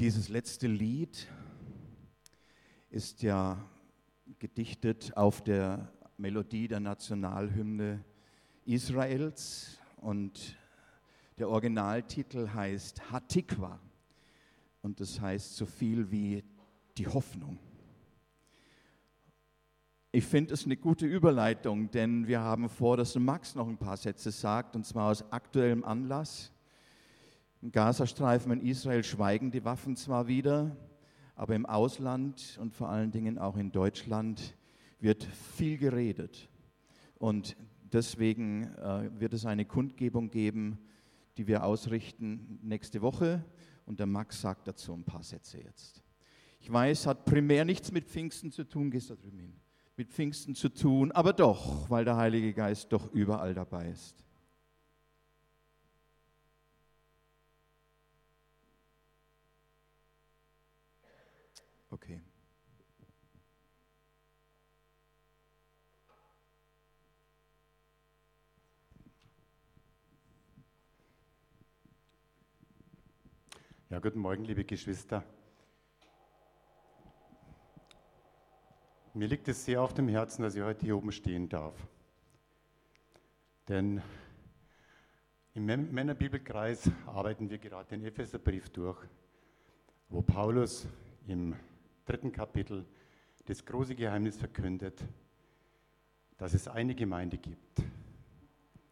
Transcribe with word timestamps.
Dieses 0.00 0.28
letzte 0.28 0.68
Lied 0.68 1.26
ist 2.88 3.20
ja 3.20 3.68
gedichtet 4.38 5.16
auf 5.16 5.42
der 5.42 5.92
Melodie 6.16 6.68
der 6.68 6.78
Nationalhymne 6.78 8.04
Israels 8.64 9.76
und 9.96 10.56
der 11.36 11.48
Originaltitel 11.48 12.48
heißt 12.48 13.10
Hatikwa 13.10 13.80
und 14.82 15.00
das 15.00 15.20
heißt 15.20 15.56
so 15.56 15.66
viel 15.66 16.12
wie 16.12 16.44
die 16.96 17.08
Hoffnung. 17.08 17.58
Ich 20.12 20.26
finde 20.26 20.54
es 20.54 20.64
eine 20.64 20.76
gute 20.76 21.06
Überleitung, 21.06 21.90
denn 21.90 22.28
wir 22.28 22.38
haben 22.38 22.68
vor, 22.68 22.96
dass 22.96 23.16
Max 23.16 23.56
noch 23.56 23.66
ein 23.66 23.78
paar 23.78 23.96
Sätze 23.96 24.30
sagt, 24.30 24.76
und 24.76 24.86
zwar 24.86 25.10
aus 25.10 25.24
aktuellem 25.32 25.82
Anlass. 25.82 26.52
Im 27.60 27.72
Gazastreifen 27.72 28.52
in 28.52 28.60
Israel 28.60 29.02
schweigen 29.02 29.50
die 29.50 29.64
Waffen 29.64 29.96
zwar 29.96 30.28
wieder, 30.28 30.76
aber 31.34 31.56
im 31.56 31.66
Ausland 31.66 32.56
und 32.60 32.72
vor 32.72 32.88
allen 32.88 33.10
Dingen 33.10 33.36
auch 33.36 33.56
in 33.56 33.72
Deutschland 33.72 34.56
wird 35.00 35.24
viel 35.24 35.76
geredet. 35.76 36.48
Und 37.16 37.56
deswegen 37.92 38.72
äh, 38.76 39.10
wird 39.18 39.32
es 39.34 39.44
eine 39.44 39.64
Kundgebung 39.64 40.30
geben, 40.30 40.78
die 41.36 41.48
wir 41.48 41.64
ausrichten 41.64 42.60
nächste 42.62 43.02
Woche. 43.02 43.44
Und 43.86 43.98
der 43.98 44.06
Max 44.06 44.40
sagt 44.40 44.68
dazu 44.68 44.92
ein 44.92 45.04
paar 45.04 45.24
Sätze 45.24 45.58
jetzt. 45.58 46.00
Ich 46.60 46.72
weiß, 46.72 47.06
hat 47.06 47.24
primär 47.24 47.64
nichts 47.64 47.90
mit 47.90 48.06
Pfingsten 48.06 48.52
zu 48.52 48.62
tun, 48.62 48.88
gehst 48.92 49.10
da 49.10 49.16
drüben 49.16 49.38
hin, 49.38 49.56
mit 49.96 50.10
Pfingsten 50.10 50.54
zu 50.54 50.68
tun, 50.68 51.10
aber 51.10 51.32
doch, 51.32 51.90
weil 51.90 52.04
der 52.04 52.16
Heilige 52.16 52.52
Geist 52.54 52.92
doch 52.92 53.12
überall 53.12 53.54
dabei 53.54 53.90
ist. 53.90 54.27
Ja, 73.90 74.00
guten 74.00 74.18
Morgen, 74.18 74.44
liebe 74.44 74.66
Geschwister. 74.66 75.24
Mir 79.14 79.26
liegt 79.26 79.48
es 79.48 79.64
sehr 79.64 79.80
auf 79.80 79.94
dem 79.94 80.08
Herzen, 80.08 80.42
dass 80.42 80.54
ich 80.54 80.60
heute 80.60 80.84
hier 80.84 80.94
oben 80.94 81.10
stehen 81.10 81.48
darf. 81.48 81.72
Denn 83.66 84.02
im 85.54 85.64
Männerbibelkreis 85.64 86.90
arbeiten 87.06 87.48
wir 87.48 87.56
gerade 87.56 87.88
den 87.88 88.04
Epheserbrief 88.04 88.68
durch, 88.68 89.02
wo 90.10 90.20
Paulus 90.20 90.86
im 91.26 91.56
dritten 92.04 92.30
Kapitel 92.30 92.84
das 93.46 93.64
große 93.64 93.94
Geheimnis 93.94 94.36
verkündet, 94.36 95.02
dass 96.36 96.52
es 96.52 96.68
eine 96.68 96.94
Gemeinde 96.94 97.38
gibt, 97.38 97.82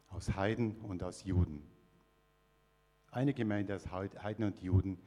aus 0.08 0.34
Heiden 0.36 0.80
und 0.80 1.02
aus 1.02 1.22
Juden. 1.24 1.75
Eine 3.16 3.34
Gemeinde 3.34 3.74
aus 3.74 3.90
Heiden 3.90 4.44
und 4.44 4.60
Juden, 4.60 4.98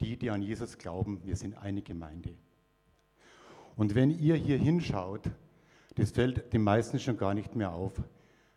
die, 0.00 0.16
die 0.16 0.30
an 0.30 0.42
Jesus 0.42 0.78
glauben, 0.78 1.20
wir 1.24 1.36
sind 1.36 1.56
eine 1.56 1.82
Gemeinde. 1.82 2.34
Und 3.76 3.94
wenn 3.94 4.10
ihr 4.10 4.36
hier 4.36 4.58
hinschaut, 4.58 5.30
das 5.96 6.10
fällt 6.10 6.52
den 6.52 6.62
meisten 6.62 6.98
schon 6.98 7.16
gar 7.16 7.34
nicht 7.34 7.56
mehr 7.56 7.72
auf, 7.72 7.92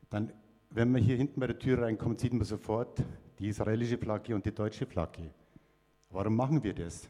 dann, 0.10 0.34
wenn 0.70 0.92
man 0.92 1.02
hier 1.02 1.16
hinten 1.16 1.40
bei 1.40 1.48
der 1.48 1.58
Tür 1.60 1.84
reinkommt, 1.84 2.20
sieht 2.20 2.34
man 2.34 2.44
sofort 2.44 3.04
die 3.40 3.48
israelische 3.48 3.98
Flagge 3.98 4.36
und 4.36 4.46
die 4.46 4.54
deutsche 4.54 4.86
Flagge. 4.86 5.32
Warum 6.10 6.36
machen 6.36 6.64
wir 6.64 6.74
das? 6.74 7.10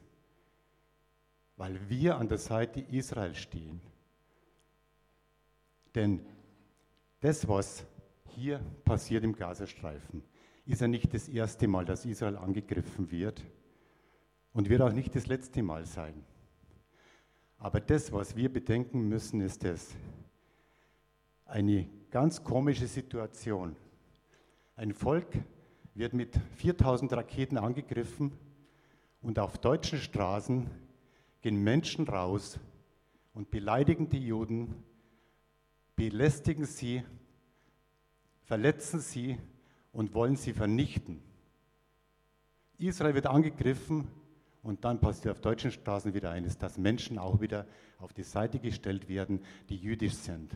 weil 1.58 1.90
wir 1.90 2.18
an 2.18 2.30
der 2.30 2.38
Seite 2.38 2.80
Israel 2.92 3.34
stehen. 3.36 3.82
Denn 5.96 6.22
das, 7.20 7.48
was 7.48 7.84
hier 8.36 8.62
passiert 8.86 9.24
im 9.24 9.36
Gazastreifen, 9.36 10.24
ist 10.68 10.82
ja 10.82 10.88
nicht 10.88 11.14
das 11.14 11.30
erste 11.30 11.68
Mal, 11.68 11.86
dass 11.86 12.06
Israel 12.06 12.36
angegriffen 12.36 13.10
wird 13.10 13.42
und 14.52 14.70
wird 14.70 14.82
auch 14.82 14.92
nicht 14.92 15.16
das 15.16 15.28
letzte 15.28 15.64
Mal 15.64 15.86
sein. 15.86 16.26
Aber 17.58 17.80
das, 17.80 18.12
was 18.12 18.36
wir 18.36 18.52
bedenken 18.52 19.08
müssen, 19.08 19.40
ist 19.42 19.64
das. 19.64 19.96
Eine 21.46 21.88
ganz 22.12 22.44
komische 22.44 22.86
Situation. 22.86 23.76
Ein 24.76 24.94
Volk 24.94 25.28
wird 25.96 26.14
mit 26.14 26.38
4000 26.58 27.14
Raketen 27.14 27.58
angegriffen 27.58 28.32
und 29.22 29.40
auf 29.40 29.58
deutschen 29.58 30.00
Straßen 30.00 30.70
gehen 31.42 31.64
Menschen 31.64 32.08
raus 32.08 32.60
und 33.34 33.50
beleidigen 33.50 34.10
die 34.10 34.26
Juden, 34.28 34.84
belästigen 35.96 36.66
sie, 36.66 37.04
verletzen 38.44 39.00
sie 39.00 39.38
und 39.98 40.14
wollen 40.14 40.36
sie 40.36 40.54
vernichten. 40.54 41.24
Israel 42.78 43.16
wird 43.16 43.26
angegriffen 43.26 44.08
und 44.62 44.86
dann 44.86 45.00
passiert 45.00 45.32
auf 45.32 45.42
deutschen 45.42 45.72
Straßen 45.72 46.14
wieder 46.14 46.30
eines, 46.30 46.56
dass 46.56 46.78
Menschen 46.78 47.18
auch 47.18 47.42
wieder 47.42 47.66
auf 47.98 48.14
die 48.14 48.22
Seite 48.22 48.60
gestellt 48.60 49.10
werden, 49.10 49.40
die 49.70 49.76
jüdisch 49.76 50.14
sind. 50.14 50.56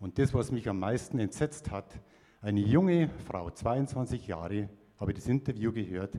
Und 0.00 0.18
das, 0.18 0.34
was 0.34 0.50
mich 0.50 0.68
am 0.68 0.80
meisten 0.80 1.20
entsetzt 1.20 1.70
hat, 1.70 2.00
eine 2.40 2.58
junge 2.58 3.08
Frau, 3.24 3.50
22 3.50 4.26
Jahre, 4.26 4.68
habe 4.98 5.12
ich 5.12 5.18
das 5.18 5.28
Interview 5.28 5.70
gehört, 5.72 6.18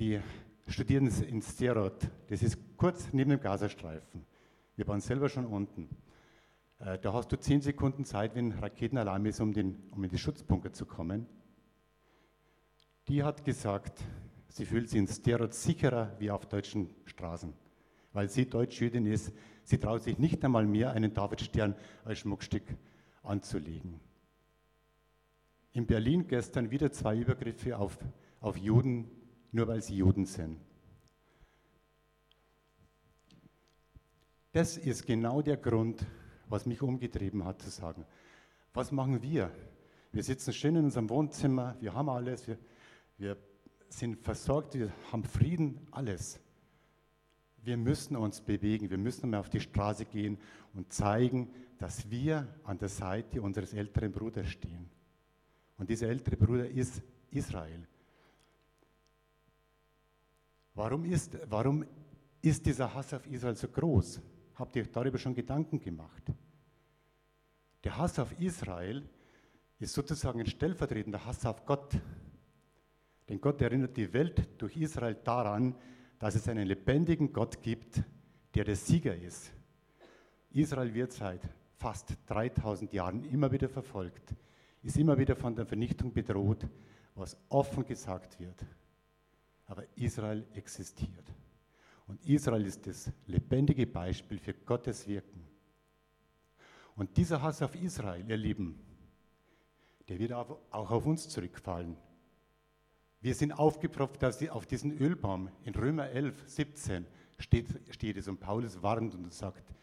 die 0.00 0.18
studieren 0.66 1.06
in 1.06 1.40
Sterot. 1.42 2.08
Das 2.26 2.42
ist 2.42 2.58
kurz 2.76 3.12
neben 3.12 3.30
dem 3.30 3.40
Gazastreifen. 3.40 4.26
Wir 4.74 4.88
waren 4.88 5.00
selber 5.00 5.28
schon 5.28 5.46
unten. 5.46 5.88
Äh, 6.78 6.98
da 6.98 7.12
hast 7.12 7.32
du 7.32 7.36
zehn 7.36 7.60
Sekunden 7.60 8.04
Zeit, 8.04 8.34
wenn 8.34 8.52
Raketenalarm 8.52 9.26
ist, 9.26 9.40
um, 9.40 9.52
den, 9.52 9.76
um 9.90 10.02
in 10.04 10.10
die 10.10 10.18
Schutzbunker 10.18 10.72
zu 10.72 10.86
kommen. 10.86 11.26
Die 13.08 13.24
hat 13.24 13.44
gesagt, 13.44 14.02
sie 14.48 14.66
fühlt 14.66 14.88
sich 14.88 14.98
in 14.98 15.08
Sterot 15.08 15.54
sicherer 15.54 16.14
wie 16.18 16.30
auf 16.30 16.46
deutschen 16.46 16.90
Straßen, 17.06 17.52
weil 18.12 18.28
sie 18.28 18.46
Deutschjüdin 18.46 19.06
ist. 19.06 19.32
Sie 19.64 19.78
traut 19.78 20.02
sich 20.02 20.18
nicht 20.18 20.44
einmal 20.44 20.66
mehr, 20.66 20.92
einen 20.92 21.14
Davidstern 21.14 21.74
als 22.04 22.20
Schmuckstück 22.20 22.64
anzulegen. 23.22 24.00
In 25.72 25.86
Berlin 25.86 26.26
gestern 26.26 26.70
wieder 26.70 26.92
zwei 26.92 27.16
Übergriffe 27.16 27.78
auf, 27.78 27.98
auf 28.40 28.56
Juden, 28.56 29.10
nur 29.52 29.68
weil 29.68 29.82
sie 29.82 29.96
Juden 29.96 30.26
sind. 30.26 30.58
Das 34.52 34.76
ist 34.76 35.06
genau 35.06 35.42
der 35.42 35.56
Grund, 35.56 36.04
was 36.48 36.66
mich 36.66 36.82
umgetrieben 36.82 37.44
hat, 37.44 37.62
zu 37.62 37.70
sagen, 37.70 38.04
was 38.74 38.92
machen 38.92 39.22
wir? 39.22 39.50
Wir 40.12 40.22
sitzen 40.22 40.52
schön 40.52 40.76
in 40.76 40.84
unserem 40.84 41.10
Wohnzimmer, 41.10 41.76
wir 41.80 41.94
haben 41.94 42.08
alles, 42.08 42.46
wir, 42.46 42.58
wir 43.18 43.36
sind 43.88 44.18
versorgt, 44.18 44.74
wir 44.74 44.92
haben 45.12 45.24
Frieden, 45.24 45.86
alles. 45.90 46.40
Wir 47.62 47.76
müssen 47.76 48.16
uns 48.16 48.40
bewegen, 48.40 48.88
wir 48.88 48.98
müssen 48.98 49.30
mal 49.30 49.40
auf 49.40 49.50
die 49.50 49.60
Straße 49.60 50.04
gehen 50.04 50.38
und 50.74 50.92
zeigen, 50.92 51.50
dass 51.78 52.10
wir 52.10 52.46
an 52.64 52.78
der 52.78 52.88
Seite 52.88 53.42
unseres 53.42 53.74
älteren 53.74 54.12
Bruders 54.12 54.48
stehen. 54.48 54.88
Und 55.76 55.90
dieser 55.90 56.08
ältere 56.08 56.36
Bruder 56.36 56.68
ist 56.68 57.02
Israel. 57.30 57.86
Warum 60.74 61.04
ist, 61.04 61.36
warum 61.48 61.84
ist 62.40 62.64
dieser 62.64 62.92
Hass 62.94 63.12
auf 63.12 63.26
Israel 63.26 63.56
so 63.56 63.68
groß? 63.68 64.20
Habt 64.58 64.76
ihr 64.76 64.84
darüber 64.86 65.18
schon 65.18 65.34
Gedanken 65.34 65.80
gemacht? 65.80 66.22
Der 67.84 67.96
Hass 67.96 68.18
auf 68.18 68.38
Israel 68.40 69.08
ist 69.78 69.94
sozusagen 69.94 70.40
ein 70.40 70.46
stellvertretender 70.46 71.24
Hass 71.24 71.46
auf 71.46 71.64
Gott. 71.64 71.96
Denn 73.28 73.40
Gott 73.40 73.60
erinnert 73.62 73.96
die 73.96 74.12
Welt 74.12 74.48
durch 74.58 74.76
Israel 74.76 75.14
daran, 75.22 75.74
dass 76.18 76.34
es 76.34 76.48
einen 76.48 76.66
lebendigen 76.66 77.32
Gott 77.32 77.62
gibt, 77.62 78.02
der 78.54 78.64
der 78.64 78.74
Sieger 78.74 79.14
ist. 79.14 79.52
Israel 80.50 80.92
wird 80.92 81.12
seit 81.12 81.42
fast 81.76 82.16
3000 82.26 82.92
Jahren 82.92 83.22
immer 83.24 83.52
wieder 83.52 83.68
verfolgt, 83.68 84.34
ist 84.82 84.96
immer 84.96 85.16
wieder 85.16 85.36
von 85.36 85.54
der 85.54 85.66
Vernichtung 85.66 86.12
bedroht, 86.12 86.66
was 87.14 87.36
offen 87.48 87.84
gesagt 87.84 88.40
wird 88.40 88.66
aber 89.68 89.84
Israel 89.96 90.46
existiert. 90.54 91.32
Und 92.08 92.24
Israel 92.26 92.64
ist 92.66 92.86
das 92.86 93.12
lebendige 93.26 93.86
Beispiel 93.86 94.38
für 94.38 94.54
Gottes 94.54 95.06
Wirken. 95.06 95.46
Und 96.96 97.16
dieser 97.16 97.40
Hass 97.40 97.62
auf 97.62 97.76
Israel, 97.76 98.28
ihr 98.28 98.36
Lieben, 98.36 98.80
der 100.08 100.18
wird 100.18 100.32
auch 100.32 100.58
auf 100.70 101.06
uns 101.06 101.28
zurückfallen. 101.28 101.96
Wir 103.20 103.34
sind 103.34 103.52
aufgepropft 103.52 104.24
auf 104.50 104.66
diesen 104.66 104.96
Ölbaum. 104.98 105.50
In 105.64 105.74
Römer 105.74 106.08
11, 106.08 106.44
17 106.46 107.06
steht, 107.38 107.66
steht 107.90 108.16
es 108.16 108.26
und 108.26 108.40
Paulus 108.40 108.82
warnt 108.82 109.14
und 109.14 109.32
sagt, 109.32 109.74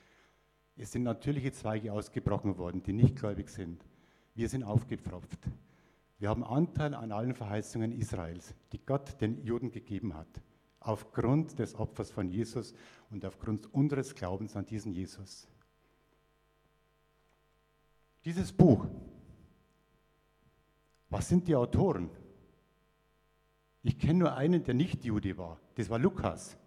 es 0.77 0.91
sind 0.91 1.03
natürliche 1.03 1.51
Zweige 1.51 1.93
ausgebrochen 1.93 2.57
worden, 2.57 2.81
die 2.81 2.93
nicht 2.93 3.15
gläubig 3.15 3.49
sind. 3.49 3.85
Wir 4.33 4.49
sind 4.49 4.63
aufgepfropft. 4.63 5.39
Wir 6.17 6.29
haben 6.29 6.43
Anteil 6.43 6.93
an 6.95 7.11
allen 7.11 7.35
Verheißungen 7.35 7.91
Israels, 7.91 8.55
die 8.71 8.79
Gott 8.85 9.21
den 9.21 9.43
Juden 9.45 9.71
gegeben 9.71 10.15
hat. 10.15 10.41
Aufgrund 10.85 11.59
des 11.59 11.75
Opfers 11.75 12.11
von 12.11 12.29
Jesus 12.29 12.73
und 13.09 13.25
aufgrund 13.25 13.73
unseres 13.73 14.13
Glaubens 14.13 14.55
an 14.55 14.65
diesen 14.65 14.93
Jesus. 14.93 15.47
Dieses 18.23 18.51
Buch, 18.51 18.87
was 21.09 21.29
sind 21.29 21.47
die 21.47 21.55
Autoren? 21.55 22.09
Ich 23.83 23.99
kenne 23.99 24.19
nur 24.19 24.35
einen, 24.35 24.63
der 24.63 24.73
nicht 24.73 25.05
Jude 25.05 25.37
war. 25.37 25.59
Das 25.75 25.89
war 25.89 25.99
Lukas. 25.99 26.57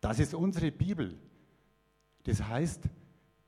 Das 0.00 0.18
ist 0.20 0.34
unsere 0.34 0.70
Bibel. 0.70 1.18
Das 2.22 2.42
heißt, 2.42 2.84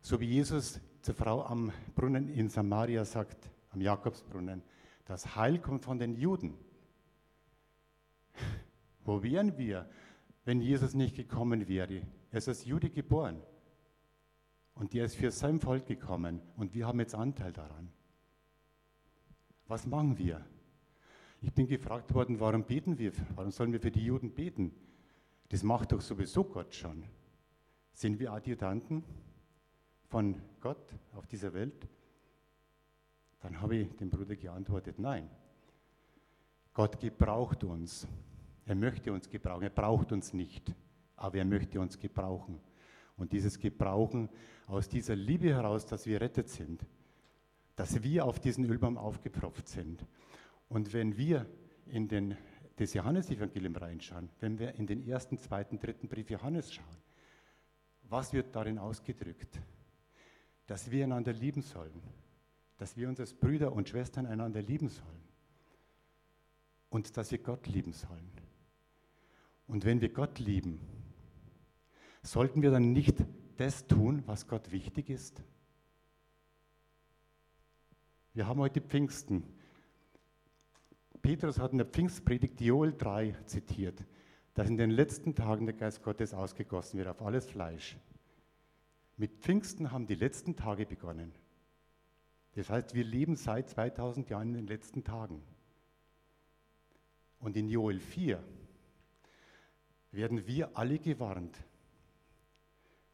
so 0.00 0.18
wie 0.20 0.26
Jesus 0.26 0.80
zur 1.02 1.14
Frau 1.14 1.44
am 1.44 1.70
Brunnen 1.94 2.28
in 2.28 2.48
Samaria 2.48 3.04
sagt, 3.04 3.48
am 3.70 3.80
Jakobsbrunnen, 3.80 4.62
das 5.04 5.36
Heil 5.36 5.60
kommt 5.60 5.84
von 5.84 5.98
den 5.98 6.14
Juden. 6.16 6.54
Wo 9.04 9.22
wären 9.22 9.56
wir, 9.56 9.88
wenn 10.44 10.60
Jesus 10.60 10.94
nicht 10.94 11.16
gekommen 11.16 11.68
wäre? 11.68 12.02
Er 12.30 12.38
ist 12.38 12.48
als 12.48 12.64
Jude 12.64 12.90
geboren. 12.90 13.42
Und 14.74 14.94
er 14.94 15.04
ist 15.04 15.16
für 15.16 15.30
sein 15.30 15.60
Volk 15.60 15.86
gekommen. 15.86 16.40
Und 16.56 16.74
wir 16.74 16.86
haben 16.86 17.00
jetzt 17.00 17.14
Anteil 17.14 17.52
daran. 17.52 17.90
Was 19.66 19.86
machen 19.86 20.18
wir? 20.18 20.44
Ich 21.42 21.52
bin 21.52 21.66
gefragt 21.66 22.12
worden, 22.12 22.40
warum 22.40 22.64
beten 22.64 22.98
wir? 22.98 23.12
Warum 23.34 23.50
sollen 23.50 23.72
wir 23.72 23.80
für 23.80 23.90
die 23.90 24.04
Juden 24.04 24.32
beten? 24.32 24.72
Das 25.48 25.62
macht 25.62 25.92
doch 25.92 26.00
sowieso 26.00 26.44
Gott 26.44 26.74
schon. 26.74 27.04
Sind 27.92 28.18
wir 28.18 28.32
Adjutanten 28.32 29.04
von 30.08 30.40
Gott 30.60 30.94
auf 31.12 31.26
dieser 31.26 31.52
Welt? 31.52 31.88
Dann 33.40 33.60
habe 33.60 33.76
ich 33.76 33.96
dem 33.96 34.10
Bruder 34.10 34.36
geantwortet, 34.36 34.98
nein. 34.98 35.30
Gott 36.74 37.00
gebraucht 37.00 37.64
uns. 37.64 38.06
Er 38.70 38.76
möchte 38.76 39.12
uns 39.12 39.28
gebrauchen. 39.28 39.64
Er 39.64 39.70
braucht 39.70 40.12
uns 40.12 40.32
nicht, 40.32 40.72
aber 41.16 41.38
er 41.38 41.44
möchte 41.44 41.80
uns 41.80 41.98
gebrauchen. 41.98 42.60
Und 43.16 43.32
dieses 43.32 43.58
Gebrauchen 43.58 44.28
aus 44.68 44.88
dieser 44.88 45.16
Liebe 45.16 45.48
heraus, 45.48 45.86
dass 45.86 46.06
wir 46.06 46.20
rettet 46.20 46.48
sind, 46.48 46.86
dass 47.74 48.00
wir 48.04 48.24
auf 48.24 48.38
diesen 48.38 48.64
Ölbaum 48.64 48.96
aufgepropft 48.96 49.66
sind 49.66 50.06
und 50.68 50.92
wenn 50.92 51.16
wir 51.16 51.46
in 51.86 52.06
den, 52.06 52.36
das 52.76 52.94
Johannesevangelium 52.94 53.74
reinschauen, 53.74 54.30
wenn 54.38 54.60
wir 54.60 54.76
in 54.76 54.86
den 54.86 55.04
ersten, 55.04 55.36
zweiten, 55.36 55.80
dritten 55.80 56.06
Brief 56.06 56.30
Johannes 56.30 56.72
schauen, 56.72 56.96
was 58.04 58.32
wird 58.32 58.54
darin 58.54 58.78
ausgedrückt? 58.78 59.60
Dass 60.68 60.92
wir 60.92 61.02
einander 61.02 61.32
lieben 61.32 61.62
sollen, 61.62 62.00
dass 62.78 62.96
wir 62.96 63.08
uns 63.08 63.18
als 63.18 63.34
Brüder 63.34 63.72
und 63.72 63.88
Schwestern 63.88 64.26
einander 64.26 64.62
lieben 64.62 64.90
sollen 64.90 65.24
und 66.88 67.16
dass 67.16 67.32
wir 67.32 67.38
Gott 67.38 67.66
lieben 67.66 67.92
sollen. 67.92 68.39
Und 69.70 69.84
wenn 69.84 70.00
wir 70.00 70.08
Gott 70.08 70.40
lieben, 70.40 70.80
sollten 72.22 72.60
wir 72.60 72.72
dann 72.72 72.92
nicht 72.92 73.24
das 73.56 73.86
tun, 73.86 74.24
was 74.26 74.48
Gott 74.48 74.72
wichtig 74.72 75.08
ist? 75.08 75.44
Wir 78.34 78.48
haben 78.48 78.58
heute 78.58 78.80
Pfingsten. 78.80 79.44
Petrus 81.22 81.60
hat 81.60 81.70
in 81.70 81.78
der 81.78 81.86
Pfingstpredigt 81.86 82.60
Joel 82.60 82.96
3 82.98 83.36
zitiert, 83.46 84.04
dass 84.54 84.68
in 84.68 84.76
den 84.76 84.90
letzten 84.90 85.36
Tagen 85.36 85.66
der 85.66 85.76
Geist 85.76 86.02
Gottes 86.02 86.34
ausgegossen 86.34 86.98
wird 86.98 87.06
auf 87.06 87.22
alles 87.22 87.46
Fleisch. 87.46 87.96
Mit 89.16 89.38
Pfingsten 89.38 89.92
haben 89.92 90.08
die 90.08 90.16
letzten 90.16 90.56
Tage 90.56 90.84
begonnen. 90.84 91.32
Das 92.56 92.70
heißt, 92.70 92.94
wir 92.94 93.04
leben 93.04 93.36
seit 93.36 93.68
2000 93.68 94.30
Jahren 94.30 94.48
in 94.48 94.54
den 94.54 94.66
letzten 94.66 95.04
Tagen. 95.04 95.40
Und 97.38 97.56
in 97.56 97.68
Joel 97.68 98.00
4 98.00 98.42
werden 100.12 100.46
wir 100.46 100.76
alle 100.76 100.98
gewarnt. 100.98 101.56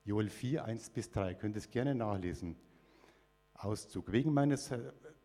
Joel 0.05 0.29
4, 0.29 0.65
1 0.65 0.91
bis 0.91 1.11
3, 1.11 1.35
könnt 1.35 1.57
es 1.57 1.71
gerne 1.71 1.95
nachlesen. 1.95 2.57
Auszug. 3.55 4.13
Wegen 4.13 4.33
meines, 4.33 4.71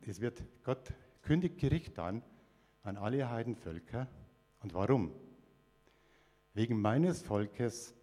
es 0.01 0.21
wird, 0.21 0.43
Gott 0.63 0.93
kündigt 1.21 1.57
Gericht 1.59 1.99
an 1.99 2.23
an 2.83 2.97
alle 2.97 3.29
Heidenvölker. 3.29 4.07
Und 4.61 4.73
warum? 4.73 5.11
Wegen 6.53 6.81
meines 6.81 7.21
Volkes 7.21 7.95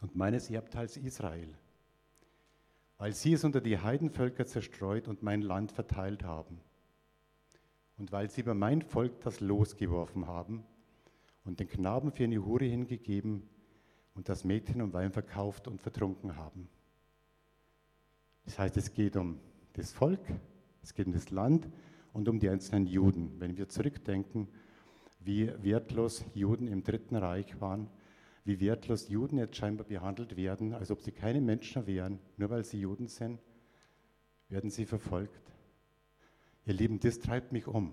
und 0.00 0.14
meines 0.14 0.50
Erbteils 0.50 0.96
Israel, 0.96 1.54
weil 2.98 3.12
sie 3.12 3.32
es 3.32 3.44
unter 3.44 3.60
die 3.60 3.78
Heidenvölker 3.78 4.46
zerstreut 4.46 5.08
und 5.08 5.22
mein 5.22 5.42
Land 5.42 5.72
verteilt 5.72 6.24
haben. 6.24 6.60
Und 7.98 8.12
weil 8.12 8.30
sie 8.30 8.40
über 8.40 8.54
mein 8.54 8.82
Volk 8.82 9.20
das 9.20 9.40
Los 9.40 9.76
geworfen 9.76 10.26
haben 10.26 10.64
und 11.44 11.60
den 11.60 11.68
Knaben 11.68 12.12
für 12.12 12.24
eine 12.24 12.44
Hure 12.44 12.64
hingegeben 12.64 13.48
und 14.14 14.28
das 14.28 14.44
Mädchen 14.44 14.82
um 14.82 14.92
Wein 14.92 15.12
verkauft 15.12 15.68
und 15.68 15.80
vertrunken 15.80 16.36
haben. 16.36 16.68
Das 18.44 18.58
heißt, 18.58 18.76
es 18.76 18.92
geht 18.92 19.16
um 19.16 19.38
das 19.74 19.92
Volk, 19.92 20.20
es 20.82 20.94
geht 20.94 21.06
um 21.06 21.12
das 21.12 21.30
Land 21.30 21.68
und 22.12 22.28
um 22.28 22.38
die 22.38 22.48
einzelnen 22.48 22.86
Juden. 22.86 23.40
Wenn 23.40 23.56
wir 23.56 23.68
zurückdenken, 23.68 24.48
wie 25.20 25.52
wertlos 25.62 26.24
Juden 26.34 26.66
im 26.66 26.82
Dritten 26.82 27.16
Reich 27.16 27.60
waren, 27.60 27.88
wie 28.44 28.58
wertlos 28.60 29.08
Juden 29.08 29.38
jetzt 29.38 29.56
scheinbar 29.56 29.86
behandelt 29.86 30.36
werden, 30.36 30.74
als 30.74 30.90
ob 30.90 31.00
sie 31.00 31.12
keine 31.12 31.40
Menschen 31.40 31.86
wären, 31.86 32.18
nur 32.36 32.50
weil 32.50 32.64
sie 32.64 32.80
Juden 32.80 33.06
sind, 33.06 33.40
werden 34.48 34.70
sie 34.70 34.84
verfolgt. 34.84 35.52
Ihr 36.66 36.74
Lieben, 36.74 36.98
das 36.98 37.20
treibt 37.20 37.52
mich 37.52 37.66
um. 37.66 37.92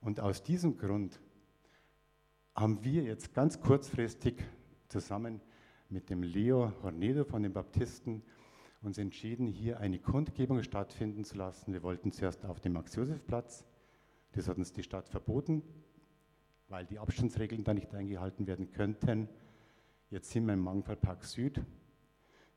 Und 0.00 0.20
aus 0.20 0.42
diesem 0.42 0.76
Grund 0.76 1.20
haben 2.54 2.84
wir 2.84 3.02
jetzt 3.02 3.32
ganz 3.34 3.60
kurzfristig 3.60 4.42
zusammen 4.88 5.40
mit 5.88 6.10
dem 6.10 6.22
Leo 6.22 6.72
Hornedo 6.82 7.24
von 7.24 7.42
den 7.42 7.52
Baptisten 7.52 8.22
uns 8.82 8.98
entschieden, 8.98 9.46
hier 9.46 9.78
eine 9.80 9.98
Kundgebung 9.98 10.62
stattfinden 10.62 11.24
zu 11.24 11.36
lassen. 11.38 11.72
Wir 11.72 11.82
wollten 11.82 12.12
zuerst 12.12 12.44
auf 12.44 12.60
dem 12.60 12.72
Max-Josef-Platz. 12.72 13.64
Das 14.32 14.48
hat 14.48 14.58
uns 14.58 14.72
die 14.72 14.82
Stadt 14.82 15.08
verboten, 15.08 15.62
weil 16.68 16.84
die 16.84 16.98
Abstandsregeln 16.98 17.64
da 17.64 17.74
nicht 17.74 17.94
eingehalten 17.94 18.46
werden 18.46 18.70
könnten. 18.70 19.28
Jetzt 20.10 20.30
sind 20.30 20.46
wir 20.46 20.54
im 20.54 20.60
Mangfallpark 20.60 21.24
Süd. 21.24 21.62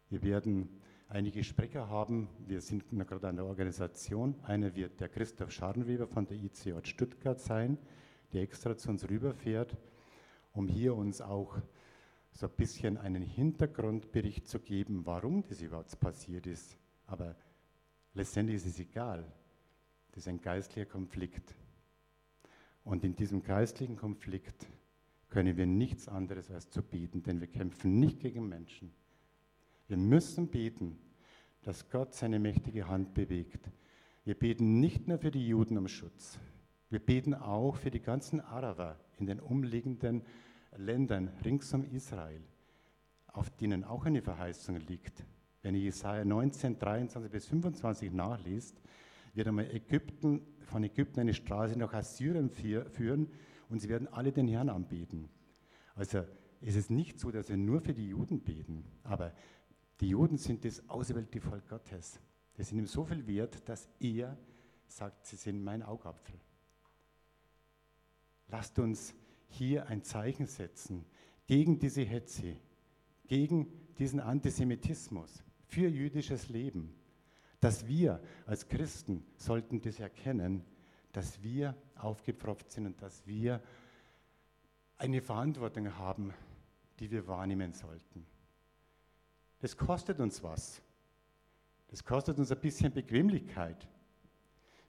Wir 0.10 0.24
werden 0.24 0.68
einige 1.08 1.44
Sprecher 1.44 1.90
haben. 1.90 2.28
Wir 2.48 2.60
sind 2.60 2.90
gerade 2.90 3.28
an 3.28 3.36
der 3.36 3.46
Organisation. 3.46 4.36
Einer 4.44 4.76
wird 4.76 5.00
der 5.00 5.10
Christoph 5.10 5.52
Scharnweber 5.52 6.08
von 6.08 6.26
der 6.26 6.38
ICJ 6.38 6.72
Stuttgart 6.84 7.40
sein, 7.40 7.78
der 8.36 8.44
extra 8.44 8.76
zu 8.78 8.90
uns 8.90 9.10
rüberfährt, 9.10 9.78
um 10.52 10.68
hier 10.68 10.94
uns 10.94 11.22
auch 11.22 11.58
so 12.34 12.48
ein 12.48 12.56
bisschen 12.58 12.98
einen 12.98 13.24
Hintergrundbericht 13.24 14.46
zu 14.46 14.60
geben, 14.60 15.06
warum 15.06 15.44
das 15.48 15.62
überhaupt 15.62 15.98
passiert 16.02 16.46
ist. 16.46 16.78
Aber 17.08 17.36
letztendlich 18.14 18.58
ist 18.58 18.66
es 18.66 18.80
egal. 18.80 19.26
Das 20.12 20.24
ist 20.24 20.28
ein 20.28 20.42
geistlicher 20.42 20.86
Konflikt. 20.86 21.56
Und 22.84 23.06
in 23.06 23.16
diesem 23.16 23.42
geistlichen 23.42 23.96
Konflikt 23.96 24.68
können 25.30 25.56
wir 25.56 25.66
nichts 25.66 26.10
anderes 26.10 26.52
als 26.52 26.70
zu 26.70 26.84
beten, 26.84 27.24
denn 27.24 27.40
wir 27.40 27.48
kämpfen 27.48 28.00
nicht 28.02 28.20
gegen 28.20 28.50
Menschen. 28.50 28.94
Wir 29.88 29.98
müssen 29.98 30.50
beten, 30.50 31.00
dass 31.62 31.90
Gott 31.90 32.14
seine 32.14 32.40
mächtige 32.40 32.90
Hand 32.90 33.14
bewegt. 33.14 33.72
Wir 34.26 34.36
beten 34.36 34.82
nicht 34.82 35.08
nur 35.08 35.20
für 35.20 35.32
die 35.32 35.48
Juden 35.48 35.78
um 35.78 35.88
Schutz. 35.88 36.38
Wir 36.90 37.00
beten 37.00 37.34
auch 37.34 37.76
für 37.76 37.90
die 37.90 38.02
ganzen 38.02 38.42
Araber 38.42 39.00
in 39.18 39.26
den 39.26 39.40
umliegenden 39.40 40.22
Ländern 40.78 41.30
rings 41.44 41.74
um 41.74 41.84
Israel, 41.84 42.42
auf 43.28 43.50
denen 43.50 43.84
auch 43.84 44.06
eine 44.06 44.22
Verheißung 44.22 44.78
liegt. 44.78 45.26
Wenn 45.62 45.76
ihr 45.76 45.82
Jesaja 45.82 46.24
19, 46.24 46.78
23 46.78 47.32
bis 47.32 47.48
25 47.48 48.12
nachliest, 48.12 48.82
wird 49.34 49.48
einmal 49.48 49.70
Ägypten, 49.74 50.42
von 50.62 50.84
Ägypten 50.84 51.22
eine 51.22 51.34
Straße 51.34 51.78
nach 51.78 51.94
Assyrien 51.94 52.50
führen 52.50 53.30
und 53.70 53.80
sie 53.80 53.90
werden 53.90 54.08
alle 54.08 54.32
den 54.32 54.48
Herrn 54.48 54.70
anbeten. 54.70 55.30
Also 55.96 56.24
es 56.62 56.76
ist 56.76 56.92
nicht 56.92 57.20
so, 57.20 57.32
dass 57.32 57.50
wir 57.50 57.58
nur 57.58 57.82
für 57.82 57.94
die 57.94 58.10
Juden 58.10 58.42
beten, 58.42 58.86
aber 59.04 59.34
die 60.02 60.10
Juden 60.10 60.38
sind 60.38 60.66
das 60.66 60.88
auserwählte 60.90 61.42
Volk 61.42 61.68
Gottes. 61.68 62.20
Die 62.58 62.64
sind 62.64 62.78
ihm 62.78 62.86
so 62.86 63.06
viel 63.06 63.26
wert, 63.28 63.68
dass 63.68 63.90
er 64.00 64.38
sagt, 64.88 65.26
sie 65.26 65.36
sind 65.36 65.64
mein 65.64 65.84
Augapfel. 65.84 66.36
Lasst 68.48 68.80
uns 68.80 69.14
hier 69.48 69.88
ein 69.88 70.04
Zeichen 70.04 70.46
setzen 70.46 71.06
gegen 71.48 71.80
diese 71.80 72.02
Hetze, 72.02 72.58
gegen 73.28 73.68
diesen 73.98 74.20
Antisemitismus, 74.20 75.44
für 75.68 75.88
jüdisches 75.88 76.50
Leben. 76.50 76.94
Dass 77.60 77.88
wir 77.88 78.22
als 78.46 78.68
Christen 78.68 79.26
sollten 79.38 79.82
das 79.82 80.00
erkennen, 80.00 80.64
dass 81.12 81.42
wir 81.42 81.76
aufgepfropft 81.96 82.72
sind 82.72 82.86
und 82.86 83.02
dass 83.02 83.26
wir 83.26 83.62
eine 84.98 85.22
Verantwortung 85.22 85.98
haben, 85.98 86.34
die 87.00 87.10
wir 87.12 87.28
wahrnehmen 87.28 87.74
sollten. 87.74 88.26
Das 89.60 89.76
kostet 89.76 90.20
uns 90.20 90.44
was. 90.44 90.82
Das 91.88 92.04
kostet 92.04 92.38
uns 92.38 92.52
ein 92.52 92.60
bisschen 92.60 92.94
Bequemlichkeit. 92.94 93.88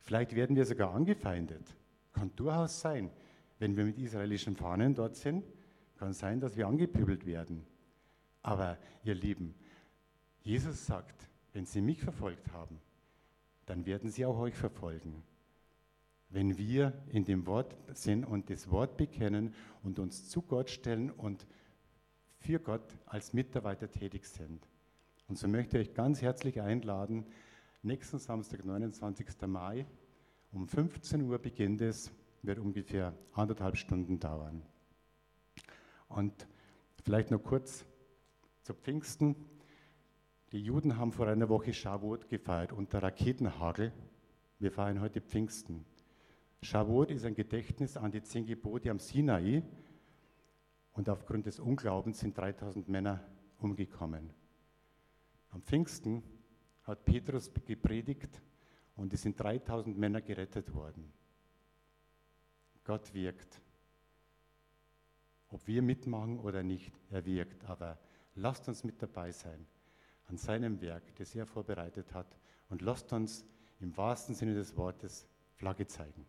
Vielleicht 0.01 0.35
werden 0.35 0.57
wir 0.57 0.67
sogar 0.67 0.95
angefeindet. 0.95 1.77
Kann 2.13 2.35
durchaus 2.37 2.81
sein 2.81 3.11
wenn 3.59 3.77
wir 3.77 3.85
mit 3.85 3.99
israelischen 3.99 4.57
Fahnen 4.57 4.95
dort 4.95 5.17
sind, 5.17 5.45
Kann 5.99 6.13
sein, 6.13 6.41
dass 6.41 6.57
wir 6.57 6.67
angepöbelt 6.67 7.25
werden. 7.25 7.65
Aber 8.43 8.77
ihr 9.03 9.15
Lieben, 9.15 9.55
Jesus 10.43 10.87
sagt, 10.87 11.29
wenn 11.53 11.65
sie 11.65 11.81
mich 11.81 12.01
verfolgt 12.01 12.53
haben, 12.53 12.79
dann 13.65 13.87
werden 13.87 14.11
sie 14.11 14.27
auch 14.27 14.39
euch 14.39 14.55
verfolgen. 14.55 15.23
Wenn 16.29 16.59
wir 16.59 16.93
in 17.09 17.25
dem 17.25 17.47
Wort 17.47 17.77
sind 17.95 18.25
und 18.25 18.51
das 18.51 18.71
Wort 18.71 18.97
bekennen 18.97 19.55
und 19.83 19.99
uns 19.99 20.29
zu 20.29 20.43
Gott 20.43 20.71
stellen 20.71 21.11
und 21.11 21.47
für 22.37 22.61
Gott 22.61 22.97
als 23.07 23.33
Mitarbeiter 23.33 23.91
tätig 23.91 24.27
sind. 24.27 24.69
Und 25.29 25.39
so 25.39 25.49
möchte 25.49 25.79
ich 25.79 25.89
euch 25.89 25.95
ganz 25.95 26.21
herzlich 26.21 26.61
einladen, 26.61 27.25
nächsten 27.83 28.19
Samstag, 28.19 28.65
29. 28.65 29.27
Mai, 29.47 29.87
um 30.53 30.69
15 30.69 31.23
Uhr 31.23 31.39
beginnt 31.39 31.81
es, 31.81 32.13
wird 32.47 32.59
ungefähr 32.59 33.12
anderthalb 33.33 33.76
Stunden 33.76 34.19
dauern. 34.21 34.62
Und 36.09 36.47
vielleicht 37.03 37.31
noch 37.31 37.43
kurz 37.43 37.85
zu 38.62 38.75
Pfingsten. 38.75 39.37
Die 40.53 40.62
Juden 40.62 40.97
haben 40.97 41.12
vor 41.12 41.26
einer 41.26 41.49
Woche 41.49 41.73
Shavuot 41.73 42.29
gefeiert 42.29 42.73
unter 42.73 43.03
Raketenhagel. 43.03 43.93
Wir 44.59 44.71
feiern 44.71 45.00
heute 45.00 45.21
Pfingsten. 45.21 45.85
Shavuot 46.62 47.11
ist 47.11 47.25
ein 47.25 47.35
Gedächtnis 47.35 47.97
an 47.97 48.12
die 48.12 48.23
zehn 48.23 48.47
Gebote 48.47 48.91
am 48.91 48.99
Sinai. 48.99 49.62
Und 50.93 51.09
aufgrund 51.11 51.47
des 51.47 51.59
Unglaubens 51.59 52.21
sind 52.21 52.38
3000 52.38 52.88
Männer 52.88 53.23
umgekommen. 53.59 54.31
Am 55.50 55.62
Pfingsten 55.62 56.23
hat 56.85 57.05
Petrus 57.05 57.50
gepredigt 57.67 58.41
und 58.95 59.12
es 59.12 59.23
sind 59.23 59.38
3000 59.38 59.99
Männer 59.99 60.23
gerettet 60.23 60.73
worden. 60.75 61.12
Gott 62.87 63.12
wirkt. 63.14 63.61
Ob 65.49 65.66
wir 65.66 65.83
mitmachen 65.83 66.38
oder 66.38 66.62
nicht, 66.62 66.93
er 67.11 67.26
wirkt. 67.26 67.64
Aber 67.64 67.99
lasst 68.37 68.69
uns 68.69 68.85
mit 68.85 69.02
dabei 69.02 69.33
sein 69.33 69.66
an 70.28 70.37
seinem 70.37 70.81
Werk, 70.81 71.14
das 71.16 71.35
er 71.35 71.47
vorbereitet 71.47 72.14
hat. 72.14 72.38
Und 72.69 72.83
lasst 72.83 73.12
uns 73.12 73.45
im 73.81 73.97
wahrsten 73.97 74.35
Sinne 74.35 74.55
des 74.55 74.76
Wortes 74.76 75.26
Flagge 75.55 75.87
zeigen. 75.87 76.25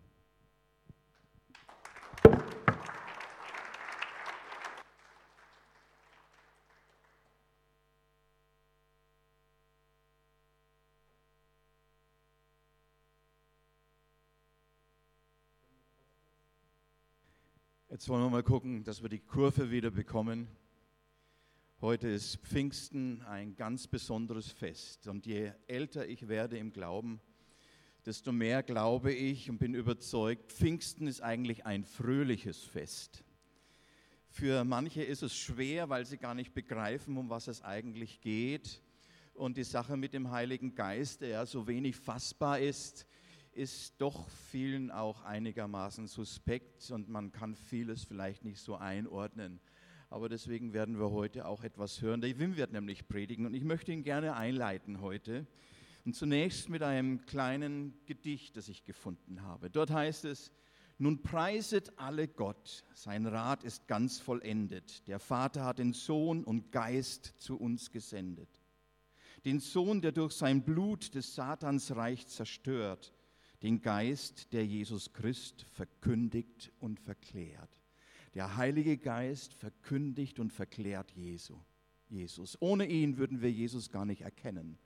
Jetzt 17.97 18.09
wollen 18.09 18.21
wir 18.21 18.29
mal 18.29 18.43
gucken, 18.43 18.83
dass 18.83 19.01
wir 19.01 19.09
die 19.09 19.17
Kurve 19.17 19.71
wieder 19.71 19.89
bekommen. 19.89 20.47
Heute 21.81 22.07
ist 22.07 22.37
Pfingsten 22.43 23.23
ein 23.23 23.55
ganz 23.55 23.87
besonderes 23.87 24.51
Fest. 24.51 25.07
Und 25.07 25.25
je 25.25 25.51
älter 25.65 26.07
ich 26.07 26.27
werde 26.27 26.59
im 26.59 26.71
Glauben, 26.71 27.19
desto 28.05 28.31
mehr 28.31 28.61
glaube 28.61 29.11
ich 29.11 29.49
und 29.49 29.57
bin 29.57 29.73
überzeugt, 29.73 30.51
Pfingsten 30.51 31.07
ist 31.07 31.21
eigentlich 31.21 31.65
ein 31.65 31.83
fröhliches 31.83 32.61
Fest. 32.61 33.23
Für 34.29 34.63
manche 34.63 35.01
ist 35.01 35.23
es 35.23 35.35
schwer, 35.35 35.89
weil 35.89 36.05
sie 36.05 36.19
gar 36.19 36.35
nicht 36.35 36.53
begreifen, 36.53 37.17
um 37.17 37.31
was 37.31 37.47
es 37.47 37.63
eigentlich 37.63 38.21
geht. 38.21 38.83
Und 39.33 39.57
die 39.57 39.63
Sache 39.63 39.97
mit 39.97 40.13
dem 40.13 40.29
Heiligen 40.29 40.75
Geist, 40.75 41.21
der 41.21 41.29
ja 41.29 41.45
so 41.47 41.67
wenig 41.67 41.95
fassbar 41.95 42.59
ist, 42.59 43.07
ist 43.57 43.95
doch 43.99 44.29
vielen 44.29 44.91
auch 44.91 45.23
einigermaßen 45.23 46.07
suspekt 46.07 46.91
und 46.91 47.09
man 47.09 47.31
kann 47.31 47.55
vieles 47.55 48.03
vielleicht 48.03 48.45
nicht 48.45 48.59
so 48.59 48.75
einordnen. 48.75 49.59
Aber 50.09 50.29
deswegen 50.29 50.73
werden 50.73 50.99
wir 50.99 51.11
heute 51.11 51.47
auch 51.47 51.63
etwas 51.63 52.01
hören. 52.01 52.21
Der 52.21 52.37
Wim 52.39 52.55
wird 52.55 52.71
nämlich 52.71 53.07
predigen 53.07 53.45
und 53.45 53.55
ich 53.55 53.63
möchte 53.63 53.91
ihn 53.91 54.03
gerne 54.03 54.35
einleiten 54.35 55.01
heute. 55.01 55.47
Und 56.05 56.15
zunächst 56.15 56.69
mit 56.69 56.83
einem 56.83 57.25
kleinen 57.25 57.93
Gedicht, 58.05 58.55
das 58.55 58.69
ich 58.69 58.85
gefunden 58.85 59.41
habe. 59.41 59.69
Dort 59.69 59.91
heißt 59.91 60.25
es, 60.25 60.51
nun 60.99 61.21
preiset 61.21 61.97
alle 61.97 62.27
Gott, 62.27 62.85
sein 62.93 63.25
Rat 63.25 63.63
ist 63.63 63.87
ganz 63.87 64.19
vollendet. 64.19 65.07
Der 65.07 65.19
Vater 65.19 65.65
hat 65.65 65.79
den 65.79 65.93
Sohn 65.93 66.43
und 66.43 66.71
Geist 66.71 67.33
zu 67.37 67.57
uns 67.57 67.91
gesendet. 67.91 68.49
Den 69.45 69.59
Sohn, 69.59 70.01
der 70.01 70.11
durch 70.11 70.33
sein 70.33 70.63
Blut 70.63 71.13
des 71.13 71.35
Satans 71.35 71.95
Reich 71.95 72.27
zerstört, 72.27 73.13
den 73.61 73.81
Geist, 73.81 74.53
der 74.53 74.65
Jesus 74.65 75.13
Christ 75.13 75.65
verkündigt 75.73 76.71
und 76.79 76.99
verklärt. 76.99 77.81
Der 78.33 78.57
Heilige 78.57 78.97
Geist 78.97 79.53
verkündigt 79.53 80.39
und 80.39 80.53
verklärt 80.53 81.11
Jesu, 81.11 81.57
Jesus. 82.07 82.57
Ohne 82.61 82.85
ihn 82.85 83.17
würden 83.17 83.41
wir 83.41 83.51
Jesus 83.51 83.89
gar 83.89 84.05
nicht 84.05 84.21
erkennen. 84.21 84.77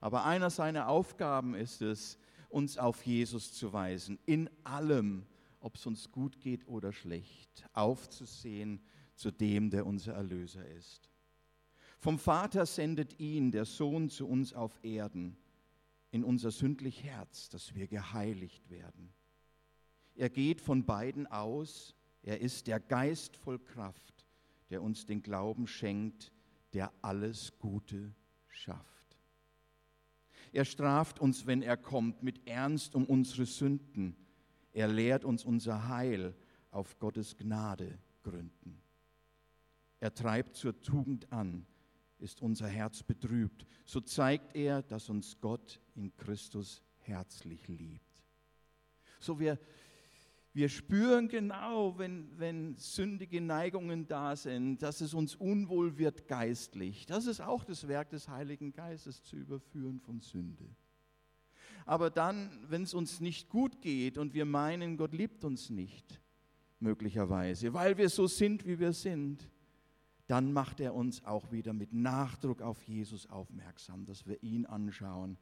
Aber 0.00 0.24
einer 0.24 0.50
seiner 0.50 0.88
Aufgaben 0.88 1.54
ist 1.54 1.82
es, 1.82 2.18
uns 2.48 2.78
auf 2.78 3.04
Jesus 3.04 3.54
zu 3.54 3.72
weisen, 3.72 4.18
in 4.26 4.48
allem, 4.62 5.24
ob 5.60 5.76
es 5.76 5.86
uns 5.86 6.12
gut 6.12 6.40
geht 6.40 6.68
oder 6.68 6.92
schlecht, 6.92 7.64
aufzusehen 7.72 8.80
zu 9.14 9.30
dem, 9.30 9.70
der 9.70 9.86
unser 9.86 10.14
Erlöser 10.14 10.66
ist. 10.66 11.08
Vom 11.98 12.18
Vater 12.18 12.66
sendet 12.66 13.18
ihn 13.20 13.52
der 13.52 13.64
Sohn 13.64 14.10
zu 14.10 14.28
uns 14.28 14.52
auf 14.52 14.78
Erden 14.82 15.36
in 16.12 16.22
unser 16.22 16.50
sündlich 16.50 17.02
Herz, 17.02 17.48
dass 17.48 17.74
wir 17.74 17.88
geheiligt 17.88 18.70
werden. 18.70 19.12
Er 20.14 20.30
geht 20.30 20.60
von 20.60 20.84
beiden 20.84 21.26
aus, 21.26 21.96
er 22.22 22.40
ist 22.40 22.66
der 22.66 22.78
Geist 22.78 23.36
voll 23.36 23.58
Kraft, 23.58 24.28
der 24.70 24.82
uns 24.82 25.06
den 25.06 25.22
Glauben 25.22 25.66
schenkt, 25.66 26.30
der 26.74 26.92
alles 27.00 27.58
Gute 27.58 28.14
schafft. 28.46 29.18
Er 30.52 30.66
straft 30.66 31.18
uns, 31.18 31.46
wenn 31.46 31.62
er 31.62 31.78
kommt, 31.78 32.22
mit 32.22 32.46
Ernst 32.46 32.94
um 32.94 33.06
unsere 33.06 33.46
Sünden. 33.46 34.14
Er 34.72 34.88
lehrt 34.88 35.24
uns 35.24 35.44
unser 35.46 35.88
Heil 35.88 36.36
auf 36.70 36.98
Gottes 36.98 37.36
Gnade 37.38 37.98
gründen. 38.22 38.82
Er 39.98 40.12
treibt 40.12 40.56
zur 40.56 40.78
Tugend 40.82 41.32
an, 41.32 41.66
ist 42.22 42.40
unser 42.40 42.68
Herz 42.68 43.02
betrübt, 43.02 43.66
so 43.84 44.00
zeigt 44.00 44.54
er, 44.54 44.82
dass 44.82 45.10
uns 45.10 45.38
Gott 45.40 45.80
in 45.94 46.14
Christus 46.16 46.82
herzlich 47.00 47.68
liebt. 47.68 48.22
So 49.20 49.38
wir, 49.38 49.58
wir 50.54 50.68
spüren 50.68 51.28
genau, 51.28 51.98
wenn, 51.98 52.38
wenn 52.38 52.76
sündige 52.76 53.40
Neigungen 53.40 54.06
da 54.06 54.36
sind, 54.36 54.82
dass 54.82 55.00
es 55.00 55.14
uns 55.14 55.34
unwohl 55.34 55.98
wird 55.98 56.28
geistlich. 56.28 57.06
Das 57.06 57.26
ist 57.26 57.40
auch 57.40 57.64
das 57.64 57.88
Werk 57.88 58.10
des 58.10 58.28
Heiligen 58.28 58.72
Geistes, 58.72 59.22
zu 59.22 59.36
überführen 59.36 60.00
von 60.00 60.20
Sünde. 60.20 60.64
Aber 61.84 62.10
dann, 62.10 62.50
wenn 62.68 62.82
es 62.82 62.94
uns 62.94 63.20
nicht 63.20 63.48
gut 63.48 63.80
geht 63.80 64.18
und 64.18 64.34
wir 64.34 64.44
meinen, 64.44 64.96
Gott 64.96 65.14
liebt 65.14 65.44
uns 65.44 65.70
nicht, 65.70 66.20
möglicherweise, 66.78 67.72
weil 67.72 67.96
wir 67.96 68.08
so 68.08 68.26
sind, 68.26 68.66
wie 68.66 68.78
wir 68.78 68.92
sind, 68.92 69.48
dann 70.32 70.54
macht 70.54 70.80
er 70.80 70.94
uns 70.94 71.22
auch 71.26 71.52
wieder 71.52 71.74
mit 71.74 71.92
Nachdruck 71.92 72.62
auf 72.62 72.82
Jesus 72.84 73.28
aufmerksam, 73.28 74.06
dass 74.06 74.26
wir 74.26 74.42
ihn 74.42 74.64
anschauen 74.64 75.36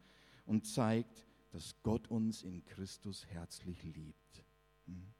und 0.47 0.67
zeigt, 0.67 1.29
dass 1.53 1.81
Gott 1.85 2.09
uns 2.09 2.43
in 2.43 2.65
Christus 2.65 3.25
herzlich 3.27 3.85
liebt. 3.85 4.45
Hm. 4.87 5.15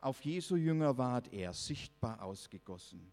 Auf 0.00 0.24
Jesu 0.24 0.56
Jünger 0.56 0.96
ward 0.96 1.30
er 1.34 1.52
sichtbar 1.52 2.22
ausgegossen, 2.22 3.12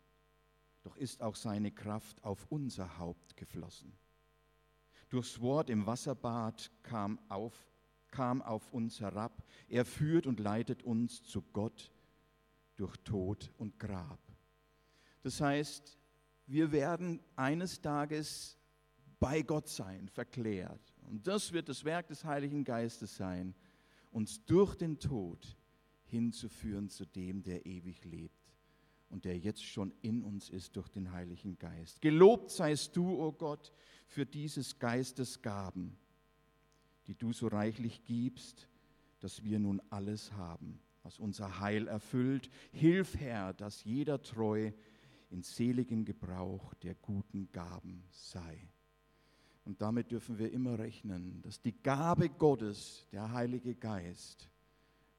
doch 0.84 0.96
ist 0.96 1.22
auch 1.22 1.36
seine 1.36 1.72
Kraft 1.72 2.24
auf 2.24 2.48
unser 2.48 2.98
Haupt 2.98 3.36
geflossen. 3.36 3.92
Durchs 5.10 5.42
Wort 5.42 5.70
im 5.70 5.86
Wasserbad 5.86 6.72
kam 6.82 7.20
auf, 7.28 7.54
kam 8.10 8.42
auf 8.42 8.72
uns 8.72 9.02
herab, 9.02 9.44
er 9.68 9.84
führt 9.84 10.28
und 10.28 10.40
leitet 10.40 10.82
uns 10.84 11.24
zu 11.24 11.42
Gott, 11.52 11.92
durch 12.78 12.96
Tod 13.04 13.52
und 13.58 13.78
Grab. 13.78 14.29
Das 15.22 15.42
heißt, 15.42 15.98
wir 16.48 16.72
werden 16.72 17.22
eines 17.36 17.82
Tages 17.82 18.58
bei 19.20 19.42
Gott 19.42 19.68
sein, 19.68 20.08
verklärt. 20.08 20.94
Und 21.10 21.28
das 21.28 21.52
wird 21.52 21.70
das 21.70 21.84
Werk 21.84 22.08
des 22.08 22.24
Heiligen 22.24 22.64
Geistes 22.64 23.16
sein, 23.16 23.54
uns 24.12 24.44
durch 24.46 24.76
den 24.76 25.00
Tod 25.00 25.58
hinzuführen 26.06 26.90
zu 26.90 27.06
dem, 27.06 27.44
der 27.44 27.66
ewig 27.66 28.04
lebt 28.06 28.56
und 29.10 29.26
der 29.26 29.38
jetzt 29.38 29.64
schon 29.64 29.94
in 30.02 30.24
uns 30.24 30.50
ist 30.50 30.76
durch 30.76 30.90
den 30.90 31.12
Heiligen 31.12 31.58
Geist. 31.60 32.02
Gelobt 32.02 32.50
seist 32.50 32.96
du, 32.96 33.10
o 33.10 33.28
oh 33.28 33.32
Gott, 33.32 33.72
für 34.08 34.26
dieses 34.26 34.80
Geistes 34.80 35.42
Gaben, 35.42 35.98
die 37.08 37.16
du 37.16 37.34
so 37.34 37.48
reichlich 37.48 38.04
gibst, 38.06 38.68
dass 39.20 39.44
wir 39.44 39.60
nun 39.60 39.82
alles 39.90 40.32
haben 40.32 40.80
was 41.04 41.18
unser 41.18 41.60
Heil 41.60 41.88
erfüllt. 41.88 42.50
Hilf, 42.72 43.18
Herr, 43.18 43.54
dass 43.54 43.84
jeder 43.84 44.22
treu 44.22 44.72
in 45.30 45.44
seligen 45.44 46.06
Gebrauch 46.06 46.74
der 46.76 46.96
guten 46.96 47.52
Gaben 47.52 48.04
sei. 48.10 48.70
Und 49.66 49.82
damit 49.82 50.12
dürfen 50.12 50.40
wir 50.40 50.52
immer 50.52 50.80
rechnen, 50.80 51.42
dass 51.44 51.62
die 51.62 51.80
Gabe 51.84 52.30
Gottes, 52.30 53.08
der 53.12 53.32
Heilige 53.32 53.76
Geist, 53.76 54.50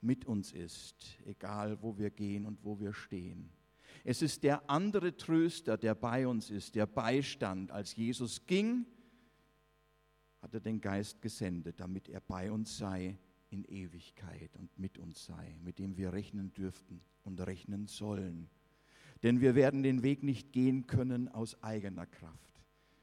mit 0.01 0.25
uns 0.25 0.53
ist, 0.53 1.19
egal 1.27 1.81
wo 1.83 1.97
wir 1.99 2.11
gehen 2.11 2.47
und 2.47 2.65
wo 2.65 2.81
wir 2.81 2.93
stehen. 2.93 3.51
Es 4.03 4.23
ist 4.23 4.43
der 4.43 4.69
andere 4.69 5.17
Tröster, 5.17 5.77
der 5.77 5.95
bei 5.95 6.27
uns 6.27 6.51
ist, 6.51 6.75
der 6.75 6.87
Beistand. 6.87 7.71
Als 7.71 7.95
Jesus 7.95 8.47
ging, 8.47 8.87
hat 10.41 10.55
er 10.55 10.61
den 10.61 10.81
Geist 10.81 11.21
gesendet, 11.21 11.81
damit 11.81 12.09
er 12.09 12.21
bei 12.21 12.51
uns 12.51 12.79
sei 12.79 13.19
in 13.51 13.65
Ewigkeit 13.65 14.57
und 14.57 14.77
mit 14.79 14.97
uns 14.97 15.25
sei, 15.27 15.59
mit 15.63 15.79
dem 15.79 15.97
wir 15.97 16.13
rechnen 16.13 16.53
dürften 16.55 17.03
und 17.25 17.41
rechnen 17.41 17.87
sollen. 17.87 18.49
Denn 19.23 19.41
wir 19.41 19.55
werden 19.55 19.83
den 19.83 20.03
Weg 20.03 20.23
nicht 20.23 20.53
gehen 20.53 20.87
können 20.87 21.29
aus 21.29 21.63
eigener 21.63 22.07
Kraft, 22.07 22.63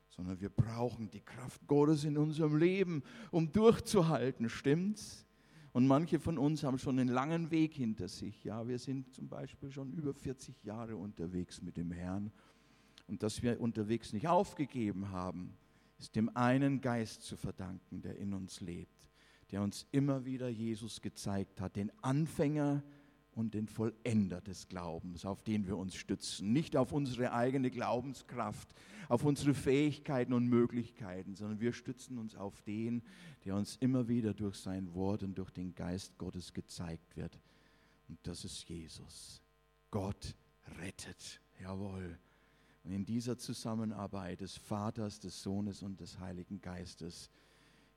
sondern 0.09 0.39
wir 0.41 0.49
brauchen 0.49 1.09
die 1.11 1.21
Kraft 1.21 1.67
Gottes 1.67 2.03
in 2.03 2.17
unserem 2.17 2.57
Leben, 2.57 3.03
um 3.31 3.51
durchzuhalten, 3.51 4.49
stimmt's? 4.49 5.27
Und 5.73 5.85
manche 5.85 6.19
von 6.19 6.39
uns 6.39 6.63
haben 6.63 6.79
schon 6.79 6.97
einen 6.97 7.09
langen 7.09 7.51
Weg 7.51 7.75
hinter 7.75 8.07
sich. 8.07 8.43
Ja, 8.43 8.67
wir 8.67 8.79
sind 8.79 9.13
zum 9.13 9.29
Beispiel 9.29 9.69
schon 9.71 9.91
über 9.91 10.11
40 10.11 10.63
Jahre 10.63 10.95
unterwegs 10.95 11.61
mit 11.61 11.77
dem 11.77 11.91
Herrn. 11.91 12.31
Und 13.05 13.21
dass 13.21 13.43
wir 13.43 13.61
unterwegs 13.61 14.11
nicht 14.11 14.27
aufgegeben 14.27 15.11
haben, 15.11 15.55
ist 15.99 16.15
dem 16.15 16.35
einen 16.35 16.81
Geist 16.81 17.21
zu 17.21 17.37
verdanken, 17.37 18.01
der 18.01 18.17
in 18.17 18.33
uns 18.33 18.59
lebt, 18.59 19.09
der 19.51 19.61
uns 19.61 19.85
immer 19.91 20.25
wieder 20.25 20.49
Jesus 20.49 21.01
gezeigt 21.01 21.61
hat, 21.61 21.75
den 21.75 21.91
Anfänger 22.01 22.83
und 23.37 23.53
den 23.53 23.67
Vollender 23.67 24.41
des 24.41 24.67
Glaubens, 24.67 25.23
auf 25.23 25.43
den 25.43 25.67
wir 25.67 25.77
uns 25.77 25.95
stützen. 25.95 26.53
Nicht 26.53 26.75
auf 26.75 26.91
unsere 26.91 27.33
eigene 27.33 27.69
Glaubenskraft, 27.69 28.73
auf 29.09 29.23
unsere 29.23 29.53
Fähigkeiten 29.53 30.33
und 30.33 30.47
Möglichkeiten, 30.47 31.35
sondern 31.35 31.59
wir 31.59 31.71
stützen 31.71 32.17
uns 32.17 32.35
auf 32.35 32.61
den, 32.63 33.03
der 33.45 33.55
uns 33.55 33.75
immer 33.75 34.07
wieder 34.07 34.33
durch 34.33 34.55
sein 34.55 34.91
Wort 34.95 35.21
und 35.21 35.37
durch 35.37 35.51
den 35.51 35.75
Geist 35.75 36.17
Gottes 36.17 36.51
gezeigt 36.51 37.15
wird. 37.15 37.39
Und 38.09 38.17
das 38.23 38.43
ist 38.43 38.67
Jesus. 38.67 39.41
Gott 39.91 40.35
rettet. 40.79 41.39
Jawohl. 41.61 42.17
Und 42.83 42.91
in 42.91 43.05
dieser 43.05 43.37
Zusammenarbeit 43.37 44.41
des 44.41 44.57
Vaters, 44.57 45.19
des 45.19 45.43
Sohnes 45.43 45.83
und 45.83 46.01
des 46.01 46.19
Heiligen 46.19 46.59
Geistes 46.59 47.29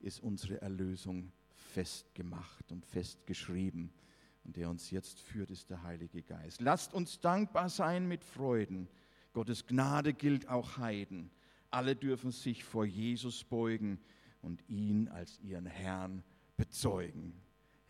ist 0.00 0.20
unsere 0.20 0.60
Erlösung 0.60 1.32
festgemacht 1.54 2.70
und 2.72 2.84
festgeschrieben 2.84 3.90
und 4.50 4.56
der 4.56 4.68
uns 4.68 4.90
jetzt 4.90 5.20
führt, 5.20 5.48
ist 5.52 5.70
der 5.70 5.84
Heilige 5.84 6.24
Geist. 6.24 6.60
Lasst 6.60 6.92
uns 6.92 7.20
dankbar 7.20 7.68
sein 7.68 8.08
mit 8.08 8.24
Freuden. 8.24 8.88
Gottes 9.32 9.64
Gnade 9.64 10.12
gilt 10.12 10.48
auch 10.48 10.76
Heiden. 10.76 11.30
Alle 11.70 11.94
dürfen 11.94 12.32
sich 12.32 12.64
vor 12.64 12.84
Jesus 12.84 13.44
beugen 13.44 14.00
und 14.42 14.68
ihn 14.68 15.06
als 15.06 15.38
ihren 15.38 15.66
Herrn 15.66 16.24
bezeugen. 16.56 17.32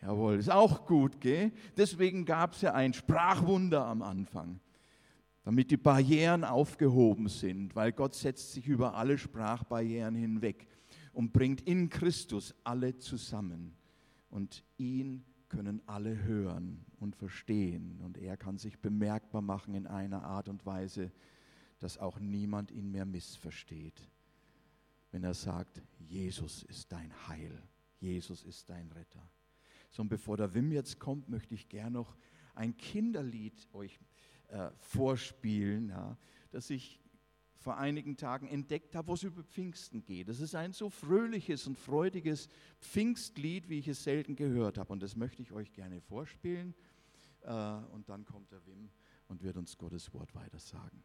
Jawohl, 0.03 0.35
ist 0.35 0.51
auch 0.51 0.85
gut, 0.85 1.19
gell? 1.19 1.51
Deswegen 1.77 2.25
gab 2.25 2.53
es 2.53 2.61
ja 2.61 2.75
ein 2.75 2.93
Sprachwunder 2.93 3.83
am 3.83 4.03
Anfang, 4.03 4.59
damit 5.41 5.71
die 5.71 5.77
Barrieren 5.77 6.43
aufgehoben 6.43 7.27
sind, 7.27 7.75
weil 7.75 7.91
Gott 7.91 8.13
setzt 8.13 8.51
sich 8.51 8.67
über 8.67 8.93
alle 8.93 9.17
Sprachbarrieren 9.17 10.13
hinweg 10.13 10.67
und 11.11 11.33
bringt 11.33 11.61
in 11.61 11.89
Christus 11.89 12.53
alle 12.63 12.99
zusammen 12.99 13.73
und 14.29 14.63
ihn 14.77 15.25
können 15.51 15.81
alle 15.85 16.23
hören 16.23 16.85
und 17.01 17.17
verstehen 17.17 17.99
und 17.99 18.17
er 18.17 18.37
kann 18.37 18.57
sich 18.57 18.79
bemerkbar 18.79 19.41
machen 19.41 19.73
in 19.75 19.85
einer 19.85 20.23
Art 20.23 20.47
und 20.47 20.65
Weise, 20.65 21.11
dass 21.79 21.97
auch 21.97 22.19
niemand 22.19 22.71
ihn 22.71 22.89
mehr 22.89 23.05
missversteht. 23.05 24.09
Wenn 25.11 25.25
er 25.25 25.33
sagt, 25.33 25.81
Jesus 25.99 26.63
ist 26.63 26.89
dein 26.93 27.11
Heil, 27.27 27.61
Jesus 27.99 28.43
ist 28.43 28.69
dein 28.69 28.89
Retter. 28.93 29.29
So, 29.89 30.03
und 30.03 30.07
bevor 30.07 30.37
der 30.37 30.53
Wim 30.53 30.71
jetzt 30.71 30.99
kommt, 30.99 31.27
möchte 31.27 31.53
ich 31.53 31.67
gern 31.67 31.93
noch 31.93 32.15
ein 32.55 32.77
Kinderlied 32.77 33.67
euch 33.73 33.99
äh, 34.47 34.69
vorspielen, 34.79 35.89
ja, 35.89 36.17
das 36.51 36.69
ich 36.69 37.01
vor 37.61 37.77
einigen 37.77 38.17
Tagen 38.17 38.47
entdeckt 38.47 38.95
habe, 38.95 39.07
wo 39.07 39.13
es 39.13 39.23
über 39.23 39.43
Pfingsten 39.43 40.03
geht. 40.03 40.27
Das 40.27 40.39
ist 40.39 40.55
ein 40.55 40.73
so 40.73 40.89
fröhliches 40.89 41.67
und 41.67 41.77
freudiges 41.77 42.49
Pfingstlied, 42.79 43.69
wie 43.69 43.77
ich 43.77 43.87
es 43.87 44.03
selten 44.03 44.35
gehört 44.35 44.79
habe. 44.79 44.91
Und 44.91 45.03
das 45.03 45.15
möchte 45.15 45.43
ich 45.43 45.51
euch 45.51 45.71
gerne 45.71 46.01
vorspielen. 46.01 46.73
Äh, 47.43 47.51
und 47.93 48.09
dann 48.09 48.25
kommt 48.25 48.51
der 48.51 48.65
Wim 48.65 48.89
und 49.27 49.43
wird 49.43 49.57
uns 49.57 49.77
Gottes 49.77 50.11
Wort 50.13 50.33
weiter 50.33 50.59
sagen. 50.59 51.03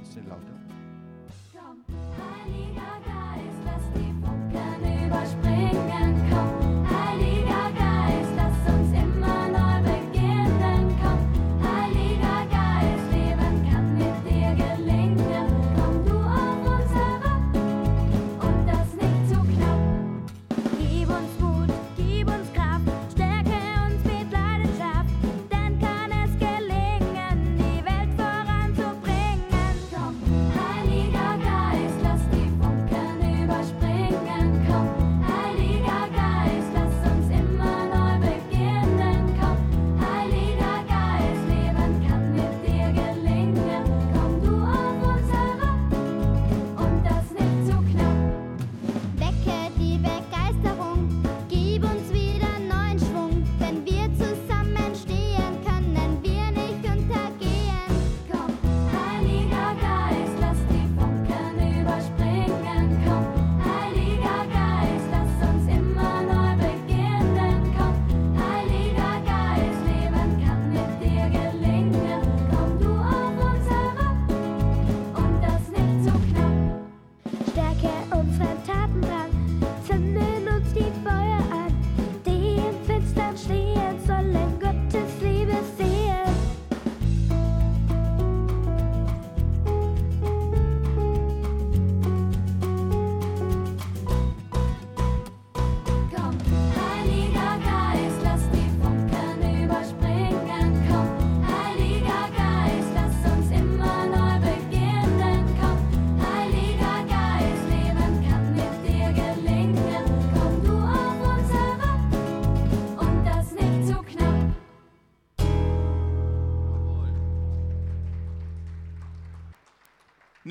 Bisschen 0.00 0.28
lauter. 0.28 0.60
Komm, 1.52 2.71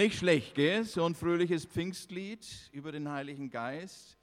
Nicht 0.01 0.17
schlecht, 0.17 0.55
gell? 0.55 0.83
So 0.83 1.05
ein 1.05 1.13
fröhliches 1.13 1.63
Pfingstlied 1.63 2.43
über 2.71 2.91
den 2.91 3.07
Heiligen 3.07 3.51
Geist, 3.51 4.17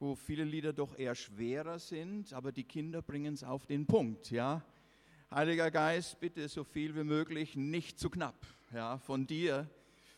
wo 0.00 0.16
viele 0.16 0.42
Lieder 0.42 0.72
doch 0.72 0.98
eher 0.98 1.14
schwerer 1.14 1.78
sind, 1.78 2.32
aber 2.32 2.50
die 2.50 2.64
Kinder 2.64 3.00
bringen 3.00 3.34
es 3.34 3.44
auf 3.44 3.64
den 3.64 3.86
Punkt, 3.86 4.32
ja? 4.32 4.60
Heiliger 5.30 5.70
Geist, 5.70 6.18
bitte 6.18 6.48
so 6.48 6.64
viel 6.64 6.96
wie 6.96 7.04
möglich, 7.04 7.54
nicht 7.54 8.00
zu 8.00 8.10
knapp, 8.10 8.44
ja? 8.74 8.98
Von 8.98 9.24
dir 9.24 9.70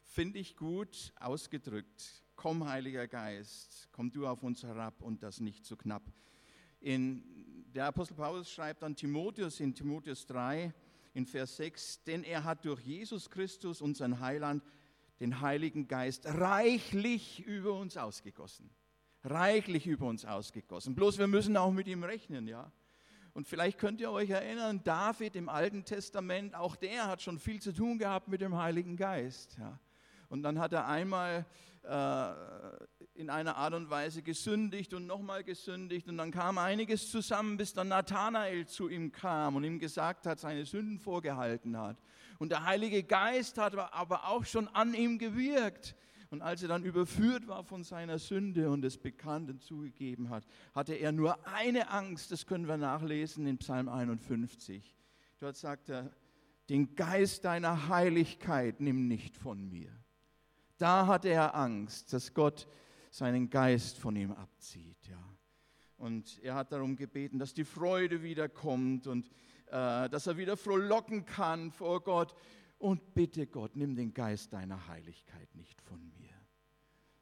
finde 0.06 0.38
ich 0.38 0.56
gut 0.56 1.12
ausgedrückt. 1.20 2.24
Komm, 2.34 2.66
Heiliger 2.66 3.06
Geist, 3.06 3.86
komm 3.92 4.10
du 4.10 4.26
auf 4.26 4.42
uns 4.42 4.62
herab 4.62 5.02
und 5.02 5.22
das 5.22 5.40
nicht 5.40 5.66
zu 5.66 5.76
knapp. 5.76 6.10
In, 6.80 7.22
der 7.74 7.84
Apostel 7.84 8.14
Paulus 8.14 8.50
schreibt 8.50 8.82
an 8.82 8.96
Timotheus 8.96 9.60
in 9.60 9.74
Timotheus 9.74 10.24
3, 10.24 10.72
in 11.12 11.26
Vers 11.26 11.56
6, 11.56 12.04
denn 12.04 12.22
er 12.22 12.44
hat 12.44 12.64
durch 12.64 12.80
Jesus 12.80 13.30
Christus, 13.30 13.80
unseren 13.80 14.20
Heiland, 14.20 14.62
den 15.20 15.40
Heiligen 15.40 15.86
Geist 15.86 16.26
reichlich 16.26 17.40
über 17.40 17.74
uns 17.74 17.96
ausgegossen. 17.96 18.70
Reichlich 19.22 19.86
über 19.86 20.06
uns 20.06 20.24
ausgegossen. 20.24 20.94
Bloß 20.94 21.18
wir 21.18 21.26
müssen 21.26 21.56
auch 21.56 21.72
mit 21.72 21.88
ihm 21.88 22.04
rechnen, 22.04 22.48
ja. 22.48 22.72
Und 23.32 23.46
vielleicht 23.46 23.78
könnt 23.78 24.00
ihr 24.00 24.10
euch 24.10 24.30
erinnern, 24.30 24.82
David 24.82 25.36
im 25.36 25.48
Alten 25.48 25.84
Testament, 25.84 26.54
auch 26.54 26.74
der 26.74 27.06
hat 27.06 27.22
schon 27.22 27.38
viel 27.38 27.60
zu 27.60 27.72
tun 27.72 27.98
gehabt 27.98 28.28
mit 28.28 28.40
dem 28.40 28.56
Heiligen 28.56 28.96
Geist. 28.96 29.56
Ja. 29.58 29.78
Und 30.30 30.42
dann 30.42 30.58
hat 30.58 30.72
er 30.72 30.86
einmal 30.86 31.44
äh, 31.82 32.32
in 33.14 33.28
einer 33.28 33.56
Art 33.56 33.74
und 33.74 33.90
Weise 33.90 34.22
gesündigt 34.22 34.94
und 34.94 35.06
nochmal 35.06 35.44
gesündigt. 35.44 36.08
Und 36.08 36.16
dann 36.16 36.30
kam 36.30 36.56
einiges 36.56 37.10
zusammen, 37.10 37.56
bis 37.56 37.74
dann 37.74 37.88
Nathanael 37.88 38.66
zu 38.66 38.88
ihm 38.88 39.12
kam 39.12 39.56
und 39.56 39.64
ihm 39.64 39.78
gesagt 39.78 40.26
hat, 40.26 40.38
seine 40.40 40.64
Sünden 40.64 40.98
vorgehalten 40.98 41.76
hat. 41.76 41.98
Und 42.38 42.50
der 42.50 42.64
Heilige 42.64 43.02
Geist 43.02 43.58
hat 43.58 43.76
aber 43.76 44.28
auch 44.28 44.46
schon 44.46 44.68
an 44.68 44.94
ihm 44.94 45.18
gewirkt. 45.18 45.96
Und 46.30 46.42
als 46.42 46.62
er 46.62 46.68
dann 46.68 46.84
überführt 46.84 47.48
war 47.48 47.64
von 47.64 47.82
seiner 47.82 48.20
Sünde 48.20 48.70
und 48.70 48.84
es 48.84 48.96
bekannt 48.96 49.50
und 49.50 49.62
zugegeben 49.62 50.30
hat, 50.30 50.46
hatte 50.72 50.94
er 50.94 51.10
nur 51.10 51.44
eine 51.46 51.90
Angst, 51.90 52.30
das 52.30 52.46
können 52.46 52.68
wir 52.68 52.76
nachlesen 52.76 53.46
in 53.46 53.58
Psalm 53.58 53.88
51. 53.88 54.96
Dort 55.40 55.56
sagt 55.56 55.88
er, 55.88 56.12
den 56.68 56.94
Geist 56.94 57.44
deiner 57.44 57.88
Heiligkeit 57.88 58.80
nimm 58.80 59.08
nicht 59.08 59.36
von 59.36 59.68
mir. 59.68 59.99
Da 60.80 61.06
hatte 61.06 61.28
er 61.28 61.54
Angst, 61.54 62.10
dass 62.14 62.32
Gott 62.32 62.66
seinen 63.10 63.50
Geist 63.50 63.98
von 63.98 64.16
ihm 64.16 64.32
abzieht. 64.32 65.08
Ja. 65.08 65.22
Und 65.98 66.42
er 66.42 66.54
hat 66.54 66.72
darum 66.72 66.96
gebeten, 66.96 67.38
dass 67.38 67.52
die 67.52 67.64
Freude 67.64 68.22
wiederkommt 68.22 69.06
und 69.06 69.28
äh, 69.66 70.08
dass 70.08 70.26
er 70.26 70.38
wieder 70.38 70.56
frohlocken 70.56 71.26
kann 71.26 71.70
vor 71.70 72.02
Gott. 72.02 72.34
Und 72.78 73.12
bitte 73.12 73.46
Gott, 73.46 73.76
nimm 73.76 73.94
den 73.94 74.14
Geist 74.14 74.54
deiner 74.54 74.88
Heiligkeit 74.88 75.54
nicht 75.54 75.82
von 75.82 76.00
mir. 76.18 76.34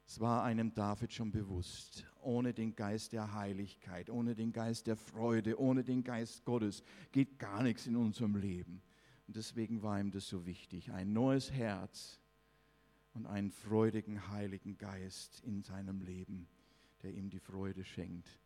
Es 0.07 0.21
war 0.21 0.43
einem 0.43 0.73
David 0.73 1.11
schon 1.11 1.29
bewusst, 1.29 2.05
ohne 2.21 2.53
den 2.53 2.77
Geist 2.77 3.11
der 3.11 3.33
Heiligkeit, 3.33 4.09
ohne 4.09 4.35
den 4.35 4.53
Geist 4.53 4.87
der 4.87 4.95
Freude, 4.95 5.59
ohne 5.59 5.83
den 5.83 6.01
Geist 6.01 6.45
Gottes 6.45 6.81
geht 7.11 7.39
gar 7.39 7.61
nichts 7.61 7.87
in 7.87 7.97
unserem 7.97 8.37
Leben. 8.37 8.81
Und 9.27 9.35
deswegen 9.35 9.83
war 9.83 9.99
ihm 9.99 10.11
das 10.11 10.29
so 10.29 10.45
wichtig. 10.45 10.93
Ein 10.93 11.11
neues 11.11 11.51
Herz, 11.51 12.21
und 13.19 13.25
einen 13.25 13.51
freudigen 13.51 14.29
Heiligen 14.29 14.77
Geist 14.77 15.41
in 15.41 15.61
seinem 15.61 15.99
Leben, 16.01 16.47
der 17.03 17.13
ihm 17.13 17.29
die 17.29 17.39
Freude 17.39 17.83
schenkt, 17.83 18.39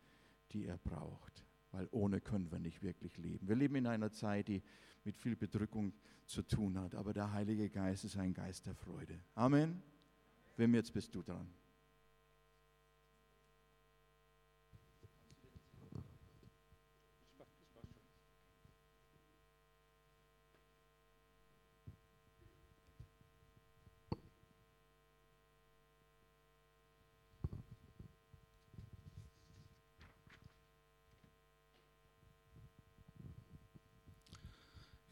die 0.50 0.66
er 0.66 0.78
braucht. 0.78 1.44
Weil 1.70 1.88
ohne 1.92 2.20
können 2.20 2.50
wir 2.50 2.58
nicht 2.58 2.82
wirklich 2.82 3.16
leben. 3.16 3.46
Wir 3.46 3.54
leben 3.54 3.76
in 3.76 3.86
einer 3.86 4.10
Zeit, 4.10 4.48
die 4.48 4.62
mit 5.04 5.16
viel 5.16 5.36
Bedrückung 5.36 5.92
zu 6.26 6.42
tun 6.42 6.78
hat, 6.78 6.96
aber 6.96 7.12
der 7.12 7.32
Heilige 7.32 7.70
Geist 7.70 8.04
ist 8.04 8.16
ein 8.16 8.34
Geist 8.34 8.66
der 8.66 8.74
Freude. 8.74 9.20
Amen. 9.36 9.80
Wem 10.56 10.74
jetzt 10.74 10.92
bist 10.92 11.14
du 11.14 11.22
dran? 11.22 11.46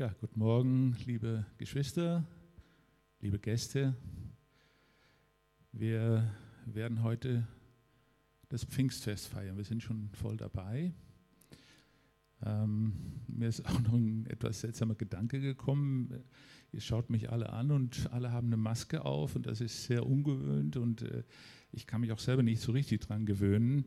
Ja, 0.02 0.12
guten 0.20 0.40
Morgen, 0.40 0.96
liebe 1.06 1.46
Geschwister, 1.58 2.24
liebe 3.20 3.38
Gäste. 3.38 3.94
Wir 5.70 6.28
werden 6.66 7.04
heute 7.04 7.46
das 8.48 8.64
Pfingstfest 8.64 9.28
feiern. 9.28 9.56
Wir 9.56 9.64
sind 9.64 9.80
schon 9.80 10.10
voll 10.12 10.36
dabei. 10.36 10.92
Ähm, 12.44 12.94
mir 13.28 13.46
ist 13.46 13.64
auch 13.64 13.78
noch 13.78 13.92
ein 13.92 14.26
etwas 14.26 14.62
seltsamer 14.62 14.96
Gedanke 14.96 15.40
gekommen. 15.40 16.24
Ihr 16.72 16.80
schaut 16.80 17.08
mich 17.08 17.30
alle 17.30 17.50
an 17.50 17.70
und 17.70 18.12
alle 18.12 18.32
haben 18.32 18.48
eine 18.48 18.56
Maske 18.56 19.04
auf 19.04 19.36
und 19.36 19.46
das 19.46 19.60
ist 19.60 19.84
sehr 19.84 20.04
ungewöhnt 20.04 20.76
und 20.76 21.02
äh, 21.02 21.22
ich 21.70 21.86
kann 21.86 22.00
mich 22.00 22.10
auch 22.10 22.18
selber 22.18 22.42
nicht 22.42 22.60
so 22.60 22.72
richtig 22.72 23.02
dran 23.02 23.24
gewöhnen. 23.24 23.84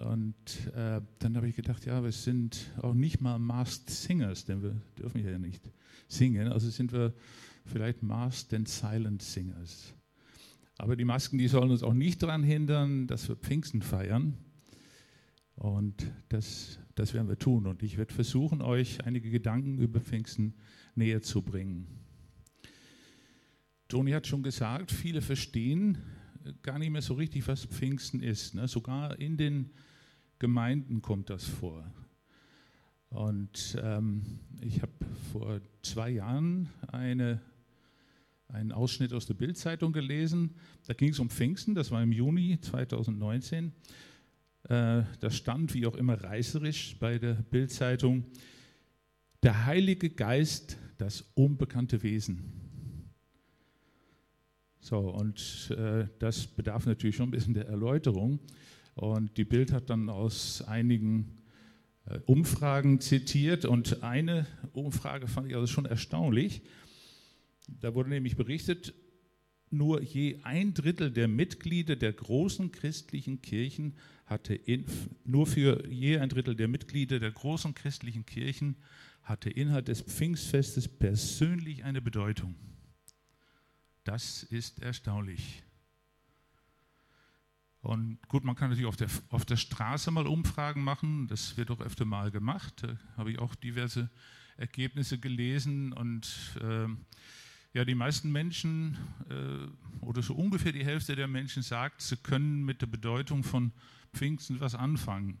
Und 0.00 0.34
äh, 0.74 1.00
dann 1.18 1.36
habe 1.36 1.48
ich 1.48 1.56
gedacht, 1.56 1.86
ja, 1.86 2.02
wir 2.02 2.12
sind 2.12 2.70
auch 2.82 2.94
nicht 2.94 3.20
mal 3.20 3.38
Masked 3.38 3.88
Singers, 3.88 4.44
denn 4.44 4.62
wir 4.62 4.76
dürfen 4.98 5.24
ja 5.24 5.38
nicht 5.38 5.70
singen. 6.08 6.48
Also 6.48 6.68
sind 6.68 6.92
wir 6.92 7.14
vielleicht 7.64 8.02
Masked 8.02 8.52
and 8.54 8.68
Silent 8.68 9.22
Singers. 9.22 9.94
Aber 10.78 10.96
die 10.96 11.04
Masken, 11.04 11.38
die 11.38 11.48
sollen 11.48 11.70
uns 11.70 11.82
auch 11.82 11.94
nicht 11.94 12.22
daran 12.22 12.42
hindern, 12.42 13.06
dass 13.06 13.28
wir 13.28 13.36
Pfingsten 13.36 13.80
feiern. 13.80 14.36
Und 15.54 16.12
das, 16.28 16.78
das 16.94 17.14
werden 17.14 17.28
wir 17.28 17.38
tun. 17.38 17.66
Und 17.66 17.82
ich 17.82 17.96
werde 17.96 18.12
versuchen, 18.12 18.60
euch 18.60 19.04
einige 19.04 19.30
Gedanken 19.30 19.78
über 19.78 20.00
Pfingsten 20.00 20.54
näher 20.94 21.22
zu 21.22 21.40
bringen. 21.40 21.86
Toni 23.88 24.10
hat 24.10 24.26
schon 24.26 24.42
gesagt, 24.42 24.90
viele 24.92 25.22
verstehen 25.22 25.98
gar 26.62 26.78
nicht 26.78 26.90
mehr 26.90 27.02
so 27.02 27.14
richtig, 27.14 27.46
was 27.48 27.64
Pfingsten 27.64 28.22
ist. 28.22 28.54
Ne? 28.54 28.68
Sogar 28.68 29.18
in 29.18 29.36
den 29.36 29.70
Gemeinden 30.38 31.02
kommt 31.02 31.30
das 31.30 31.44
vor. 31.44 31.84
Und 33.08 33.78
ähm, 33.82 34.22
ich 34.60 34.82
habe 34.82 34.92
vor 35.32 35.60
zwei 35.82 36.10
Jahren 36.10 36.68
eine, 36.88 37.40
einen 38.48 38.72
Ausschnitt 38.72 39.12
aus 39.12 39.26
der 39.26 39.34
Bildzeitung 39.34 39.92
gelesen. 39.92 40.54
Da 40.86 40.94
ging 40.94 41.10
es 41.10 41.18
um 41.18 41.30
Pfingsten, 41.30 41.74
das 41.74 41.90
war 41.90 42.02
im 42.02 42.12
Juni 42.12 42.58
2019. 42.60 43.72
Äh, 44.64 45.02
da 45.20 45.30
stand, 45.30 45.74
wie 45.74 45.86
auch 45.86 45.94
immer 45.94 46.22
reißerisch 46.22 46.96
bei 46.98 47.18
der 47.18 47.34
Bildzeitung, 47.34 48.24
der 49.42 49.64
Heilige 49.64 50.10
Geist, 50.10 50.76
das 50.98 51.22
unbekannte 51.34 52.02
Wesen. 52.02 52.65
So, 54.86 55.00
und 55.00 55.74
äh, 55.76 56.06
das 56.20 56.46
bedarf 56.46 56.86
natürlich 56.86 57.16
schon 57.16 57.26
ein 57.26 57.32
bisschen 57.32 57.54
der 57.54 57.66
Erläuterung. 57.66 58.38
Und 58.94 59.36
die 59.36 59.44
Bild 59.44 59.72
hat 59.72 59.90
dann 59.90 60.08
aus 60.08 60.62
einigen 60.62 61.42
äh, 62.04 62.20
Umfragen 62.26 63.00
zitiert 63.00 63.64
und 63.64 64.04
eine 64.04 64.46
Umfrage 64.74 65.26
fand 65.26 65.48
ich 65.48 65.56
also 65.56 65.66
schon 65.66 65.86
erstaunlich. 65.86 66.62
Da 67.66 67.96
wurde 67.96 68.10
nämlich 68.10 68.36
berichtet, 68.36 68.94
nur 69.70 70.02
je 70.02 70.38
ein 70.44 70.72
Drittel 70.72 71.10
der 71.10 71.26
Mitglieder 71.26 71.96
der 71.96 72.12
großen 72.12 72.70
christlichen 72.70 73.42
Kirchen 73.42 73.96
hatte 74.24 74.54
in, 74.54 74.84
nur 75.24 75.48
für 75.48 75.84
je 75.88 76.18
ein 76.18 76.28
Drittel 76.28 76.54
der 76.54 76.68
Mitglieder 76.68 77.18
der 77.18 77.32
großen 77.32 77.74
christlichen 77.74 78.24
Kirchen 78.24 78.76
hatte 79.24 79.50
Inhalt 79.50 79.88
des 79.88 80.02
Pfingstfestes 80.02 80.86
persönlich 80.86 81.82
eine 81.82 82.00
Bedeutung. 82.00 82.54
Das 84.06 84.44
ist 84.44 84.78
erstaunlich. 84.78 85.64
Und 87.80 88.20
gut, 88.28 88.44
man 88.44 88.54
kann 88.54 88.68
natürlich 88.70 88.86
auf 88.86 88.96
der, 88.96 89.08
auf 89.30 89.44
der 89.44 89.56
Straße 89.56 90.12
mal 90.12 90.28
Umfragen 90.28 90.84
machen, 90.84 91.26
das 91.26 91.56
wird 91.56 91.72
auch 91.72 91.80
öfter 91.80 92.04
mal 92.04 92.30
gemacht. 92.30 92.84
Da 92.84 92.96
habe 93.16 93.32
ich 93.32 93.40
auch 93.40 93.56
diverse 93.56 94.08
Ergebnisse 94.56 95.18
gelesen 95.18 95.92
und 95.92 96.56
äh, 96.62 96.86
ja, 97.72 97.84
die 97.84 97.96
meisten 97.96 98.30
Menschen 98.30 98.96
äh, 99.28 100.04
oder 100.04 100.22
so 100.22 100.36
ungefähr 100.36 100.70
die 100.70 100.84
Hälfte 100.84 101.16
der 101.16 101.26
Menschen 101.26 101.64
sagt, 101.64 102.00
sie 102.00 102.16
können 102.16 102.64
mit 102.64 102.82
der 102.82 102.86
Bedeutung 102.86 103.42
von 103.42 103.72
Pfingsten 104.14 104.60
was 104.60 104.76
anfangen. 104.76 105.40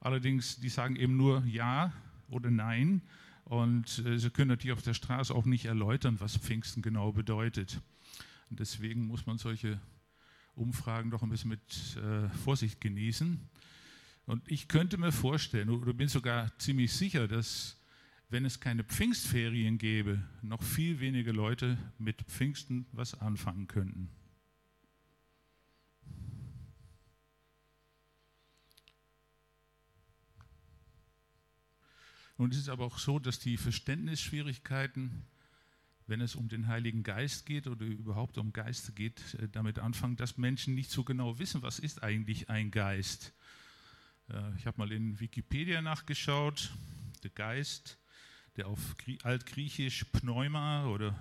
Allerdings, 0.00 0.58
die 0.58 0.70
sagen 0.70 0.96
eben 0.96 1.18
nur 1.18 1.44
Ja 1.44 1.92
oder 2.30 2.50
Nein 2.50 3.02
und 3.50 3.98
äh, 4.06 4.16
sie 4.16 4.30
können 4.30 4.50
natürlich 4.50 4.76
auf 4.76 4.84
der 4.84 4.94
Straße 4.94 5.34
auch 5.34 5.44
nicht 5.44 5.64
erläutern, 5.64 6.20
was 6.20 6.36
Pfingsten 6.36 6.82
genau 6.82 7.10
bedeutet. 7.10 7.80
Und 8.48 8.60
deswegen 8.60 9.08
muss 9.08 9.26
man 9.26 9.38
solche 9.38 9.80
Umfragen 10.54 11.10
doch 11.10 11.24
ein 11.24 11.30
bisschen 11.30 11.50
mit 11.50 11.96
äh, 11.96 12.28
Vorsicht 12.44 12.80
genießen. 12.80 13.40
Und 14.26 14.48
ich 14.48 14.68
könnte 14.68 14.98
mir 14.98 15.10
vorstellen, 15.10 15.68
oder 15.68 15.92
bin 15.92 16.06
sogar 16.06 16.56
ziemlich 16.60 16.92
sicher, 16.92 17.26
dass 17.26 17.76
wenn 18.28 18.44
es 18.44 18.60
keine 18.60 18.84
Pfingstferien 18.84 19.78
gäbe, 19.78 20.22
noch 20.42 20.62
viel 20.62 21.00
weniger 21.00 21.32
Leute 21.32 21.76
mit 21.98 22.22
Pfingsten 22.22 22.86
was 22.92 23.14
anfangen 23.20 23.66
könnten. 23.66 24.10
Nun 32.40 32.50
ist 32.52 32.56
es 32.56 32.68
aber 32.70 32.86
auch 32.86 32.98
so, 32.98 33.18
dass 33.18 33.38
die 33.38 33.58
Verständnisschwierigkeiten 33.58 35.26
wenn 36.06 36.20
es 36.20 36.34
um 36.34 36.48
den 36.48 36.66
Heiligen 36.66 37.04
Geist 37.04 37.46
geht 37.46 37.68
oder 37.68 37.86
überhaupt 37.86 38.36
um 38.36 38.52
Geister 38.52 38.90
geht, 38.90 39.34
äh, 39.34 39.48
damit 39.48 39.78
anfangen, 39.78 40.16
dass 40.16 40.38
Menschen 40.38 40.74
nicht 40.74 40.90
so 40.90 41.04
genau 41.04 41.38
wissen, 41.38 41.62
was 41.62 41.78
ist 41.78 42.02
eigentlich 42.02 42.50
ein 42.50 42.72
Geist. 42.72 43.32
Äh, 44.28 44.56
ich 44.56 44.66
habe 44.66 44.78
mal 44.78 44.90
in 44.90 45.20
Wikipedia 45.20 45.80
nachgeschaut. 45.80 46.72
Der 47.22 47.30
Geist, 47.30 47.96
der 48.56 48.66
auf 48.66 48.96
Grie- 48.96 49.20
Altgriechisch 49.22 50.02
Pneuma 50.06 50.86
oder 50.86 51.16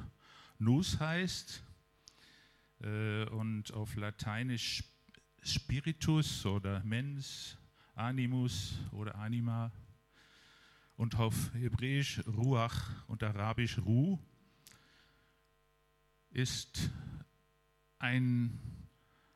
Nous 0.58 1.00
heißt 1.00 1.62
äh, 2.82 3.26
und 3.26 3.72
auf 3.74 3.96
Lateinisch 3.96 4.84
Spiritus 5.44 6.48
oder 6.48 6.84
Mens, 6.84 7.58
Animus 7.94 8.74
oder 8.92 9.14
Anima 9.14 9.72
und 11.00 11.16
auf 11.16 11.54
Hebräisch 11.54 12.20
Ruach 12.28 13.08
und 13.08 13.24
Arabisch 13.24 13.78
Ruh 13.78 14.20
ist 16.30 16.92
ein, 18.00 18.60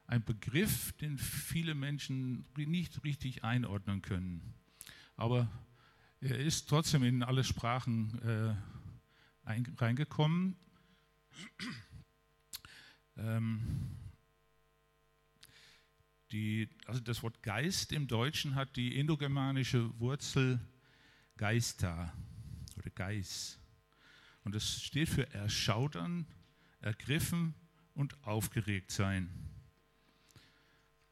ein 0.06 0.26
Begriff, 0.26 0.91
den 0.97 1.17
viele 1.17 1.73
Menschen 1.73 2.45
nicht 2.58 3.02
richtig 3.06 3.45
einordnen 3.45 4.02
können. 4.02 4.54
Aber 5.15 5.49
er 6.19 6.38
ist 6.38 6.67
trotzdem 6.67 7.02
in 7.02 7.23
alle 7.23 7.45
Sprachen 7.45 8.21
äh, 8.23 8.56
ein, 9.47 9.65
reingekommen. 9.78 10.58
ähm, 13.15 13.62
die, 16.34 16.67
also 16.88 16.99
das 16.99 17.23
Wort 17.23 17.41
Geist 17.41 17.93
im 17.93 18.10
Deutschen 18.10 18.56
hat 18.56 18.76
die 18.76 18.97
indogermanische 18.99 19.97
Wurzel 19.97 20.60
Geista 21.38 22.13
oder 22.78 22.89
Geis. 22.89 23.60
Und 24.43 24.56
das 24.56 24.82
steht 24.84 25.10
für 25.10 25.32
erschaudern, 25.34 26.26
ergriffen 26.82 27.54
und 27.93 28.22
aufgeregt 28.24 28.91
sein. 28.91 29.30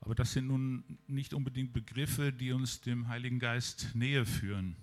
Aber 0.02 0.16
das 0.16 0.34
sind 0.34 0.48
nun 0.48 0.98
nicht 1.08 1.34
unbedingt 1.34 1.74
Begriffe, 1.74 2.34
die 2.34 2.52
uns 2.52 2.82
dem 2.82 3.08
Heiligen 3.08 3.40
Geist 3.40 3.92
näher 3.94 4.26
führen. 4.26 4.76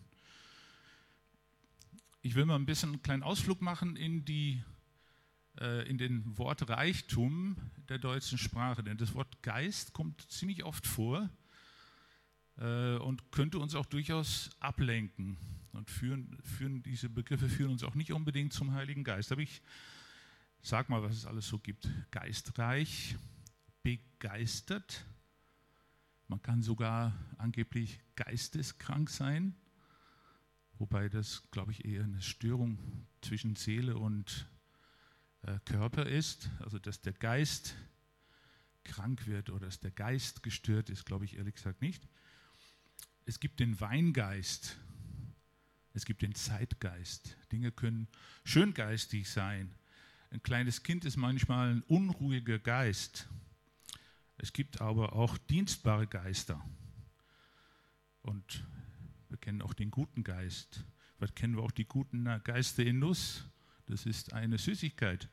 Ich 2.22 2.34
will 2.34 2.46
mal 2.46 2.56
ein 2.56 2.66
bisschen 2.66 2.90
einen 2.90 3.02
kleinen 3.02 3.22
Ausflug 3.22 3.60
machen 3.60 3.96
in, 3.96 4.24
die, 4.24 4.62
äh, 5.60 5.88
in 5.88 5.98
den 5.98 6.38
Wortreichtum 6.38 7.56
der 7.88 7.98
deutschen 7.98 8.38
Sprache. 8.38 8.84
Denn 8.84 8.96
das 8.96 9.14
Wort 9.14 9.42
Geist 9.42 9.92
kommt 9.92 10.30
ziemlich 10.30 10.64
oft 10.64 10.86
vor 10.86 11.28
und 12.58 13.30
könnte 13.30 13.58
uns 13.58 13.74
auch 13.74 13.86
durchaus 13.86 14.50
ablenken. 14.60 15.36
Und 15.72 15.90
führen, 15.90 16.38
führen, 16.42 16.82
diese 16.82 17.08
Begriffe 17.08 17.48
führen 17.48 17.70
uns 17.70 17.84
auch 17.84 17.94
nicht 17.94 18.12
unbedingt 18.12 18.52
zum 18.52 18.72
Heiligen 18.72 19.04
Geist. 19.04 19.30
Aber 19.30 19.42
ich 19.42 19.62
sag 20.60 20.88
mal, 20.88 21.02
was 21.02 21.14
es 21.14 21.26
alles 21.26 21.46
so 21.46 21.58
gibt. 21.58 21.88
Geistreich, 22.10 23.16
begeistert. 23.82 25.04
Man 26.26 26.42
kann 26.42 26.62
sogar 26.62 27.16
angeblich 27.38 28.00
geisteskrank 28.16 29.08
sein, 29.08 29.54
wobei 30.78 31.08
das, 31.08 31.42
glaube 31.50 31.72
ich, 31.72 31.84
eher 31.84 32.04
eine 32.04 32.20
Störung 32.20 33.06
zwischen 33.22 33.56
Seele 33.56 33.96
und 33.96 34.46
äh, 35.42 35.58
Körper 35.64 36.06
ist. 36.06 36.50
Also, 36.58 36.78
dass 36.78 37.00
der 37.00 37.14
Geist 37.14 37.76
krank 38.84 39.26
wird 39.26 39.50
oder 39.50 39.66
dass 39.66 39.80
der 39.80 39.90
Geist 39.90 40.42
gestört 40.42 40.90
ist, 40.90 41.06
glaube 41.06 41.24
ich 41.24 41.36
ehrlich 41.36 41.54
gesagt 41.54 41.80
nicht. 41.82 42.08
Es 43.28 43.40
gibt 43.40 43.60
den 43.60 43.78
Weingeist, 43.78 44.78
es 45.92 46.06
gibt 46.06 46.22
den 46.22 46.34
Zeitgeist. 46.34 47.36
Dinge 47.52 47.70
können 47.70 48.08
schöngeistig 48.42 49.28
sein. 49.28 49.74
Ein 50.30 50.42
kleines 50.42 50.82
Kind 50.82 51.04
ist 51.04 51.18
manchmal 51.18 51.74
ein 51.74 51.82
unruhiger 51.82 52.58
Geist. 52.58 53.28
Es 54.38 54.54
gibt 54.54 54.80
aber 54.80 55.12
auch 55.12 55.36
dienstbare 55.36 56.06
Geister. 56.06 56.64
Und 58.22 58.64
wir 59.28 59.36
kennen 59.36 59.60
auch 59.60 59.74
den 59.74 59.90
guten 59.90 60.24
Geist. 60.24 60.82
Vielleicht 61.18 61.36
kennen 61.36 61.54
wir 61.54 61.64
auch 61.64 61.70
die 61.70 61.84
guten 61.84 62.24
Geister 62.44 62.82
in 62.82 62.98
Nuss. 62.98 63.44
Das 63.84 64.06
ist 64.06 64.32
eine 64.32 64.56
Süßigkeit. 64.56 65.28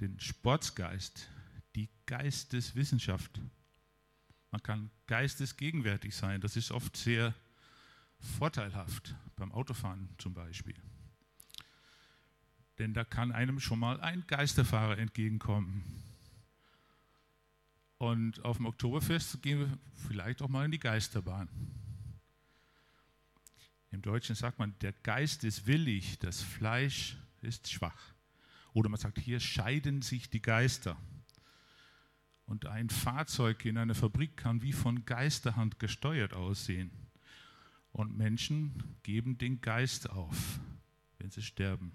Den 0.00 0.20
Sportsgeist, 0.20 1.30
die 1.74 1.88
Geisteswissenschaft. 2.04 3.40
Man 4.50 4.62
kann 4.62 4.90
geistesgegenwärtig 5.06 6.14
sein. 6.14 6.40
Das 6.40 6.56
ist 6.56 6.72
oft 6.72 6.96
sehr 6.96 7.34
vorteilhaft, 8.38 9.14
beim 9.36 9.52
Autofahren 9.52 10.08
zum 10.18 10.34
Beispiel. 10.34 10.74
Denn 12.78 12.94
da 12.94 13.04
kann 13.04 13.32
einem 13.32 13.60
schon 13.60 13.78
mal 13.78 14.00
ein 14.00 14.24
Geisterfahrer 14.26 14.98
entgegenkommen. 14.98 15.84
Und 17.98 18.42
auf 18.44 18.56
dem 18.56 18.66
Oktoberfest 18.66 19.42
gehen 19.42 19.58
wir 19.60 19.78
vielleicht 20.08 20.40
auch 20.40 20.48
mal 20.48 20.64
in 20.64 20.70
die 20.70 20.78
Geisterbahn. 20.78 21.48
Im 23.90 24.02
Deutschen 24.02 24.34
sagt 24.34 24.58
man, 24.58 24.74
der 24.80 24.92
Geist 24.92 25.44
ist 25.44 25.66
willig, 25.66 26.18
das 26.20 26.40
Fleisch 26.40 27.16
ist 27.42 27.70
schwach. 27.70 28.14
Oder 28.72 28.88
man 28.88 29.00
sagt, 29.00 29.18
hier 29.18 29.40
scheiden 29.40 30.00
sich 30.00 30.30
die 30.30 30.40
Geister. 30.40 30.96
Und 32.50 32.66
ein 32.66 32.90
Fahrzeug 32.90 33.64
in 33.64 33.78
einer 33.78 33.94
Fabrik 33.94 34.36
kann 34.36 34.60
wie 34.60 34.72
von 34.72 35.04
Geisterhand 35.04 35.78
gesteuert 35.78 36.34
aussehen. 36.34 36.90
Und 37.92 38.18
Menschen 38.18 38.96
geben 39.04 39.38
den 39.38 39.60
Geist 39.60 40.10
auf, 40.10 40.58
wenn 41.18 41.30
sie 41.30 41.42
sterben. 41.42 41.92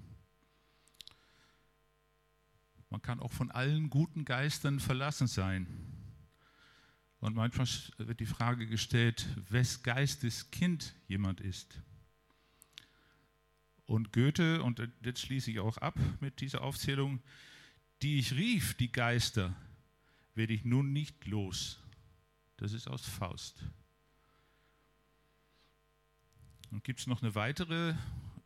Man 2.90 3.02
kann 3.02 3.20
auch 3.20 3.34
von 3.34 3.52
allen 3.52 3.90
guten 3.90 4.24
Geistern 4.24 4.80
verlassen 4.80 5.28
sein. 5.28 5.68
Und 7.20 7.36
manchmal 7.36 7.68
wird 7.98 8.22
die 8.22 8.26
Frage 8.26 8.66
gestellt, 8.66 9.28
wes 9.50 9.84
Geistes 9.84 10.52
Kind 10.52 10.96
jemand 11.10 11.42
ist. 11.42 11.82
Und 13.88 14.14
Goethe, 14.14 14.64
und 14.64 14.82
jetzt 15.04 15.20
schließe 15.20 15.52
ich 15.52 15.60
auch 15.60 15.78
ab 15.80 16.00
mit 16.22 16.40
dieser 16.40 16.62
Aufzählung, 16.62 17.22
die 18.02 18.20
ich 18.20 18.32
rief, 18.32 18.74
die 18.76 18.94
Geister, 18.94 19.54
werde 20.36 20.54
ich 20.54 20.66
nun 20.66 20.94
nicht 20.94 21.26
los. 21.26 21.80
Das 22.58 22.74
ist 22.74 22.88
aus 22.88 23.06
Faust. 23.06 23.64
Und 26.72 26.84
gibt 26.84 27.00
es 27.00 27.08
noch 27.08 27.22
eine 27.22 27.36
weitere, 27.36 27.96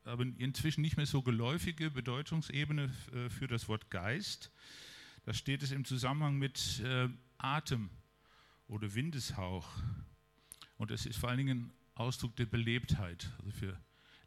aber 0.03 0.23
inzwischen 0.37 0.81
nicht 0.81 0.97
mehr 0.97 1.05
so 1.05 1.21
geläufige 1.21 1.91
Bedeutungsebene 1.91 2.93
äh, 3.13 3.29
für 3.29 3.47
das 3.47 3.67
Wort 3.67 3.89
Geist. 3.89 4.51
Da 5.25 5.33
steht 5.33 5.63
es 5.63 5.71
im 5.71 5.85
Zusammenhang 5.85 6.37
mit 6.37 6.79
äh, 6.79 7.09
Atem 7.37 7.89
oder 8.67 8.93
Windeshauch. 8.93 9.67
Und 10.77 10.91
es 10.91 11.05
ist 11.05 11.17
vor 11.17 11.29
allen 11.29 11.39
Dingen 11.39 11.59
ein 11.59 11.73
Ausdruck 11.95 12.35
der 12.35 12.45
Belebtheit, 12.45 13.31
also 13.39 13.51
für 13.51 13.79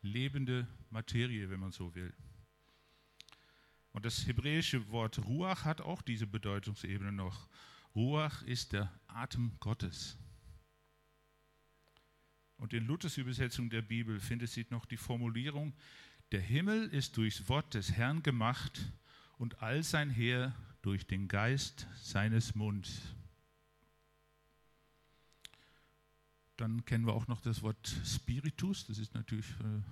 lebende 0.03 0.67
Materie, 0.91 1.49
wenn 1.49 1.61
man 1.61 1.73
so 1.73 1.95
will. 1.95 2.13
Und 3.93 4.07
das 4.07 4.27
hebräische 4.27 4.89
Wort 4.91 5.19
Ruach 5.25 5.65
hat 5.65 5.81
auch 5.81 6.03
diese 6.03 6.27
Bedeutungsebene 6.27 7.13
noch. 7.13 7.49
Ruach 7.95 8.43
ist 8.43 8.73
der 8.73 8.91
Atem 9.07 9.53
Gottes. 9.61 10.17
Und 12.57 12.73
in 12.73 12.87
Luthers 12.87 13.19
Übersetzung 13.19 13.69
der 13.69 13.83
Bibel 13.83 14.19
findet 14.21 14.49
sich 14.49 14.71
noch 14.71 14.87
die 14.87 14.97
Formulierung, 14.97 15.75
der 16.31 16.41
Himmel 16.41 16.89
ist 16.89 17.17
durchs 17.19 17.49
Wort 17.49 17.75
des 17.75 17.93
Herrn 17.93 18.23
gemacht 18.23 18.81
und 19.37 19.61
all 19.63 19.83
sein 19.83 20.09
Heer 20.09 20.55
durch 20.81 21.07
den 21.07 21.29
Geist 21.29 21.87
seines 22.01 22.55
Munds. 22.55 23.03
Dann 26.57 26.85
kennen 26.85 27.05
wir 27.07 27.13
auch 27.13 27.27
noch 27.27 27.41
das 27.41 27.63
Wort 27.63 27.87
Spiritus, 28.07 28.87
das 28.87 28.99
ist 28.99 29.15
natürlich 29.15 29.51
äh, 29.61 29.83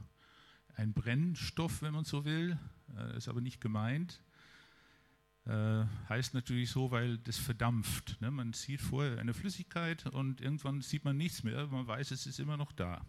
ein 0.77 0.93
Brennstoff, 0.93 1.83
wenn 1.83 1.93
man 1.93 2.05
so 2.05 2.25
will, 2.25 2.59
äh, 2.97 3.17
ist 3.17 3.29
aber 3.29 3.41
nicht 3.41 3.61
gemeint. 3.61 4.23
Äh, 5.47 5.85
heißt 6.09 6.35
natürlich 6.35 6.71
so, 6.71 6.91
weil 6.91 7.19
das 7.19 7.39
verdampft. 7.39 8.21
Ne? 8.21 8.31
Man 8.31 8.53
sieht 8.53 8.81
vorher 8.81 9.19
eine 9.19 9.35
Flüssigkeit 9.35 10.07
und 10.07 10.41
irgendwann 10.41 10.83
sieht 10.83 11.05
man 11.05 11.17
nichts 11.17 11.43
mehr. 11.43 11.67
Man 11.67 11.87
weiß, 11.87 12.11
es 12.11 12.27
ist 12.27 12.41
immer 12.41 12.57
noch 12.57 12.73
da. 12.73 13.05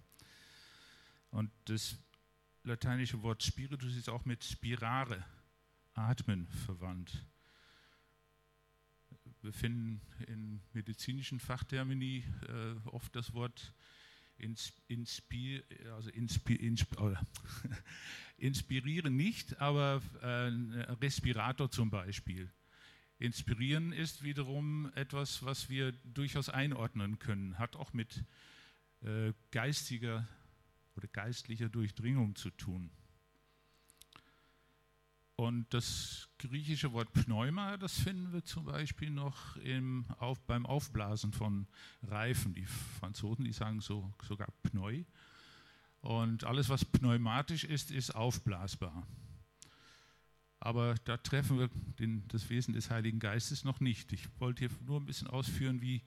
Und 1.30 1.52
das 1.65 1.97
lateinische 2.63 3.21
Wort 3.21 3.43
Spiritus 3.43 3.95
ist 3.95 4.10
auch 4.10 4.26
mit 4.26 4.43
Spirare, 4.43 5.24
Atmen, 5.93 6.47
verwandt. 6.47 7.26
Wir 9.41 9.54
finden 9.54 10.02
in 10.28 10.62
medizinischen 10.74 11.39
Fachtermini 11.39 12.24
äh, 12.47 12.89
oft 12.89 13.15
das 13.15 13.34
Wort 13.34 13.74
inspir, 14.41 15.63
also 15.93 16.10
inspir, 16.10 16.60
inspir, 16.60 17.19
inspirieren 18.38 19.15
nicht, 19.15 19.60
aber 19.60 20.01
äh, 20.21 20.47
Respirator 20.93 21.69
zum 21.69 21.89
Beispiel. 21.89 22.51
Inspirieren 23.19 23.93
ist 23.93 24.23
wiederum 24.23 24.91
etwas, 24.95 25.45
was 25.45 25.69
wir 25.69 25.91
durchaus 25.91 26.49
einordnen 26.49 27.19
können, 27.19 27.60
hat 27.60 27.75
auch 27.75 27.93
mit 27.93 28.25
äh, 29.01 29.34
geistiger 29.51 30.27
oder 30.95 31.08
geistlicher 31.08 31.69
Durchdringung 31.69 32.36
zu 32.36 32.49
tun. 32.49 32.91
Und 35.41 35.73
das 35.73 36.30
griechische 36.38 36.93
Wort 36.93 37.12
Pneuma, 37.13 37.75
das 37.75 37.99
finden 37.99 38.32
wir 38.32 38.43
zum 38.43 38.65
Beispiel 38.65 39.10
noch 39.10 39.56
im, 39.56 40.06
auf, 40.19 40.39
beim 40.45 40.67
Aufblasen 40.67 41.34
von 41.34 41.65
Reifen. 42.04 42.54
Die 42.54 42.67
Franzosen, 42.99 43.45
die 43.45 43.51
sagen 43.51 43.82
so, 43.82 44.13
sogar 44.27 44.49
Pneu. 44.62 45.04
Und 46.01 46.43
alles, 46.43 46.69
was 46.69 46.86
pneumatisch 46.86 47.63
ist, 47.63 47.89
ist 47.89 48.12
aufblasbar. 48.12 49.08
Aber 50.60 50.93
da 51.06 51.17
treffen 51.17 51.58
wir 51.58 51.69
den, 51.97 52.27
das 52.27 52.51
Wesen 52.51 52.75
des 52.75 52.91
Heiligen 52.91 53.17
Geistes 53.17 53.63
noch 53.63 53.80
nicht. 53.80 54.13
Ich 54.13 54.27
wollte 54.39 54.67
hier 54.67 54.77
nur 54.86 54.99
ein 54.99 55.08
bisschen 55.08 55.27
ausführen, 55.27 55.82
wie, 55.82 56.04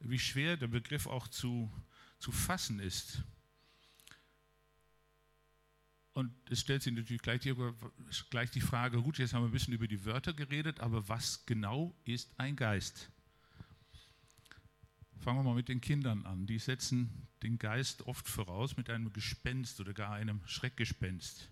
wie 0.00 0.18
schwer 0.18 0.58
der 0.58 0.68
Begriff 0.68 1.06
auch 1.06 1.28
zu, 1.28 1.72
zu 2.18 2.30
fassen 2.30 2.78
ist. 2.80 3.24
Und 6.16 6.32
es 6.48 6.62
stellt 6.62 6.82
sich 6.82 6.94
natürlich 6.94 7.20
gleich 7.20 7.42
die, 7.42 7.54
gleich 8.30 8.50
die 8.50 8.62
Frage, 8.62 9.02
gut, 9.02 9.18
jetzt 9.18 9.34
haben 9.34 9.42
wir 9.42 9.50
ein 9.50 9.52
bisschen 9.52 9.74
über 9.74 9.86
die 9.86 10.06
Wörter 10.06 10.32
geredet, 10.32 10.80
aber 10.80 11.06
was 11.10 11.44
genau 11.44 11.94
ist 12.06 12.32
ein 12.40 12.56
Geist? 12.56 13.10
Fangen 15.20 15.40
wir 15.40 15.42
mal 15.42 15.54
mit 15.54 15.68
den 15.68 15.82
Kindern 15.82 16.24
an. 16.24 16.46
Die 16.46 16.58
setzen 16.58 17.28
den 17.42 17.58
Geist 17.58 18.06
oft 18.06 18.26
voraus 18.26 18.78
mit 18.78 18.88
einem 18.88 19.12
Gespenst 19.12 19.78
oder 19.78 19.92
gar 19.92 20.12
einem 20.12 20.40
Schreckgespenst. 20.46 21.50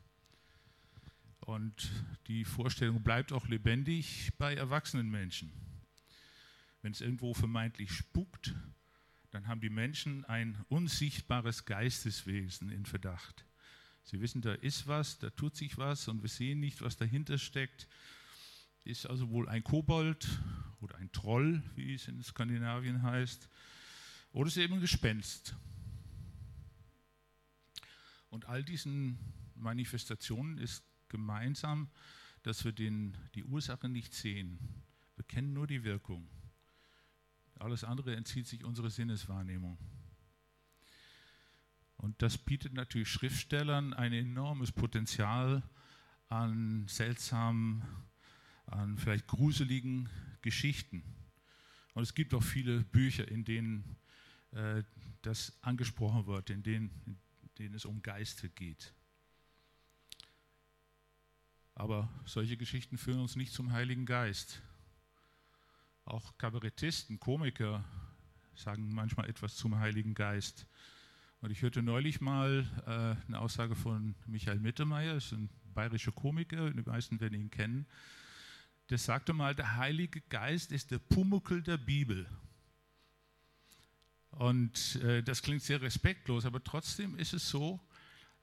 Und 1.40 1.90
die 2.26 2.46
Vorstellung 2.46 3.02
bleibt 3.02 3.34
auch 3.34 3.46
lebendig 3.48 4.32
bei 4.38 4.54
erwachsenen 4.54 5.10
Menschen. 5.10 5.52
Wenn 6.80 6.92
es 6.92 7.02
irgendwo 7.02 7.34
vermeintlich 7.34 7.92
spukt, 7.92 8.54
dann 9.30 9.46
haben 9.46 9.60
die 9.60 9.68
Menschen 9.68 10.24
ein 10.24 10.56
unsichtbares 10.70 11.66
Geisteswesen 11.66 12.70
in 12.70 12.86
Verdacht. 12.86 13.44
Sie 14.04 14.20
wissen, 14.20 14.42
da 14.42 14.52
ist 14.52 14.86
was, 14.86 15.18
da 15.18 15.30
tut 15.30 15.56
sich 15.56 15.78
was 15.78 16.08
und 16.08 16.22
wir 16.22 16.28
sehen 16.28 16.60
nicht, 16.60 16.82
was 16.82 16.96
dahinter 16.96 17.38
steckt. 17.38 17.88
Ist 18.84 19.06
also 19.06 19.30
wohl 19.30 19.48
ein 19.48 19.64
Kobold 19.64 20.28
oder 20.80 20.96
ein 20.96 21.10
Troll, 21.10 21.62
wie 21.74 21.94
es 21.94 22.06
in 22.06 22.22
Skandinavien 22.22 23.02
heißt, 23.02 23.48
oder 24.32 24.48
ist 24.48 24.58
eben 24.58 24.74
ein 24.74 24.80
Gespenst. 24.80 25.56
Und 28.28 28.46
all 28.46 28.62
diesen 28.62 29.18
Manifestationen 29.54 30.58
ist 30.58 30.84
gemeinsam, 31.08 31.88
dass 32.42 32.64
wir 32.64 32.72
den, 32.72 33.16
die 33.34 33.44
Ursache 33.44 33.88
nicht 33.88 34.12
sehen. 34.12 34.58
Wir 35.16 35.24
kennen 35.24 35.54
nur 35.54 35.66
die 35.66 35.84
Wirkung. 35.84 36.28
Alles 37.58 37.84
andere 37.84 38.16
entzieht 38.16 38.46
sich 38.46 38.64
unserer 38.64 38.90
Sinneswahrnehmung. 38.90 39.78
Und 42.04 42.20
das 42.20 42.36
bietet 42.36 42.74
natürlich 42.74 43.08
Schriftstellern 43.08 43.94
ein 43.94 44.12
enormes 44.12 44.70
Potenzial 44.70 45.62
an 46.28 46.86
seltsamen, 46.86 47.82
an 48.66 48.98
vielleicht 48.98 49.26
gruseligen 49.26 50.10
Geschichten. 50.42 51.02
Und 51.94 52.02
es 52.02 52.14
gibt 52.14 52.34
auch 52.34 52.42
viele 52.42 52.84
Bücher, 52.84 53.26
in 53.26 53.46
denen 53.46 53.96
äh, 54.50 54.82
das 55.22 55.56
angesprochen 55.62 56.26
wird, 56.26 56.50
in 56.50 56.62
denen, 56.62 56.90
in 57.06 57.54
denen 57.58 57.74
es 57.74 57.86
um 57.86 58.02
Geister 58.02 58.50
geht. 58.50 58.92
Aber 61.74 62.10
solche 62.26 62.58
Geschichten 62.58 62.98
führen 62.98 63.20
uns 63.20 63.34
nicht 63.34 63.54
zum 63.54 63.72
Heiligen 63.72 64.04
Geist. 64.04 64.60
Auch 66.04 66.36
Kabarettisten, 66.36 67.18
Komiker 67.18 67.82
sagen 68.54 68.92
manchmal 68.92 69.30
etwas 69.30 69.56
zum 69.56 69.78
Heiligen 69.78 70.12
Geist. 70.12 70.66
Und 71.44 71.50
ich 71.50 71.60
hörte 71.60 71.82
neulich 71.82 72.22
mal 72.22 72.66
äh, 72.86 73.28
eine 73.28 73.38
Aussage 73.38 73.74
von 73.74 74.14
Michael 74.26 74.60
Mittermeier, 74.60 75.16
ist 75.16 75.32
ein 75.32 75.50
bayerischer 75.74 76.10
Komiker, 76.10 76.70
die 76.70 76.80
meisten 76.88 77.20
werden 77.20 77.38
ihn 77.38 77.50
kennen. 77.50 77.84
Der 78.88 78.96
sagte 78.96 79.34
mal, 79.34 79.54
der 79.54 79.76
Heilige 79.76 80.22
Geist 80.30 80.72
ist 80.72 80.90
der 80.90 81.00
Pumuckel 81.00 81.60
der 81.60 81.76
Bibel. 81.76 82.26
Und 84.30 84.96
äh, 85.02 85.22
das 85.22 85.42
klingt 85.42 85.60
sehr 85.60 85.82
respektlos, 85.82 86.46
aber 86.46 86.64
trotzdem 86.64 87.14
ist 87.18 87.34
es 87.34 87.46
so, 87.50 87.78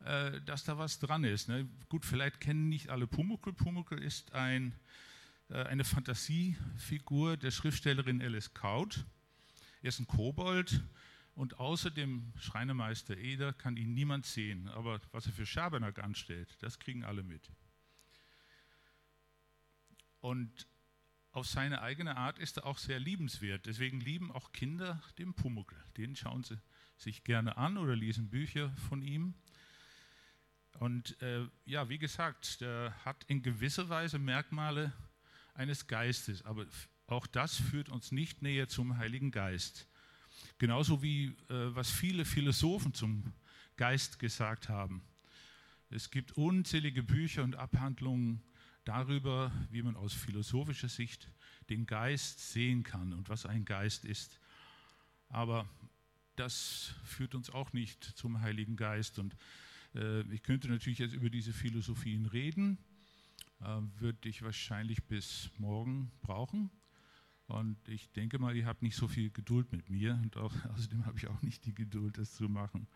äh, 0.05 0.39
dass 0.41 0.63
da 0.65 0.77
was 0.77 0.99
dran 0.99 1.23
ist. 1.23 1.49
Ne? 1.49 1.67
Gut, 1.89 2.05
vielleicht 2.05 2.39
kennen 2.39 2.69
nicht 2.69 2.89
alle 2.89 3.07
Pumuckel. 3.07 3.51
Pumuckel 3.53 3.97
ist 3.97 4.31
ein, 4.33 4.75
äh, 5.49 5.63
eine 5.63 5.85
Fantasiefigur 5.85 7.35
der 7.35 7.49
Schriftstellerin 7.49 8.21
Alice 8.21 8.53
Kaut. 8.53 9.03
Er 9.81 9.89
ist 9.89 9.97
ein 9.97 10.05
Kobold, 10.05 10.83
und 11.41 11.59
außer 11.59 11.89
dem 11.89 12.31
Schreinemeister 12.37 13.17
Eder 13.17 13.51
kann 13.51 13.75
ihn 13.75 13.95
niemand 13.95 14.27
sehen. 14.27 14.67
Aber 14.67 15.01
was 15.11 15.25
er 15.25 15.33
für 15.33 15.47
Schabernack 15.47 15.97
anstellt, 15.97 16.55
das 16.59 16.77
kriegen 16.77 17.03
alle 17.03 17.23
mit. 17.23 17.49
Und 20.19 20.67
auf 21.31 21.47
seine 21.47 21.81
eigene 21.81 22.15
Art 22.15 22.37
ist 22.37 22.57
er 22.57 22.67
auch 22.67 22.77
sehr 22.77 22.99
liebenswert. 22.99 23.65
Deswegen 23.65 24.01
lieben 24.01 24.31
auch 24.31 24.51
Kinder 24.51 25.01
den 25.17 25.33
Pumuckl. 25.33 25.83
Den 25.97 26.15
schauen 26.15 26.43
sie 26.43 26.59
sich 26.95 27.23
gerne 27.23 27.57
an 27.57 27.79
oder 27.79 27.95
lesen 27.95 28.29
Bücher 28.29 28.69
von 28.87 29.01
ihm. 29.01 29.33
Und 30.73 31.19
äh, 31.23 31.47
ja, 31.65 31.89
wie 31.89 31.97
gesagt, 31.97 32.61
der 32.61 32.93
hat 33.03 33.23
in 33.23 33.41
gewisser 33.41 33.89
Weise 33.89 34.19
Merkmale 34.19 34.93
eines 35.55 35.87
Geistes, 35.87 36.45
aber 36.45 36.67
auch 37.07 37.25
das 37.25 37.55
führt 37.55 37.89
uns 37.89 38.11
nicht 38.11 38.43
näher 38.43 38.67
zum 38.67 38.97
Heiligen 38.97 39.31
Geist. 39.31 39.87
Genauso 40.57 41.01
wie 41.01 41.25
äh, 41.49 41.75
was 41.75 41.89
viele 41.89 42.25
Philosophen 42.25 42.93
zum 42.93 43.33
Geist 43.77 44.19
gesagt 44.19 44.69
haben. 44.69 45.01
Es 45.89 46.11
gibt 46.11 46.37
unzählige 46.37 47.03
Bücher 47.03 47.43
und 47.43 47.55
Abhandlungen 47.55 48.41
darüber, 48.85 49.51
wie 49.71 49.81
man 49.81 49.95
aus 49.95 50.13
philosophischer 50.13 50.89
Sicht 50.89 51.31
den 51.69 51.85
Geist 51.85 52.51
sehen 52.51 52.83
kann 52.83 53.13
und 53.13 53.29
was 53.29 53.45
ein 53.45 53.65
Geist 53.65 54.05
ist. 54.05 54.39
Aber 55.29 55.69
das 56.35 56.95
führt 57.03 57.35
uns 57.35 57.49
auch 57.49 57.73
nicht 57.73 58.03
zum 58.03 58.41
Heiligen 58.41 58.75
Geist. 58.75 59.19
Und 59.19 59.35
äh, 59.95 60.21
ich 60.33 60.43
könnte 60.43 60.67
natürlich 60.67 60.99
jetzt 60.99 61.13
über 61.13 61.29
diese 61.29 61.53
Philosophien 61.53 62.25
reden, 62.25 62.77
äh, 63.61 63.81
würde 63.99 64.29
ich 64.29 64.41
wahrscheinlich 64.41 65.03
bis 65.03 65.49
morgen 65.57 66.11
brauchen. 66.21 66.71
Und 67.51 67.75
ich 67.89 68.09
denke 68.11 68.39
mal, 68.39 68.55
ihr 68.55 68.65
habt 68.65 68.81
nicht 68.81 68.95
so 68.95 69.09
viel 69.09 69.29
Geduld 69.29 69.73
mit 69.73 69.89
mir 69.89 70.17
und 70.23 70.37
auch, 70.37 70.53
außerdem 70.73 71.05
habe 71.05 71.17
ich 71.17 71.27
auch 71.27 71.41
nicht 71.41 71.65
die 71.65 71.75
Geduld, 71.75 72.17
das 72.17 72.33
zu 72.33 72.47
machen. 72.47 72.87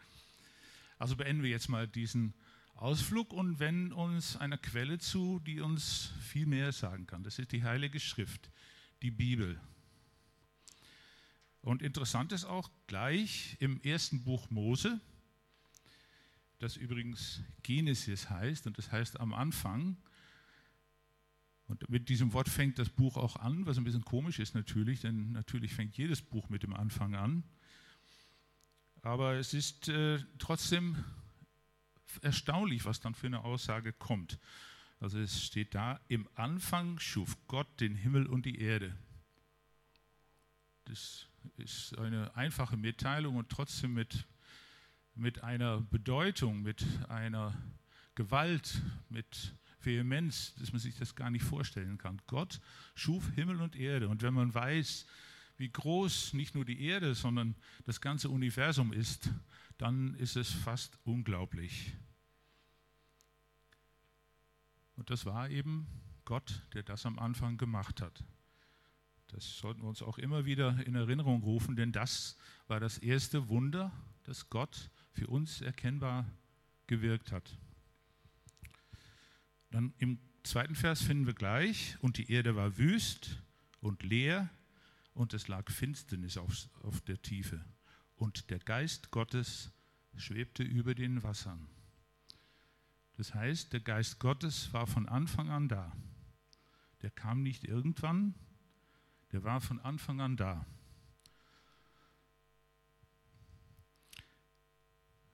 Also 0.98 1.18
beenden 1.18 1.44
wir 1.44 1.50
jetzt 1.50 1.68
mal 1.68 1.90
diesen 1.90 2.34
Ausflug 2.76 3.34
und 3.34 3.60
wenden 3.60 3.92
uns 3.92 4.38
einer 4.38 4.58
Quelle 4.58 4.98
zu, 4.98 5.40
die 5.40 5.60
uns 5.60 6.14
viel 6.22 6.46
mehr 6.46 6.72
sagen 6.72 7.06
kann. 7.06 7.22
Das 7.24 7.38
ist 7.38 7.52
die 7.52 7.64
Heilige 7.64 8.00
Schrift, 8.00 8.50
die 9.02 9.12
Bibel. 9.12 9.60
Und 11.62 11.82
interessant 11.82 12.32
ist 12.32 12.46
auch 12.46 12.72
gleich 12.88 13.58
im 13.60 13.82
ersten 13.82 14.24
Buch 14.24 14.50
Mose, 14.50 15.02
das 16.60 16.78
übrigens 16.78 17.42
Genesis 17.62 18.30
heißt, 18.30 18.68
und 18.68 18.78
das 18.78 18.90
heißt 18.90 19.20
am 19.20 19.34
Anfang, 19.34 19.98
und 21.68 21.90
mit 21.90 22.10
diesem 22.10 22.34
Wort 22.34 22.48
fängt 22.48 22.78
das 22.78 22.90
Buch 22.90 23.18
auch 23.18 23.38
an, 23.38 23.66
was 23.66 23.78
ein 23.78 23.84
bisschen 23.84 24.06
komisch 24.06 24.40
ist 24.40 24.54
natürlich, 24.54 25.02
denn 25.02 25.32
natürlich 25.32 25.74
fängt 25.74 25.98
jedes 25.98 26.22
Buch 26.22 26.50
mit 26.50 26.64
dem 26.64 26.74
Anfang 26.74 27.16
an. 27.16 27.44
Aber 29.02 29.34
es 29.36 29.54
ist 29.54 29.88
äh, 29.88 30.20
trotzdem 30.38 31.04
erstaunlich, 32.22 32.86
was 32.86 33.00
dann 33.00 33.16
für 33.16 33.28
eine 33.28 33.44
Aussage 33.44 33.94
kommt. 33.94 34.40
Also 35.00 35.20
es 35.20 35.44
steht 35.44 35.76
da, 35.76 36.00
im 36.08 36.28
Anfang 36.36 37.00
schuf 37.00 37.36
Gott 37.48 37.68
den 37.80 37.96
Himmel 37.96 38.28
und 38.28 38.46
die 38.46 38.60
Erde. 38.60 38.96
Das 40.86 41.28
ist 41.58 41.98
eine 41.98 42.36
einfache 42.36 42.78
Mitteilung 42.78 43.38
und 43.38 43.50
trotzdem 43.50 43.94
mit, 43.94 44.26
mit 45.16 45.44
einer 45.44 45.82
Bedeutung, 45.82 46.62
mit 46.62 46.86
einer 47.10 47.56
Gewalt, 48.14 48.82
mit 49.10 49.56
Vehemenz, 49.86 50.56
dass 50.56 50.72
man 50.72 50.80
sich 50.80 50.98
das 50.98 51.16
gar 51.16 51.30
nicht 51.30 51.44
vorstellen 51.44 51.98
kann. 51.98 52.22
Gott 52.28 52.60
schuf 52.96 53.30
Himmel 53.36 53.62
und 53.62 53.76
Erde. 53.76 54.10
Und 54.10 54.22
wenn 54.22 54.34
man 54.34 54.54
weiß, 54.54 55.06
wie 55.58 55.70
groß 55.70 56.34
nicht 56.34 56.56
nur 56.56 56.66
die 56.66 56.82
Erde, 56.82 57.16
sondern 57.16 57.56
das 57.86 58.02
ganze 58.02 58.30
Universum 58.30 58.92
ist, 58.92 59.30
dann 59.78 60.16
ist 60.16 60.36
es 60.36 60.52
fast 60.52 60.98
unglaublich. 61.04 61.94
Und 64.96 65.10
das 65.10 65.26
war 65.26 65.50
eben 65.50 65.88
Gott, 66.24 66.62
der 66.74 66.84
das 66.84 67.06
am 67.06 67.20
Anfang 67.20 67.58
gemacht 67.58 68.02
hat. 68.02 68.24
Das 69.28 69.58
sollten 69.58 69.82
wir 69.82 69.90
uns 69.90 70.02
auch 70.02 70.18
immer 70.18 70.46
wieder 70.46 70.86
in 70.86 70.96
Erinnerung 70.96 71.44
rufen, 71.44 71.76
denn 71.76 71.92
das 71.92 72.38
war 72.68 72.80
das 72.80 72.98
erste 72.98 73.50
Wunder, 73.50 73.92
das 74.24 74.50
Gott 74.50 74.90
für 75.12 75.28
uns 75.28 75.62
erkennbar 75.62 76.26
gewirkt 76.88 77.32
hat. 77.32 77.58
Dann 79.76 79.94
im 79.98 80.20
zweiten 80.44 80.74
Vers 80.74 81.02
finden 81.02 81.26
wir 81.26 81.34
gleich, 81.34 81.98
und 82.00 82.18
die 82.18 82.32
Erde 82.32 82.56
war 82.56 82.78
wüst 82.78 83.44
und 83.82 84.04
leer 84.04 84.50
und 85.14 85.34
es 85.34 85.50
lag 85.50 85.70
Finsternis 85.70 86.38
auf, 86.38 86.70
auf 86.82 87.02
der 87.02 87.22
Tiefe. 87.22 87.60
Und 88.16 88.50
der 88.52 88.60
Geist 88.60 89.12
Gottes 89.12 89.74
schwebte 90.16 90.64
über 90.64 90.96
den 90.96 91.24
Wassern. 91.24 91.68
Das 93.18 93.34
heißt, 93.34 93.74
der 93.74 93.82
Geist 93.82 94.18
Gottes 94.20 94.72
war 94.72 94.88
von 94.88 95.10
Anfang 95.10 95.50
an 95.50 95.68
da. 95.68 95.92
Der 97.02 97.12
kam 97.12 97.44
nicht 97.44 97.66
irgendwann, 97.66 98.34
der 99.34 99.44
war 99.44 99.60
von 99.60 99.82
Anfang 99.82 100.22
an 100.22 100.38
da. 100.38 100.66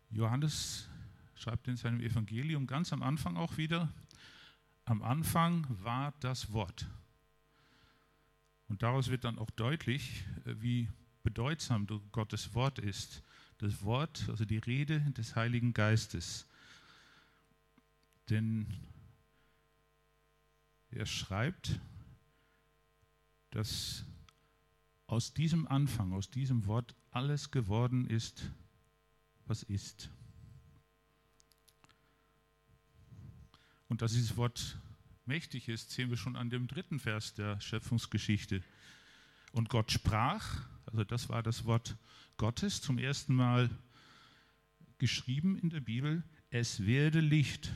Johannes 0.09 0.89
schreibt 1.35 1.67
in 1.67 1.77
seinem 1.77 2.01
Evangelium 2.01 2.65
ganz 2.65 2.91
am 2.91 3.03
Anfang 3.03 3.37
auch 3.37 3.57
wieder, 3.57 3.93
am 4.91 5.03
Anfang 5.03 5.65
war 5.69 6.13
das 6.19 6.51
Wort. 6.51 6.85
Und 8.67 8.83
daraus 8.83 9.07
wird 9.07 9.23
dann 9.23 9.39
auch 9.39 9.49
deutlich, 9.51 10.25
äh, 10.43 10.53
wie 10.59 10.89
bedeutsam 11.23 11.87
Gottes 12.11 12.53
Wort 12.55 12.77
ist. 12.77 13.23
Das 13.59 13.83
Wort, 13.83 14.25
also 14.27 14.43
die 14.43 14.57
Rede 14.57 14.99
des 15.11 15.37
Heiligen 15.37 15.73
Geistes. 15.73 16.45
Denn 18.29 18.67
er 20.89 21.05
schreibt, 21.05 21.79
dass 23.51 24.03
aus 25.07 25.33
diesem 25.33 25.69
Anfang, 25.69 26.11
aus 26.11 26.29
diesem 26.29 26.65
Wort 26.65 26.95
alles 27.11 27.49
geworden 27.49 28.09
ist, 28.09 28.51
was 29.45 29.63
ist. 29.63 30.09
Und 33.87 34.01
dass 34.01 34.11
dieses 34.13 34.35
Wort 34.35 34.80
mächtig 35.31 35.69
ist, 35.69 35.91
sehen 35.91 36.09
wir 36.09 36.17
schon 36.17 36.35
an 36.35 36.49
dem 36.49 36.67
dritten 36.67 36.99
Vers 36.99 37.33
der 37.33 37.61
Schöpfungsgeschichte. 37.61 38.61
Und 39.53 39.69
Gott 39.69 39.89
sprach, 39.89 40.67
also 40.85 41.05
das 41.05 41.29
war 41.29 41.41
das 41.41 41.63
Wort 41.63 41.95
Gottes 42.35 42.81
zum 42.81 42.97
ersten 42.97 43.33
Mal 43.33 43.69
geschrieben 44.97 45.57
in 45.57 45.69
der 45.69 45.79
Bibel, 45.79 46.21
es 46.49 46.85
werde 46.85 47.21
Licht 47.21 47.71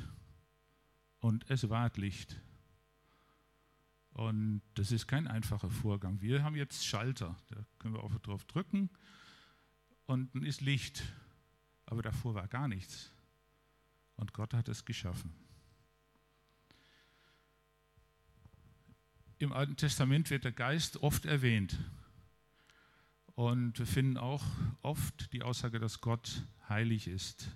und 1.21 1.49
es 1.49 1.69
ward 1.69 1.95
Licht. 1.95 2.35
Und 4.09 4.61
das 4.73 4.91
ist 4.91 5.07
kein 5.07 5.25
einfacher 5.25 5.69
Vorgang. 5.69 6.19
Wir 6.19 6.43
haben 6.43 6.57
jetzt 6.57 6.85
Schalter, 6.85 7.37
da 7.47 7.65
können 7.79 7.93
wir 7.93 8.03
auch 8.03 8.13
drauf 8.19 8.43
drücken 8.43 8.89
und 10.07 10.35
dann 10.35 10.43
ist 10.43 10.59
Licht. 10.59 11.03
Aber 11.85 12.01
davor 12.01 12.35
war 12.35 12.49
gar 12.49 12.67
nichts. 12.67 13.13
Und 14.17 14.33
Gott 14.33 14.53
hat 14.53 14.67
es 14.67 14.83
geschaffen. 14.83 15.44
Im 19.37 19.51
Alten 19.51 19.75
Testament 19.75 20.29
wird 20.29 20.45
der 20.45 20.53
Geist 20.53 21.03
oft 21.03 21.25
erwähnt. 21.25 21.77
Und 23.35 23.77
wir 23.77 23.85
finden 23.85 24.17
auch 24.17 24.45
oft 24.81 25.33
die 25.33 25.43
Aussage, 25.43 25.77
dass 25.77 25.99
Gott 25.99 26.43
heilig 26.69 27.07
ist. 27.07 27.49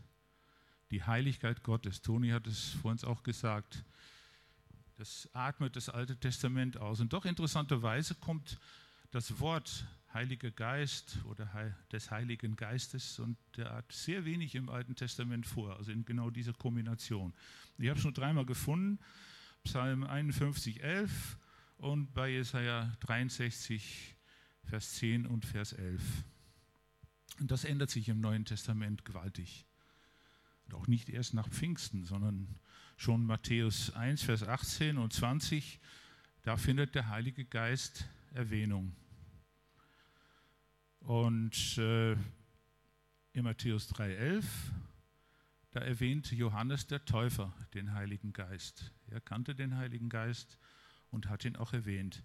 Die 0.92 1.04
Heiligkeit 1.04 1.64
Gottes. 1.64 2.02
Toni 2.02 2.32
hat 2.32 2.48
es 2.48 2.72
vor 2.82 2.92
uns 2.92 3.06
auch 3.06 3.24
gesagt. 3.24 3.86
Das 4.98 5.30
atmet 5.32 5.78
das 5.78 5.88
Alte 5.88 6.18
Testament 6.18 6.76
aus. 6.76 7.00
Und 7.00 7.14
doch 7.14 7.24
interessanterweise 7.24 8.16
kommt 8.16 8.60
das 9.12 9.40
Wort 9.40 9.88
Heiliger 10.14 10.52
Geist 10.52 11.20
oder 11.26 11.48
des 11.94 12.12
Heiligen 12.12 12.58
Geistes 12.58 13.20
und 13.20 13.38
der 13.56 13.72
hat 13.72 13.92
sehr 13.92 14.26
wenig 14.26 14.56
im 14.56 14.68
Alten 14.68 14.96
Testament 14.96 15.46
vor, 15.46 15.78
also 15.78 15.92
in 15.92 16.04
genau 16.04 16.30
dieser 16.32 16.54
Kombination. 16.54 17.34
Ich 17.78 17.88
habe 17.88 18.00
es 18.00 18.04
nur 18.04 18.14
dreimal 18.14 18.46
gefunden, 18.46 19.00
Psalm 19.64 20.04
51, 20.04 20.84
11 20.84 21.38
und 21.80 22.14
bei 22.14 22.30
Jesaja 22.30 22.92
63, 23.00 24.16
Vers 24.66 24.96
10 24.96 25.26
und 25.26 25.46
Vers 25.46 25.74
11. 25.74 26.02
Und 27.40 27.52
das 27.52 27.64
ändert 27.64 27.90
sich 27.90 28.10
im 28.10 28.20
Neuen 28.20 28.44
Testament 28.44 29.06
gewaltig. 29.06 29.66
Und 30.66 30.74
auch 30.74 30.88
nicht 30.88 31.10
erst 31.10 31.34
nach 31.34 31.48
Pfingsten, 31.50 32.04
sondern 32.04 32.60
schon 32.98 33.26
Matthäus 33.26 33.94
1, 33.94 34.24
Vers 34.24 34.44
18 34.44 34.98
und 34.98 35.14
20, 35.14 35.80
da 36.44 36.58
findet 36.58 36.96
der 36.96 37.08
Heilige 37.08 37.46
Geist 37.46 38.06
Erwähnung. 38.34 38.94
Und 41.00 41.78
äh, 41.78 42.12
in 43.32 43.44
Matthäus 43.44 43.90
3,11, 43.94 44.44
da 45.72 45.80
erwähnt 45.80 46.30
Johannes 46.34 46.88
der 46.88 47.06
Täufer 47.06 47.54
den 47.74 47.94
Heiligen 47.94 48.34
Geist. 48.34 48.92
Er 49.08 49.22
kannte 49.22 49.56
den 49.56 49.78
Heiligen 49.78 50.10
Geist 50.10 50.60
und 51.12 51.30
hat 51.30 51.46
ihn 51.46 51.56
auch 51.56 51.74
erwähnt. 51.74 52.24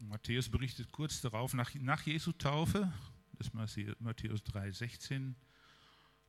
Matthäus 0.00 0.48
berichtet 0.48 0.92
kurz 0.92 1.20
darauf, 1.20 1.54
nach, 1.54 1.74
nach 1.74 2.02
Jesu 2.02 2.32
Taufe, 2.32 2.92
das 3.38 3.48
ist 3.48 3.54
Matthäus 4.00 4.42
3,16, 4.42 5.34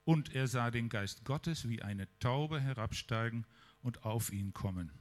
und 0.05 0.33
er 0.33 0.47
sah 0.47 0.71
den 0.71 0.87
Geist 0.87 1.25
Gottes 1.25 1.67
wie 1.67 1.81
eine 1.81 2.07
Taube 2.19 2.61
herabsteigen 2.61 3.45
und 3.81 4.03
auf 4.03 4.31
ihn 4.31 4.53
kommen. 4.53 4.91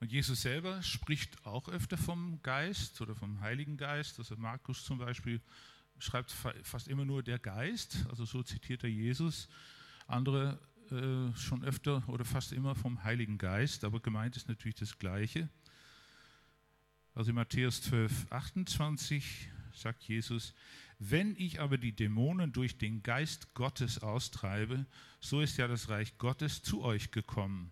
Und 0.00 0.12
Jesus 0.12 0.42
selber 0.42 0.82
spricht 0.82 1.44
auch 1.46 1.68
öfter 1.68 1.96
vom 1.96 2.40
Geist 2.42 3.00
oder 3.00 3.16
vom 3.16 3.40
Heiligen 3.40 3.76
Geist. 3.76 4.18
Also 4.18 4.36
Markus 4.36 4.84
zum 4.84 4.98
Beispiel 4.98 5.40
schreibt 5.98 6.30
fast 6.62 6.88
immer 6.88 7.04
nur 7.04 7.22
der 7.22 7.38
Geist, 7.38 8.06
also 8.08 8.24
so 8.24 8.42
zitiert 8.42 8.84
er 8.84 8.90
Jesus. 8.90 9.48
Andere 10.06 10.60
äh, 10.92 11.34
schon 11.36 11.64
öfter 11.64 12.02
oder 12.08 12.24
fast 12.24 12.52
immer 12.52 12.74
vom 12.74 13.02
Heiligen 13.04 13.38
Geist, 13.38 13.84
aber 13.84 14.00
gemeint 14.00 14.36
ist 14.36 14.48
natürlich 14.48 14.76
das 14.76 14.98
Gleiche. 14.98 15.48
Also 17.14 17.30
in 17.30 17.34
Matthäus 17.34 17.82
12, 17.82 18.26
28 18.30 19.48
sagt 19.72 20.04
Jesus, 20.04 20.54
wenn 20.98 21.36
ich 21.36 21.60
aber 21.60 21.78
die 21.78 21.92
Dämonen 21.92 22.52
durch 22.52 22.78
den 22.78 23.02
Geist 23.02 23.54
Gottes 23.54 24.02
austreibe, 24.02 24.86
so 25.20 25.40
ist 25.40 25.56
ja 25.58 25.68
das 25.68 25.88
Reich 25.88 26.18
Gottes 26.18 26.62
zu 26.62 26.82
euch 26.82 27.10
gekommen. 27.10 27.70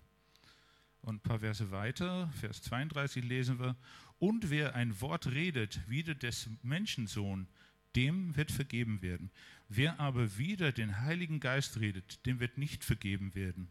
Und 1.03 1.17
ein 1.17 1.21
paar 1.21 1.41
Verse 1.41 1.71
weiter, 1.71 2.29
Vers 2.41 2.63
32 2.63 3.25
lesen 3.25 3.59
wir, 3.59 3.77
und 4.19 4.51
wer 4.51 4.75
ein 4.75 5.01
Wort 5.01 5.27
redet, 5.27 5.81
wieder 5.89 6.15
des 6.15 6.49
Menschensohn, 6.63 7.49
dem 7.97 8.37
wird 8.37 8.53
vergeben 8.53 9.03
werden. 9.03 9.31
Wer 9.69 9.99
aber 9.99 10.39
wieder 10.39 10.71
den 10.71 11.01
Heiligen 11.01 11.41
Geist 11.41 11.81
redet, 11.81 12.25
dem 12.27 12.39
wird 12.39 12.59
nicht 12.59 12.85
vergeben 12.85 13.35
werden, 13.35 13.69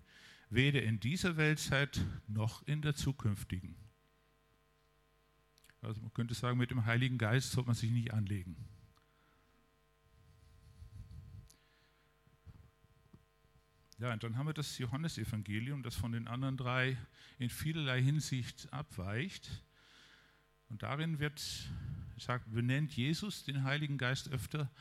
weder 0.50 0.84
in 0.84 1.00
dieser 1.00 1.38
Weltzeit 1.38 2.04
noch 2.28 2.68
in 2.68 2.82
der 2.82 2.96
zukünftigen. 2.96 3.76
Also 5.82 6.02
man 6.02 6.14
könnte 6.14 6.34
sagen, 6.34 6.58
mit 6.58 6.72
dem 6.72 6.86
Heiligen 6.86 7.18
Geist 7.18 7.52
sollte 7.52 7.68
man 7.68 7.76
sich 7.76 7.92
nicht 7.92 8.14
anlegen. 8.14 8.58
Ja, 13.98 14.12
und 14.12 14.24
dann 14.24 14.36
haben 14.36 14.48
wir 14.48 14.54
das 14.54 14.78
Johannesevangelium, 14.78 15.82
das 15.82 15.96
von 15.96 16.12
den 16.12 16.28
anderen 16.28 16.58
drei 16.58 16.98
in 17.40 17.50
vielerlei 17.50 18.02
Hinsicht 18.02 18.72
abweicht. 18.74 19.64
Und 20.68 20.84
darin 20.84 21.20
wird, 21.20 21.70
sagt, 22.18 22.52
benennt 22.54 22.96
Jesus 22.96 23.44
den 23.44 23.64
Heiligen 23.64 23.98
Geist 23.98 24.30
öfter 24.30 24.72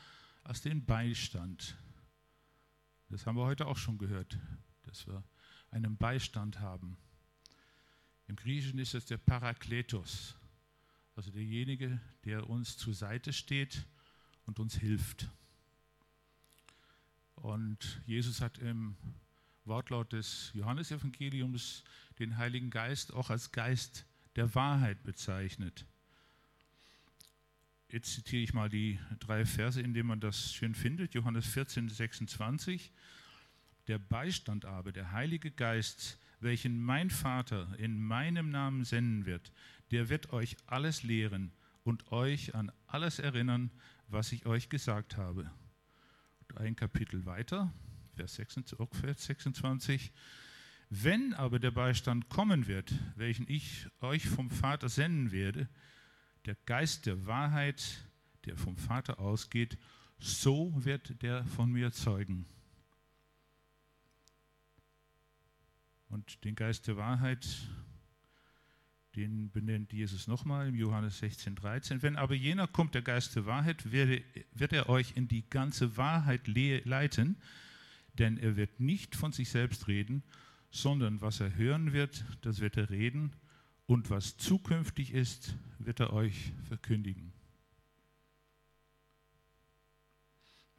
als 0.43 0.61
den 0.61 0.85
Beistand. 0.85 1.75
Das 3.09 3.25
haben 3.25 3.37
wir 3.37 3.45
heute 3.45 3.67
auch 3.67 3.77
schon 3.77 3.97
gehört, 3.97 4.37
dass 4.83 5.07
wir 5.07 5.23
einen 5.71 5.97
Beistand 5.97 6.59
haben. 6.59 6.97
Im 8.27 8.35
Griechischen 8.35 8.79
ist 8.79 8.95
es 8.95 9.05
der 9.05 9.17
Parakletos, 9.17 10.35
also 11.15 11.31
derjenige, 11.31 11.99
der 12.23 12.49
uns 12.49 12.77
zur 12.77 12.93
Seite 12.93 13.33
steht 13.33 13.85
und 14.45 14.59
uns 14.59 14.75
hilft. 14.75 15.29
Und 17.35 18.01
Jesus 18.05 18.41
hat 18.41 18.57
im 18.57 18.95
Wortlaut 19.65 20.13
des 20.13 20.51
Johannesevangeliums 20.53 21.83
den 22.19 22.37
Heiligen 22.37 22.69
Geist 22.69 23.13
auch 23.13 23.29
als 23.29 23.51
Geist 23.51 24.05
der 24.35 24.53
Wahrheit 24.55 25.03
bezeichnet. 25.03 25.85
Jetzt 27.89 28.13
zitiere 28.13 28.43
ich 28.43 28.53
mal 28.53 28.69
die 28.69 28.99
drei 29.19 29.45
Verse, 29.45 29.81
in 29.81 29.93
denen 29.93 30.07
man 30.07 30.19
das 30.19 30.53
schön 30.53 30.75
findet. 30.75 31.13
Johannes 31.13 31.45
14, 31.45 31.89
26. 31.89 32.91
Der 33.87 33.99
Beistand 33.99 34.65
aber, 34.65 34.91
der 34.91 35.11
Heilige 35.11 35.51
Geist, 35.51 36.19
welchen 36.39 36.83
mein 36.83 37.09
Vater 37.09 37.75
in 37.77 38.01
meinem 38.01 38.49
Namen 38.49 38.83
senden 38.83 39.25
wird, 39.25 39.51
der 39.91 40.09
wird 40.09 40.33
euch 40.33 40.57
alles 40.65 41.03
lehren 41.03 41.51
und 41.83 42.11
euch 42.11 42.55
an 42.55 42.71
alles 42.87 43.19
erinnern, 43.19 43.71
was 44.07 44.31
ich 44.31 44.45
euch 44.45 44.69
gesagt 44.69 45.17
habe 45.17 45.51
ein 46.57 46.75
Kapitel 46.75 47.25
weiter, 47.25 47.71
Vers 48.15 48.35
26. 48.35 50.11
Wenn 50.89 51.33
aber 51.33 51.59
der 51.59 51.71
Beistand 51.71 52.29
kommen 52.29 52.67
wird, 52.67 52.93
welchen 53.15 53.49
ich 53.49 53.87
euch 54.01 54.27
vom 54.27 54.49
Vater 54.49 54.89
senden 54.89 55.31
werde, 55.31 55.67
der 56.45 56.55
Geist 56.65 57.05
der 57.05 57.25
Wahrheit, 57.25 58.07
der 58.45 58.57
vom 58.57 58.77
Vater 58.77 59.19
ausgeht, 59.19 59.77
so 60.19 60.73
wird 60.75 61.21
der 61.21 61.45
von 61.45 61.71
mir 61.71 61.91
zeugen. 61.91 62.45
Und 66.07 66.43
den 66.43 66.55
Geist 66.55 66.87
der 66.87 66.97
Wahrheit 66.97 67.45
den 69.15 69.49
benennt 69.51 69.93
Jesus 69.93 70.27
nochmal 70.27 70.67
im 70.67 70.75
Johannes 70.75 71.19
16, 71.19 71.55
13. 71.55 72.01
Wenn 72.01 72.17
aber 72.17 72.35
jener 72.35 72.67
kommt, 72.67 72.95
der 72.95 73.01
Geist 73.01 73.35
der 73.35 73.45
Wahrheit, 73.45 73.91
wird 73.91 74.73
er 74.73 74.89
euch 74.89 75.13
in 75.15 75.27
die 75.27 75.49
ganze 75.49 75.97
Wahrheit 75.97 76.47
leiten, 76.47 77.37
denn 78.17 78.37
er 78.37 78.55
wird 78.55 78.79
nicht 78.79 79.15
von 79.15 79.31
sich 79.31 79.49
selbst 79.49 79.87
reden, 79.87 80.23
sondern 80.69 81.21
was 81.21 81.39
er 81.39 81.55
hören 81.55 81.93
wird, 81.93 82.25
das 82.41 82.59
wird 82.59 82.77
er 82.77 82.89
reden, 82.89 83.31
und 83.87 84.09
was 84.09 84.37
zukünftig 84.37 85.13
ist, 85.13 85.55
wird 85.79 85.99
er 85.99 86.13
euch 86.13 86.53
verkündigen. 86.67 87.31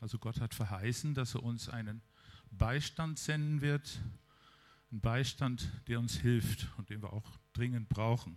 Also 0.00 0.18
Gott 0.18 0.40
hat 0.40 0.54
verheißen, 0.54 1.14
dass 1.14 1.34
er 1.34 1.42
uns 1.42 1.68
einen 1.68 2.02
Beistand 2.50 3.18
senden 3.18 3.60
wird, 3.60 4.00
einen 4.90 5.00
Beistand, 5.00 5.70
der 5.88 5.98
uns 5.98 6.16
hilft 6.16 6.68
und 6.76 6.90
den 6.90 7.02
wir 7.02 7.12
auch 7.12 7.38
dringend 7.52 7.88
brauchen. 7.88 8.36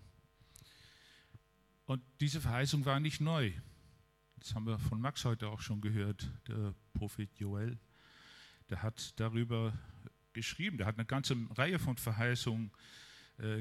Und 1.86 2.04
diese 2.22 2.40
Verheißung 2.40 2.86
war 2.86 3.00
nicht 3.00 3.20
neu. 3.20 3.52
Das 4.38 4.56
haben 4.56 4.68
wir 4.68 4.80
von 4.80 5.02
Max 5.02 5.26
heute 5.26 5.48
auch 5.48 5.60
schon 5.60 5.82
gehört, 5.82 6.32
der 6.48 6.74
Prophet 6.94 7.30
Joel. 7.38 7.78
Der 8.70 8.84
hat 8.84 9.20
darüber 9.20 9.74
geschrieben, 10.34 10.78
der 10.78 10.86
hat 10.86 10.96
eine 10.96 11.06
ganze 11.06 11.36
Reihe 11.52 11.80
von 11.80 11.98
Verheißungen 11.98 12.68
äh, 12.68 13.09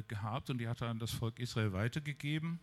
gehabt 0.09 0.51
und 0.51 0.59
die 0.59 0.68
hat 0.68 0.81
er 0.81 0.89
an 0.89 0.99
das 0.99 1.12
Volk 1.12 1.39
Israel 1.39 1.72
weitergegeben. 1.72 2.61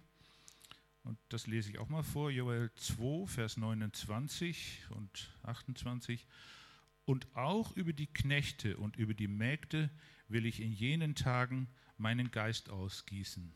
Und 1.04 1.20
das 1.30 1.46
lese 1.46 1.70
ich 1.70 1.80
auch 1.80 1.88
mal 1.88 2.04
vor, 2.04 2.32
Joel 2.32 2.72
2, 2.76 3.28
Vers 3.28 3.58
29 3.58 4.86
und 4.90 5.30
28. 5.44 6.26
Und 7.06 7.28
auch 7.36 7.76
über 7.76 7.94
die 7.94 8.08
Knechte 8.08 8.78
und 8.78 8.98
über 8.98 9.14
die 9.14 9.28
Mägde 9.28 9.92
will 10.28 10.46
ich 10.48 10.60
in 10.60 10.74
jenen 10.74 11.14
Tagen 11.14 11.68
meinen 11.98 12.32
Geist 12.32 12.70
ausgießen. 12.70 13.54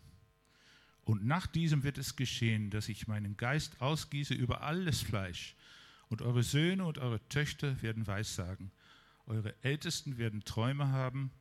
Und 1.04 1.26
nach 1.26 1.48
diesem 1.48 1.84
wird 1.84 1.98
es 1.98 2.16
geschehen, 2.16 2.70
dass 2.70 2.88
ich 2.88 3.08
meinen 3.08 3.36
Geist 3.36 3.82
ausgieße 3.82 4.36
über 4.36 4.62
alles 4.62 5.02
Fleisch. 5.02 5.56
Und 6.08 6.22
eure 6.22 6.44
Söhne 6.44 6.86
und 6.86 7.00
eure 7.00 7.20
Töchter 7.30 7.82
werden 7.82 8.06
Weissagen. 8.06 8.72
Eure 9.26 9.56
Ältesten 9.64 10.20
werden 10.20 10.44
Träume 10.46 10.90
haben. 10.90 11.32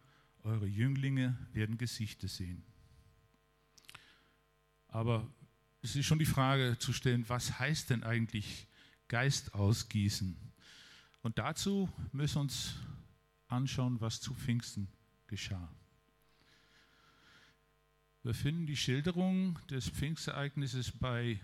Eure 0.43 0.67
Jünglinge 0.67 1.37
werden 1.53 1.79
Gesichter 1.79 2.29
sehen. 2.29 2.63
Aber 4.89 5.31
es 5.83 5.95
ist 5.97 6.07
schon 6.07 6.19
die 6.19 6.27
Frage 6.27 6.77
zu 6.79 6.93
stellen, 6.93 7.29
was 7.29 7.59
heißt 7.59 7.91
denn 7.91 8.03
eigentlich 8.03 8.67
Geist 9.09 9.55
ausgießen? 9.55 10.37
Und 11.23 11.39
dazu 11.39 11.91
müssen 12.13 12.37
wir 12.37 12.41
uns 12.43 12.75
anschauen, 13.49 14.01
was 14.01 14.21
zu 14.21 14.35
Pfingsten 14.35 14.89
geschah. 15.27 15.73
Wir 18.23 18.35
finden 18.35 18.67
die 18.67 18.77
Schilderung 18.77 19.59
des 19.69 19.89
Pfingstereignisses 19.89 20.93
bei 20.93 21.41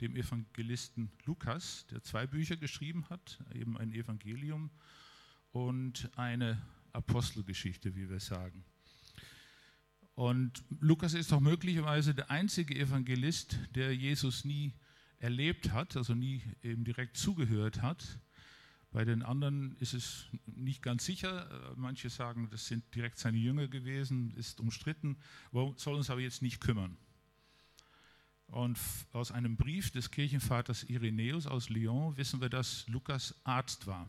dem 0.00 0.16
Evangelisten 0.16 1.10
Lukas, 1.24 1.86
der 1.90 2.02
zwei 2.02 2.26
Bücher 2.26 2.56
geschrieben 2.56 3.08
hat, 3.08 3.38
eben 3.54 3.78
ein 3.78 3.92
Evangelium 3.92 4.70
und 5.52 6.10
eine 6.16 6.60
Apostelgeschichte, 6.96 7.94
wie 7.94 8.08
wir 8.08 8.20
sagen. 8.20 8.64
Und 10.14 10.64
Lukas 10.80 11.12
ist 11.12 11.32
auch 11.32 11.40
möglicherweise 11.40 12.14
der 12.14 12.30
einzige 12.30 12.74
Evangelist, 12.74 13.58
der 13.74 13.94
Jesus 13.94 14.44
nie 14.44 14.72
erlebt 15.18 15.72
hat, 15.72 15.96
also 15.96 16.14
nie 16.14 16.42
eben 16.62 16.84
direkt 16.84 17.18
zugehört 17.18 17.82
hat. 17.82 18.18
Bei 18.92 19.04
den 19.04 19.22
anderen 19.22 19.76
ist 19.76 19.92
es 19.92 20.26
nicht 20.46 20.82
ganz 20.82 21.04
sicher. 21.04 21.74
Manche 21.76 22.08
sagen, 22.08 22.48
das 22.50 22.66
sind 22.66 22.94
direkt 22.94 23.18
seine 23.18 23.36
Jünger 23.36 23.68
gewesen, 23.68 24.30
ist 24.36 24.58
umstritten, 24.58 25.18
soll 25.52 25.96
uns 25.96 26.08
aber 26.08 26.20
jetzt 26.20 26.40
nicht 26.40 26.60
kümmern. 26.60 26.96
Und 28.46 28.78
aus 29.12 29.32
einem 29.32 29.56
Brief 29.56 29.90
des 29.90 30.10
Kirchenvaters 30.10 30.84
Irenäus 30.84 31.46
aus 31.46 31.68
Lyon 31.68 32.16
wissen 32.16 32.40
wir, 32.40 32.48
dass 32.48 32.86
Lukas 32.88 33.34
Arzt 33.44 33.86
war. 33.86 34.08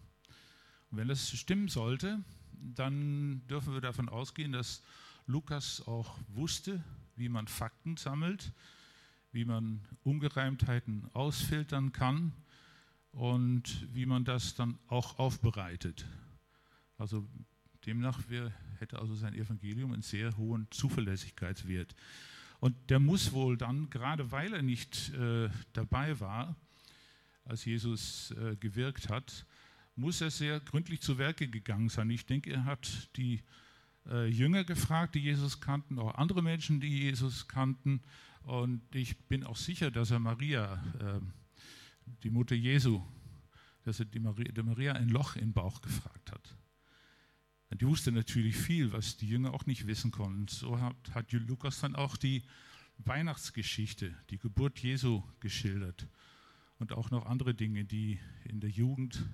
Und 0.90 1.00
wenn 1.00 1.08
das 1.10 1.32
stimmen 1.32 1.68
sollte, 1.68 2.24
dann 2.60 3.46
dürfen 3.48 3.74
wir 3.74 3.82
davon 3.82 4.10
ausgehen, 4.10 4.52
dass 4.52 4.82
Lukas 5.26 5.86
auch 5.88 6.18
wusste, 6.28 6.84
wie 7.16 7.30
man 7.30 7.48
Fakten 7.48 7.98
sammelt, 7.98 8.54
wie 9.32 9.46
man 9.46 9.82
Ungereimtheiten 10.04 11.10
ausfiltern 11.14 11.92
kann 11.92 12.34
und 13.12 13.88
wie 13.94 14.06
man 14.06 14.24
das 14.24 14.56
dann 14.56 14.78
auch 14.88 15.20
aufbereitet. 15.20 16.06
Also 16.98 17.28
demnach 17.86 18.30
wär, 18.30 18.52
hätte 18.80 19.00
also 19.00 19.16
sein 19.16 19.34
Evangelium 19.34 19.94
einen 19.94 20.02
sehr 20.02 20.36
hohen 20.38 20.68
Zuverlässigkeitswert. 20.72 21.96
Und 22.60 22.76
der 22.90 23.00
muss 23.00 23.34
wohl 23.34 23.58
dann, 23.58 23.90
gerade 23.90 24.32
weil 24.32 24.54
er 24.54 24.62
nicht 24.62 25.14
äh, 25.14 25.50
dabei 25.74 26.20
war, 26.20 26.56
als 27.46 27.66
Jesus 27.66 28.32
äh, 28.32 28.56
gewirkt 28.56 29.10
hat, 29.10 29.46
muss 29.98 30.22
er 30.22 30.30
sehr 30.30 30.60
gründlich 30.60 31.02
zu 31.02 31.18
Werke 31.18 31.48
gegangen 31.48 31.90
sein. 31.90 32.10
Ich 32.10 32.26
denke, 32.26 32.52
er 32.52 32.66
hat 32.66 33.10
die 33.18 33.42
äh, 34.08 34.28
Jünger 34.28 34.64
gefragt, 34.64 35.16
die 35.16 35.20
Jesus 35.20 35.60
kannten, 35.60 36.00
auch 36.00 36.16
andere 36.16 36.42
Menschen, 36.42 36.80
die 36.80 37.04
Jesus 37.04 37.48
kannten. 37.48 38.02
Und 38.44 38.82
ich 38.96 39.18
bin 39.26 39.44
auch 39.44 39.58
sicher, 39.58 39.92
dass 39.92 40.12
er 40.12 40.20
Maria, 40.20 40.76
äh, 41.00 41.20
die 42.24 42.30
Mutter 42.30 42.56
Jesu, 42.56 43.02
dass 43.84 44.00
er 44.00 44.06
die 44.06 44.20
Maria, 44.20 44.52
der 44.52 44.64
Maria 44.64 44.94
ein 44.94 45.10
Loch 45.10 45.36
im 45.36 45.52
Bauch 45.52 45.82
gefragt 45.82 46.32
hat. 46.32 46.56
Die 47.74 47.86
wusste 47.86 48.12
natürlich 48.12 48.56
viel, 48.56 48.94
was 48.94 49.18
die 49.18 49.28
Jünger 49.28 49.54
auch 49.54 49.66
nicht 49.66 49.88
wissen 49.88 50.12
konnten. 50.12 50.48
So 50.48 50.80
hat, 50.80 50.96
hat 51.12 51.32
Lukas 51.34 51.82
dann 51.82 51.96
auch 51.96 52.16
die 52.16 52.44
Weihnachtsgeschichte, 53.00 54.16
die 54.30 54.38
Geburt 54.38 54.80
Jesu 54.80 55.22
geschildert 55.40 56.08
und 56.80 56.94
auch 56.94 57.12
noch 57.12 57.26
andere 57.26 57.54
Dinge, 57.54 57.84
die 57.84 58.20
in 58.46 58.62
der 58.62 58.70
Jugend 58.70 59.26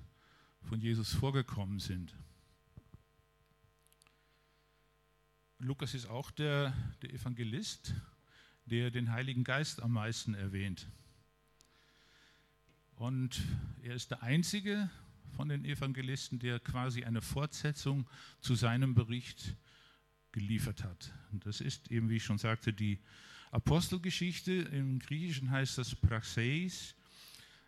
von 0.64 0.80
Jesus 0.80 1.12
vorgekommen 1.12 1.78
sind. 1.78 2.14
Lukas 5.58 5.94
ist 5.94 6.06
auch 6.06 6.30
der, 6.30 6.74
der 7.02 7.12
Evangelist, 7.12 7.94
der 8.66 8.90
den 8.90 9.12
Heiligen 9.12 9.44
Geist 9.44 9.82
am 9.82 9.92
meisten 9.92 10.34
erwähnt. 10.34 10.86
Und 12.96 13.42
er 13.82 13.94
ist 13.94 14.10
der 14.10 14.22
einzige 14.22 14.90
von 15.36 15.48
den 15.48 15.64
Evangelisten, 15.64 16.38
der 16.38 16.60
quasi 16.60 17.04
eine 17.04 17.20
Fortsetzung 17.20 18.08
zu 18.40 18.54
seinem 18.54 18.94
Bericht 18.94 19.56
geliefert 20.32 20.84
hat. 20.84 21.12
Und 21.32 21.46
das 21.46 21.60
ist 21.60 21.90
eben, 21.90 22.08
wie 22.08 22.16
ich 22.16 22.24
schon 22.24 22.38
sagte, 22.38 22.72
die 22.72 22.98
Apostelgeschichte. 23.50 24.52
Im 24.52 24.98
Griechischen 24.98 25.50
heißt 25.50 25.78
das 25.78 25.94
Praxeis. 25.94 26.94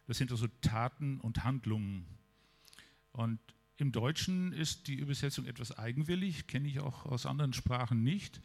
Das 0.07 0.19
sind 0.19 0.31
also 0.31 0.49
Taten 0.61 1.21
und 1.21 1.45
Handlungen. 1.45 2.07
Und 3.17 3.41
im 3.79 3.93
Deutschen 3.93 4.53
ist 4.53 4.89
die 4.89 4.97
Übersetzung 4.97 5.47
etwas 5.47 5.77
eigenwillig, 5.77 6.47
kenne 6.49 6.69
ich 6.69 6.81
auch 6.81 7.07
aus 7.07 7.25
anderen 7.25 7.55
Sprachen 7.55 8.03
nicht. 8.03 8.43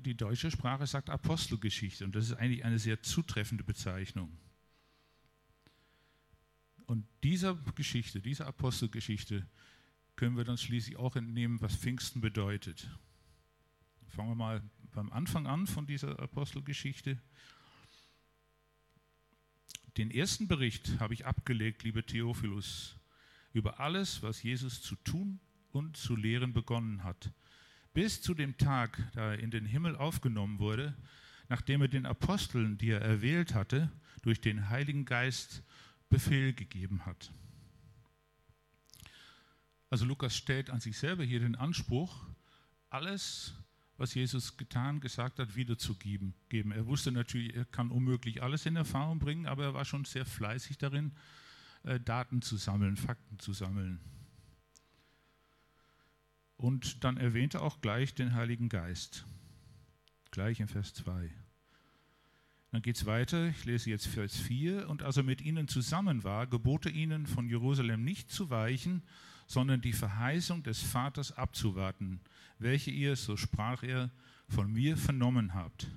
Die 0.00 0.16
deutsche 0.16 0.50
Sprache 0.50 0.86
sagt 0.86 1.10
Apostelgeschichte 1.10 2.04
und 2.04 2.14
das 2.14 2.26
ist 2.26 2.34
eigentlich 2.34 2.64
eine 2.64 2.78
sehr 2.78 3.02
zutreffende 3.02 3.62
Bezeichnung. 3.62 4.38
Und 6.86 7.06
dieser 7.22 7.54
Geschichte, 7.74 8.22
dieser 8.22 8.46
Apostelgeschichte, 8.46 9.46
können 10.16 10.36
wir 10.36 10.44
dann 10.44 10.58
schließlich 10.58 10.96
auch 10.96 11.16
entnehmen, 11.16 11.60
was 11.60 11.76
Pfingsten 11.76 12.22
bedeutet. 12.22 12.88
Fangen 14.08 14.30
wir 14.30 14.34
mal 14.34 14.62
beim 14.94 15.12
Anfang 15.12 15.46
an 15.46 15.66
von 15.66 15.86
dieser 15.86 16.18
Apostelgeschichte. 16.18 17.18
Den 19.98 20.10
ersten 20.10 20.48
Bericht 20.48 21.00
habe 21.00 21.12
ich 21.12 21.26
abgelegt, 21.26 21.82
lieber 21.82 22.04
Theophilus, 22.04 22.96
über 23.52 23.80
alles, 23.80 24.22
was 24.22 24.42
Jesus 24.42 24.82
zu 24.82 24.96
tun 24.96 25.40
und 25.72 25.96
zu 25.96 26.16
lehren 26.16 26.52
begonnen 26.52 27.04
hat, 27.04 27.32
bis 27.94 28.22
zu 28.22 28.34
dem 28.34 28.56
Tag, 28.56 29.10
da 29.14 29.32
er 29.32 29.38
in 29.38 29.50
den 29.50 29.66
Himmel 29.66 29.96
aufgenommen 29.96 30.58
wurde, 30.58 30.96
nachdem 31.48 31.82
er 31.82 31.88
den 31.88 32.06
Aposteln, 32.06 32.78
die 32.78 32.90
er 32.90 33.02
erwählt 33.02 33.54
hatte, 33.54 33.90
durch 34.22 34.40
den 34.40 34.68
Heiligen 34.70 35.04
Geist 35.04 35.62
Befehl 36.08 36.52
gegeben 36.52 37.04
hat. 37.06 37.32
Also 39.90 40.04
Lukas 40.06 40.36
stellt 40.36 40.70
an 40.70 40.80
sich 40.80 40.96
selber 40.96 41.24
hier 41.24 41.40
den 41.40 41.54
Anspruch, 41.56 42.26
alles, 42.88 43.54
was 43.98 44.14
Jesus 44.14 44.56
getan, 44.56 45.00
gesagt 45.00 45.38
hat, 45.38 45.54
wiederzugeben. 45.54 46.34
Er 46.50 46.86
wusste 46.86 47.12
natürlich, 47.12 47.54
er 47.54 47.66
kann 47.66 47.90
unmöglich 47.90 48.42
alles 48.42 48.64
in 48.64 48.76
Erfahrung 48.76 49.18
bringen, 49.18 49.46
aber 49.46 49.64
er 49.64 49.74
war 49.74 49.84
schon 49.84 50.06
sehr 50.06 50.24
fleißig 50.24 50.78
darin, 50.78 51.12
äh, 51.84 51.98
Daten 52.00 52.42
zu 52.42 52.56
sammeln, 52.56 52.96
Fakten 52.96 53.38
zu 53.38 53.52
sammeln. 53.52 54.00
Und 56.56 57.02
dann 57.02 57.16
erwähnt 57.16 57.54
er 57.54 57.62
auch 57.62 57.80
gleich 57.80 58.14
den 58.14 58.34
Heiligen 58.34 58.68
Geist. 58.68 59.24
Gleich 60.30 60.60
in 60.60 60.68
Vers 60.68 60.94
2. 60.94 61.28
Dann 62.70 62.82
geht 62.82 62.96
es 62.96 63.04
weiter, 63.04 63.48
ich 63.48 63.64
lese 63.64 63.90
jetzt 63.90 64.06
Vers 64.06 64.36
4. 64.36 64.88
Und 64.88 65.02
als 65.02 65.16
er 65.16 65.24
mit 65.24 65.42
ihnen 65.42 65.66
zusammen 65.66 66.22
war, 66.22 66.46
gebot 66.46 66.86
er 66.86 66.92
ihnen, 66.92 67.26
von 67.26 67.48
Jerusalem 67.48 68.04
nicht 68.04 68.30
zu 68.30 68.48
weichen, 68.48 69.02
sondern 69.46 69.80
die 69.80 69.92
Verheißung 69.92 70.62
des 70.62 70.80
Vaters 70.80 71.32
abzuwarten, 71.32 72.20
welche 72.58 72.92
ihr, 72.92 73.16
so 73.16 73.36
sprach 73.36 73.82
er, 73.82 74.10
von 74.48 74.72
mir 74.72 74.96
vernommen 74.96 75.54
habt. 75.54 75.90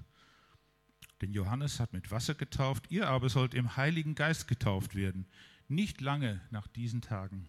Denn 1.22 1.32
Johannes 1.32 1.80
hat 1.80 1.94
mit 1.94 2.12
Wasser 2.12 2.34
getauft, 2.34 2.88
ihr 2.90 3.08
aber 3.08 3.30
sollt 3.30 3.54
im 3.54 3.78
Heiligen 3.78 4.16
Geist 4.16 4.48
getauft 4.48 4.96
werden 4.96 5.28
nicht 5.68 6.02
lange 6.02 6.42
nach 6.52 6.68
diesen 6.68 7.02
Tagen. 7.02 7.48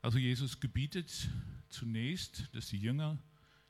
Also 0.00 0.18
Jesus 0.18 0.60
gebietet 0.60 1.30
zunächst, 1.68 2.54
dass 2.54 2.66
die 2.66 2.78
Jünger 2.78 3.18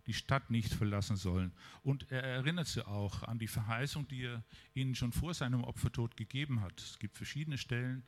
die 0.06 0.14
Stadt 0.14 0.50
nicht 0.50 0.72
verlassen 0.72 1.16
sollen. 1.16 1.52
Und 1.82 2.10
er 2.10 2.22
erinnert 2.22 2.66
sie 2.66 2.86
auch 2.86 3.22
an 3.22 3.38
die 3.38 3.46
Verheißung, 3.46 4.08
die 4.08 4.24
er 4.24 4.44
ihnen 4.74 4.94
schon 4.94 5.12
vor 5.12 5.34
seinem 5.34 5.62
Opfertod 5.62 6.16
gegeben 6.16 6.60
hat. 6.60 6.80
Es 6.80 6.98
gibt 6.98 7.16
verschiedene 7.16 7.58
Stellen 7.58 8.02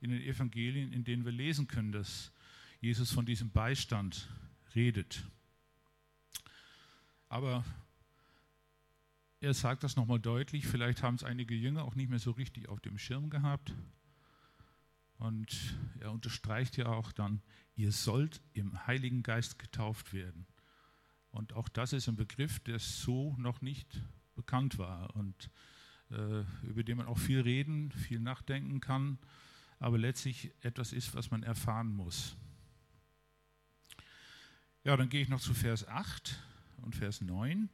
in 0.00 0.10
den 0.10 0.22
Evangelien, 0.22 0.92
in 0.92 1.04
denen 1.04 1.24
wir 1.24 1.32
lesen 1.32 1.68
können, 1.68 1.92
dass 1.92 2.32
Jesus 2.80 3.12
von 3.12 3.26
diesem 3.26 3.50
Beistand 3.50 4.28
redet. 4.74 5.24
Aber 7.28 7.64
er 9.46 9.54
sagt 9.54 9.84
das 9.84 9.94
nochmal 9.94 10.18
deutlich, 10.18 10.66
vielleicht 10.66 11.04
haben 11.04 11.14
es 11.14 11.22
einige 11.22 11.54
Jünger 11.54 11.84
auch 11.84 11.94
nicht 11.94 12.10
mehr 12.10 12.18
so 12.18 12.32
richtig 12.32 12.68
auf 12.68 12.80
dem 12.80 12.98
Schirm 12.98 13.30
gehabt. 13.30 13.72
Und 15.18 15.78
er 16.00 16.10
unterstreicht 16.10 16.76
ja 16.76 16.86
auch 16.86 17.12
dann, 17.12 17.40
ihr 17.76 17.92
sollt 17.92 18.42
im 18.54 18.88
Heiligen 18.88 19.22
Geist 19.22 19.60
getauft 19.60 20.12
werden. 20.12 20.48
Und 21.30 21.52
auch 21.52 21.68
das 21.68 21.92
ist 21.92 22.08
ein 22.08 22.16
Begriff, 22.16 22.58
der 22.58 22.80
so 22.80 23.36
noch 23.38 23.60
nicht 23.60 24.02
bekannt 24.34 24.78
war 24.78 25.14
und 25.14 25.48
äh, 26.10 26.40
über 26.64 26.82
den 26.82 26.96
man 26.96 27.06
auch 27.06 27.18
viel 27.18 27.40
reden, 27.40 27.92
viel 27.92 28.18
nachdenken 28.18 28.80
kann, 28.80 29.16
aber 29.78 29.96
letztlich 29.96 30.50
etwas 30.60 30.92
ist, 30.92 31.14
was 31.14 31.30
man 31.30 31.44
erfahren 31.44 31.94
muss. 31.94 32.36
Ja, 34.82 34.96
dann 34.96 35.08
gehe 35.08 35.22
ich 35.22 35.28
noch 35.28 35.40
zu 35.40 35.54
Vers 35.54 35.86
8 35.86 36.36
und 36.78 36.96
Vers 36.96 37.20
9. 37.20 37.70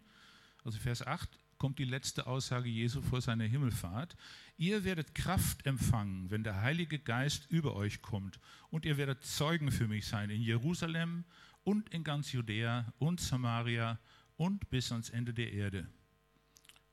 Also 0.65 0.79
Vers 0.79 1.07
8 1.07 1.39
kommt 1.63 1.79
die 1.79 1.85
letzte 1.85 2.27
Aussage 2.27 2.69
Jesu 2.69 3.03
vor 3.03 3.21
seiner 3.21 3.45
Himmelfahrt. 3.45 4.17
Ihr 4.57 4.83
werdet 4.83 5.15
Kraft 5.15 5.65
empfangen, 5.65 6.29
wenn 6.29 6.43
der 6.43 6.61
Heilige 6.61 6.99
Geist 6.99 7.49
über 7.51 7.77
euch 7.77 8.03
kommt. 8.03 8.41
Und 8.71 8.85
ihr 8.85 8.97
werdet 8.97 9.25
Zeugen 9.25 9.71
für 9.71 9.87
mich 9.87 10.07
sein 10.07 10.29
in 10.29 10.43
Jerusalem 10.43 11.23
und 11.63 11.89
in 11.91 12.03
ganz 12.03 12.33
Judäa 12.33 12.93
und 12.99 13.21
Samaria 13.21 14.01
und 14.37 14.71
bis 14.71 14.91
ans 14.91 15.11
Ende 15.11 15.33
der 15.33 15.53
Erde. 15.53 15.87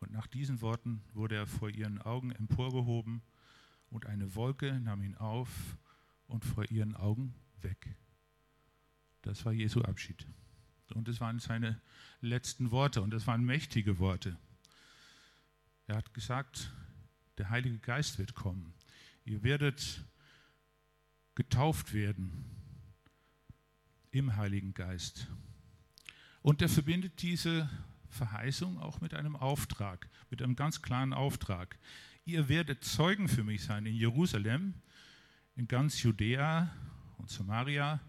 Und 0.02 0.12
nach 0.12 0.28
diesen 0.28 0.62
Worten 0.62 1.02
wurde 1.16 1.34
er 1.34 1.48
vor 1.48 1.72
ihren 1.72 2.00
Augen 2.00 2.30
emporgehoben 2.32 3.24
und 3.90 4.06
eine 4.06 4.36
Wolke 4.36 4.80
nahm 4.82 5.02
ihn 5.02 5.16
auf 5.16 5.50
und 6.28 6.46
vor 6.46 6.70
ihren 6.70 6.96
Augen 6.96 7.34
weg. 7.62 7.96
Das 9.24 9.44
war 9.46 9.52
Jesu 9.52 9.82
Abschied. 9.82 10.28
Und 10.94 11.08
es 11.08 11.20
waren 11.20 11.40
seine 11.40 11.82
letzten 12.22 12.70
Worte 12.70 13.02
und 13.02 13.10
das 13.10 13.26
waren 13.26 13.44
mächtige 13.44 13.98
Worte. 13.98 14.38
Er 15.90 15.96
hat 15.96 16.14
gesagt, 16.14 16.72
der 17.40 17.50
Heilige 17.50 17.80
Geist 17.80 18.20
wird 18.20 18.36
kommen. 18.36 18.76
Ihr 19.26 19.42
werdet 19.42 20.06
getauft 21.34 21.96
werden 21.96 22.46
im 24.12 24.36
Heiligen 24.36 24.76
Geist. 24.76 25.26
Und 26.44 26.62
er 26.62 26.70
verbindet 26.70 27.24
diese 27.24 27.68
Verheißung 28.08 28.78
auch 28.78 29.02
mit 29.02 29.16
einem 29.16 29.36
Auftrag, 29.36 30.08
mit 30.30 30.44
einem 30.44 30.56
ganz 30.56 30.84
klaren 30.84 31.12
Auftrag. 31.12 31.80
Ihr 32.24 32.50
werdet 32.50 32.84
Zeugen 32.84 33.28
für 33.28 33.44
mich 33.44 33.64
sein 33.64 33.88
in 33.88 33.96
Jerusalem, 33.96 34.76
in 35.56 35.68
ganz 35.68 36.04
Judäa 36.04 36.72
und 37.18 37.32
Samaria. 37.32 38.00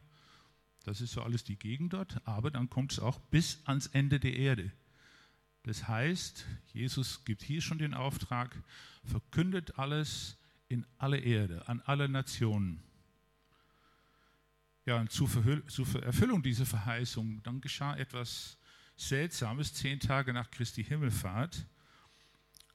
Das 0.85 1.01
ist 1.01 1.12
so 1.12 1.22
alles 1.22 1.45
die 1.45 1.59
Gegend 1.59 1.95
dort, 1.95 2.20
aber 2.26 2.51
dann 2.51 2.68
kommt 2.68 2.93
es 2.93 2.99
auch 2.99 3.18
bis 3.18 3.62
ans 3.64 3.87
Ende 3.87 4.20
der 4.20 4.37
Ede. 4.37 4.70
Das 5.62 5.86
heißt, 5.86 6.46
Jesus 6.72 7.24
gibt 7.24 7.42
hier 7.42 7.61
schon 7.61 7.78
den 7.78 7.94
Auftrag, 7.94 8.56
verkündet 9.04 9.78
alles 9.78 10.38
in 10.68 10.86
alle 10.98 11.18
Erde, 11.18 11.66
an 11.68 11.80
alle 11.84 12.08
Nationen. 12.08 12.82
Ja, 14.86 14.96
und 14.96 15.11
zur, 15.11 15.30
Erfüllung 16.02 16.42
dieser 16.42 16.64
Verheißung, 16.64 17.42
dann 17.42 17.61
geschah 17.61 17.96
etwas 17.96 18.56
Seltsames, 18.96 19.74
zehn 19.74 20.00
Tage 20.00 20.32
nach 20.32 20.50
Christi 20.50 20.82
Himmelfahrt. 20.82 21.66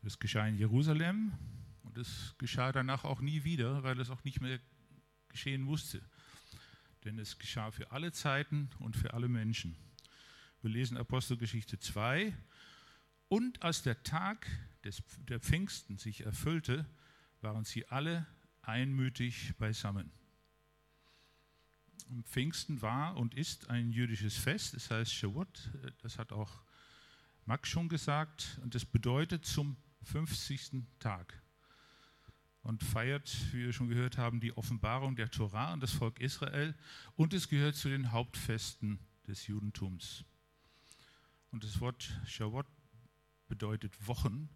Das 0.02 0.20
geschah 0.20 0.48
in 0.48 0.56
Jerusalem 0.56 1.34
und 1.84 1.98
es 1.98 2.36
geschah 2.38 2.72
danach 2.72 3.04
auch 3.04 3.22
nie 3.22 3.44
wieder, 3.44 3.82
weil 3.84 4.00
es 4.00 4.12
auch 4.12 4.24
nicht 4.24 4.40
mehr 4.40 4.60
geschehen 5.30 5.62
musste. 5.62 6.02
Denn 7.04 7.18
es 7.18 7.40
geschah 7.40 7.72
für 7.72 7.92
alle 7.92 8.12
Zeiten 8.12 8.70
und 8.80 8.96
für 8.96 9.14
alle 9.14 9.28
Menschen. 9.28 9.76
Wir 10.62 10.72
lesen 10.72 10.98
Apostelgeschichte 10.98 11.80
2, 11.80 12.34
und 13.28 13.62
als 13.64 13.82
der 13.82 14.04
Tag 14.04 14.48
des, 14.84 15.04
der 15.28 15.40
Pfingsten 15.40 15.98
sich 15.98 16.26
erfüllte, 16.26 16.86
waren 17.42 17.66
sie 17.66 17.88
alle 17.88 18.28
einmütig 18.62 19.54
beisammen. 19.58 20.12
Pfingsten 22.24 22.82
war 22.82 23.18
und 23.18 23.34
ist 23.34 23.70
ein 23.70 23.92
jüdisches 23.92 24.38
Fest, 24.38 24.76
das 24.76 24.92
heißt 24.92 25.14
Shavuot, 25.14 25.72
das 26.02 26.20
hat 26.20 26.32
auch 26.32 26.62
Max 27.46 27.70
schon 27.70 27.90
gesagt, 27.90 28.60
und 28.64 28.76
das 28.76 28.86
bedeutet 28.86 29.46
zum 29.46 29.78
50. 30.04 30.84
Tag 31.00 31.42
und 32.62 32.84
feiert, 32.84 33.32
wie 33.54 33.66
wir 33.66 33.74
schon 33.74 33.90
gehört 33.90 34.18
haben, 34.18 34.40
die 34.40 34.56
Offenbarung 34.56 35.16
der 35.16 35.30
Torah 35.30 35.74
und 35.74 35.82
das 35.82 35.92
Volk 35.92 36.20
Israel 36.20 36.76
und 37.16 37.34
es 37.34 37.50
gehört 37.50 37.76
zu 37.76 37.90
den 37.90 38.12
Hauptfesten 38.12 39.00
des 39.28 39.48
Judentums. 39.48 40.24
Und 41.52 41.64
das 41.64 41.80
Wort 41.80 42.20
Shavuot 42.26 42.66
bedeutet 43.48 44.08
Wochen 44.08 44.50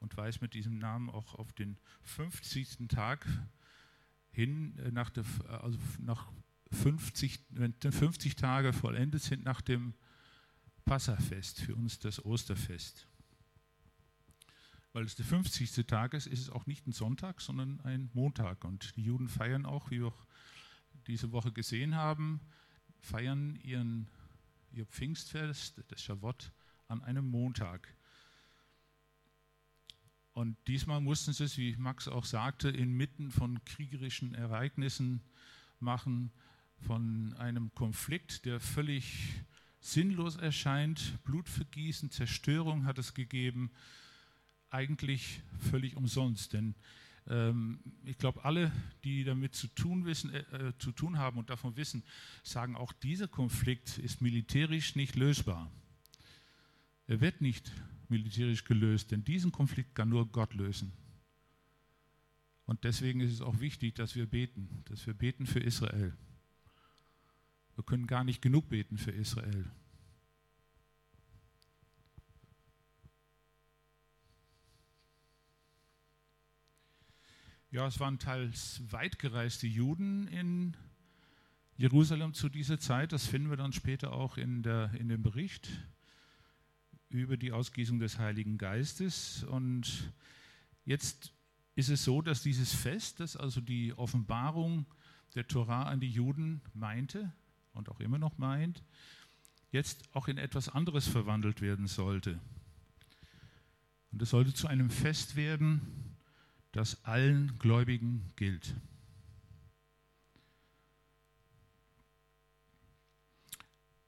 und 0.00 0.16
weist 0.16 0.42
mit 0.42 0.54
diesem 0.54 0.78
Namen 0.78 1.10
auch 1.10 1.34
auf 1.34 1.52
den 1.52 1.78
50. 2.02 2.88
Tag 2.88 3.26
hin, 4.30 4.78
äh, 4.78 4.90
nach 4.90 5.10
der, 5.10 5.24
also 5.48 5.78
nach 5.98 6.30
50, 6.72 7.40
wenn 7.50 7.74
50 7.74 8.36
Tage 8.36 8.72
vollendet 8.72 9.22
sind 9.22 9.44
nach 9.44 9.60
dem 9.60 9.94
Passafest, 10.84 11.60
für 11.60 11.74
uns 11.74 11.98
das 11.98 12.24
Osterfest. 12.24 13.06
Weil 14.92 15.04
es 15.04 15.14
der 15.14 15.24
50. 15.24 15.86
Tag 15.86 16.14
ist, 16.14 16.26
ist 16.26 16.40
es 16.40 16.50
auch 16.50 16.66
nicht 16.66 16.86
ein 16.86 16.92
Sonntag, 16.92 17.40
sondern 17.40 17.80
ein 17.80 18.10
Montag. 18.12 18.64
Und 18.64 18.94
die 18.96 19.02
Juden 19.02 19.28
feiern 19.28 19.66
auch, 19.66 19.90
wie 19.90 20.00
wir 20.00 20.08
auch 20.08 20.26
diese 21.06 21.32
Woche 21.32 21.52
gesehen 21.52 21.94
haben, 21.94 22.40
feiern 23.00 23.56
ihren, 23.56 24.08
ihr 24.70 24.86
Pfingstfest, 24.86 25.82
das 25.88 26.02
Shavuot, 26.02 26.52
an 26.88 27.02
einem 27.02 27.26
Montag. 27.26 27.96
Und 30.34 30.56
diesmal 30.66 31.00
mussten 31.00 31.32
sie 31.32 31.44
es, 31.44 31.56
wie 31.56 31.76
Max 31.76 32.08
auch 32.08 32.24
sagte, 32.24 32.68
inmitten 32.68 33.30
von 33.30 33.64
kriegerischen 33.64 34.34
Ereignissen 34.34 35.22
machen, 35.78 36.32
von 36.80 37.34
einem 37.34 37.72
Konflikt, 37.74 38.44
der 38.44 38.58
völlig 38.58 39.32
sinnlos 39.80 40.36
erscheint. 40.36 41.22
Blutvergießen, 41.22 42.10
Zerstörung 42.10 42.84
hat 42.84 42.98
es 42.98 43.14
gegeben, 43.14 43.70
eigentlich 44.70 45.40
völlig 45.70 45.96
umsonst. 45.96 46.52
Denn 46.52 46.74
ähm, 47.28 47.78
ich 48.04 48.18
glaube, 48.18 48.44
alle, 48.44 48.72
die 49.04 49.22
damit 49.22 49.54
zu 49.54 49.68
tun, 49.68 50.04
wissen, 50.04 50.30
äh, 50.34 50.40
äh, 50.40 50.78
zu 50.78 50.90
tun 50.90 51.16
haben 51.16 51.38
und 51.38 51.48
davon 51.48 51.76
wissen, 51.76 52.02
sagen 52.42 52.74
auch, 52.74 52.92
dieser 52.92 53.28
Konflikt 53.28 53.98
ist 53.98 54.20
militärisch 54.20 54.96
nicht 54.96 55.14
lösbar. 55.14 55.70
Er 57.06 57.20
wird 57.20 57.40
nicht 57.40 57.70
militärisch 58.10 58.64
gelöst, 58.64 59.10
denn 59.10 59.24
diesen 59.24 59.52
Konflikt 59.52 59.94
kann 59.94 60.08
nur 60.08 60.30
Gott 60.30 60.54
lösen. 60.54 60.92
Und 62.66 62.84
deswegen 62.84 63.20
ist 63.20 63.32
es 63.32 63.40
auch 63.40 63.60
wichtig, 63.60 63.94
dass 63.94 64.14
wir 64.14 64.26
beten, 64.26 64.82
dass 64.86 65.06
wir 65.06 65.14
beten 65.14 65.46
für 65.46 65.60
Israel. 65.60 66.16
Wir 67.74 67.84
können 67.84 68.06
gar 68.06 68.24
nicht 68.24 68.40
genug 68.40 68.68
beten 68.68 68.96
für 68.96 69.10
Israel. 69.10 69.70
Ja, 77.70 77.88
es 77.88 77.98
waren 77.98 78.20
teils 78.20 78.82
weitgereiste 78.88 79.66
Juden 79.66 80.28
in 80.28 80.76
Jerusalem 81.76 82.32
zu 82.32 82.48
dieser 82.48 82.78
Zeit. 82.78 83.12
Das 83.12 83.26
finden 83.26 83.50
wir 83.50 83.56
dann 83.56 83.72
später 83.72 84.12
auch 84.12 84.36
in, 84.36 84.62
der, 84.62 84.92
in 84.94 85.08
dem 85.08 85.22
Bericht 85.22 85.68
über 87.20 87.36
die 87.36 87.52
Ausgießung 87.52 87.98
des 87.98 88.18
Heiligen 88.18 88.58
Geistes. 88.58 89.44
Und 89.44 90.12
jetzt 90.84 91.32
ist 91.76 91.88
es 91.88 92.04
so, 92.04 92.22
dass 92.22 92.42
dieses 92.42 92.74
Fest, 92.74 93.20
das 93.20 93.36
also 93.36 93.60
die 93.60 93.92
Offenbarung 93.94 94.86
der 95.34 95.46
Torah 95.46 95.84
an 95.84 96.00
die 96.00 96.10
Juden 96.10 96.60
meinte 96.74 97.32
und 97.72 97.88
auch 97.88 98.00
immer 98.00 98.18
noch 98.18 98.38
meint, 98.38 98.82
jetzt 99.70 100.14
auch 100.14 100.28
in 100.28 100.38
etwas 100.38 100.68
anderes 100.68 101.08
verwandelt 101.08 101.60
werden 101.60 101.86
sollte. 101.86 102.38
Und 104.12 104.22
es 104.22 104.30
sollte 104.30 104.54
zu 104.54 104.68
einem 104.68 104.90
Fest 104.90 105.34
werden, 105.34 105.80
das 106.72 107.04
allen 107.04 107.58
Gläubigen 107.58 108.30
gilt. 108.36 108.74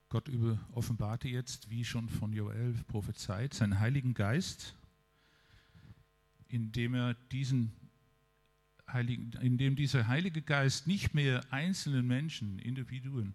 Gott 0.09 0.31
offenbarte 0.73 1.29
jetzt, 1.29 1.69
wie 1.69 1.85
schon 1.85 2.09
von 2.09 2.33
Joel 2.33 2.75
prophezeit, 2.87 3.55
seinen 3.55 3.81
Heiligen 3.81 4.15
Geist, 4.15 4.77
indem 6.49 6.95
er 6.95 7.15
diesen 7.15 7.73
Heiligen, 8.89 9.33
indem 9.41 9.75
dieser 9.75 10.07
Heilige 10.07 10.43
Geist 10.43 10.87
nicht 10.87 11.13
mehr 11.13 11.45
einzelnen 11.53 12.07
Menschen, 12.07 12.61
Individuen, 12.61 13.35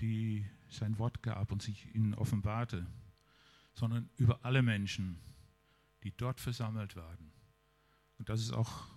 die 0.00 0.44
sein 0.68 0.98
Wort 0.98 1.22
gab 1.22 1.52
und 1.52 1.62
sich 1.62 1.94
ihnen 1.94 2.14
offenbarte, 2.14 2.86
sondern 3.72 4.10
über 4.18 4.44
alle 4.44 4.62
Menschen, 4.62 5.18
die 6.02 6.12
dort 6.14 6.38
versammelt 6.40 6.96
waren. 6.96 7.32
Und 8.18 8.28
das 8.28 8.40
ist 8.40 8.52
auch 8.52 8.88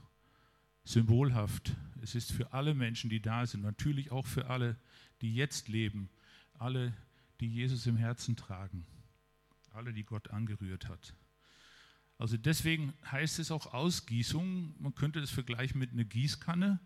symbolhaft. 0.83 1.75
Es 2.01 2.15
ist 2.15 2.31
für 2.31 2.51
alle 2.51 2.73
Menschen, 2.73 3.09
die 3.09 3.21
da 3.21 3.45
sind, 3.45 3.61
natürlich 3.61 4.11
auch 4.11 4.25
für 4.25 4.47
alle, 4.49 4.77
die 5.21 5.33
jetzt 5.33 5.69
leben, 5.69 6.09
alle, 6.59 6.93
die 7.39 7.47
Jesus 7.47 7.85
im 7.85 7.97
Herzen 7.97 8.35
tragen, 8.35 8.85
alle, 9.71 9.93
die 9.93 10.03
Gott 10.03 10.29
angerührt 10.31 10.87
hat. 10.87 11.15
Also 12.17 12.37
deswegen 12.37 12.93
heißt 13.11 13.39
es 13.39 13.51
auch 13.51 13.73
Ausgießung. 13.73 14.75
Man 14.79 14.95
könnte 14.95 15.19
es 15.19 15.31
vergleichen 15.31 15.79
mit 15.79 15.91
einer 15.91 16.05
Gießkanne. 16.05 16.79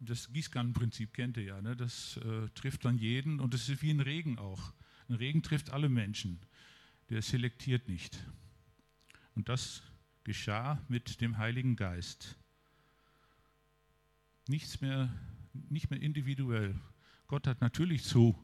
Das 0.00 0.32
Gießkannenprinzip 0.32 1.12
kennt 1.12 1.36
ihr 1.36 1.44
ja. 1.44 1.62
Ne? 1.62 1.76
Das 1.76 2.16
äh, 2.16 2.48
trifft 2.54 2.84
dann 2.84 2.98
jeden 2.98 3.40
und 3.40 3.54
es 3.54 3.68
ist 3.68 3.82
wie 3.82 3.90
ein 3.90 4.00
Regen 4.00 4.38
auch. 4.38 4.72
Ein 5.08 5.16
Regen 5.16 5.42
trifft 5.42 5.70
alle 5.70 5.88
Menschen. 5.88 6.40
Der 7.10 7.22
selektiert 7.22 7.88
nicht. 7.88 8.18
Und 9.34 9.48
das 9.48 9.82
geschah 10.24 10.80
mit 10.88 11.20
dem 11.20 11.36
Heiligen 11.38 11.76
Geist. 11.76 12.36
Nichts 14.48 14.80
mehr, 14.80 15.12
nicht 15.68 15.90
mehr 15.90 16.00
individuell. 16.00 16.74
Gott 17.26 17.46
hat 17.46 17.60
natürlich 17.60 18.04
zu 18.04 18.38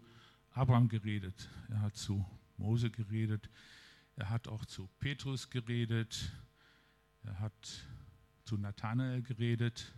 Abraham 0.52 0.88
geredet. 0.88 1.48
Er 1.68 1.82
hat 1.82 1.96
zu 1.96 2.24
Mose 2.56 2.90
geredet. 2.90 3.50
Er 4.16 4.30
hat 4.30 4.48
auch 4.48 4.64
zu 4.64 4.88
Petrus 4.98 5.50
geredet. 5.50 6.32
Er 7.22 7.38
hat 7.40 7.86
zu 8.44 8.56
Nathanael 8.56 9.22
geredet. 9.22 9.92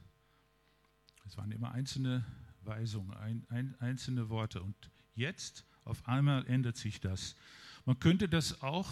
Es 1.24 1.36
waren 1.36 1.52
immer 1.52 1.72
einzelne 1.72 2.24
Weisungen, 2.62 3.14
ein, 3.14 3.46
ein, 3.48 3.74
einzelne 3.80 4.28
Worte. 4.28 4.62
Und 4.62 4.90
jetzt 5.14 5.64
auf 5.84 6.06
einmal 6.08 6.46
ändert 6.46 6.76
sich 6.76 7.00
das. 7.00 7.36
Man 7.84 7.98
könnte 7.98 8.28
das 8.28 8.62
auch 8.62 8.90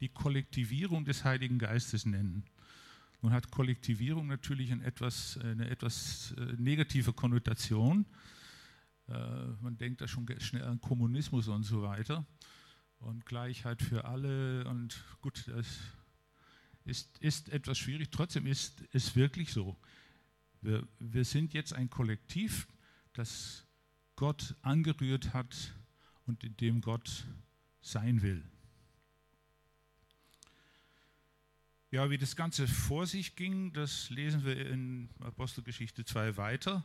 die 0.00 0.08
Kollektivierung 0.08 1.04
des 1.04 1.24
Heiligen 1.24 1.58
Geistes 1.58 2.04
nennen. 2.04 2.44
Nun 3.22 3.32
hat 3.32 3.50
Kollektivierung 3.50 4.26
natürlich 4.26 4.72
eine 4.72 4.84
etwas, 4.84 5.38
eine 5.38 5.68
etwas 5.68 6.32
äh, 6.38 6.54
negative 6.56 7.12
Konnotation. 7.12 8.06
Äh, 9.10 9.46
man 9.60 9.76
denkt 9.76 10.00
da 10.00 10.08
schon 10.08 10.26
schnell 10.38 10.64
an 10.64 10.80
Kommunismus 10.80 11.48
und 11.48 11.64
so 11.64 11.82
weiter 11.82 12.24
und 13.00 13.26
Gleichheit 13.26 13.82
für 13.82 14.04
alle 14.04 14.64
und 14.68 15.02
gut, 15.20 15.44
das 15.48 15.66
ist, 16.84 17.18
ist 17.18 17.48
etwas 17.48 17.78
schwierig. 17.78 18.10
Trotzdem 18.10 18.46
ist 18.46 18.84
es 18.92 19.16
wirklich 19.16 19.52
so. 19.52 19.76
Wir, 20.60 20.86
wir 20.98 21.24
sind 21.24 21.54
jetzt 21.54 21.72
ein 21.72 21.90
Kollektiv, 21.90 22.68
das 23.14 23.66
Gott 24.16 24.54
angerührt 24.62 25.32
hat 25.32 25.74
und 26.26 26.44
in 26.44 26.56
dem 26.58 26.80
Gott 26.80 27.26
sein 27.80 28.22
will. 28.22 28.44
Ja, 31.90 32.08
wie 32.10 32.18
das 32.18 32.36
Ganze 32.36 32.68
vor 32.68 33.06
sich 33.06 33.34
ging, 33.34 33.72
das 33.72 34.10
lesen 34.10 34.44
wir 34.44 34.70
in 34.70 35.08
Apostelgeschichte 35.20 36.04
2 36.04 36.36
weiter. 36.36 36.84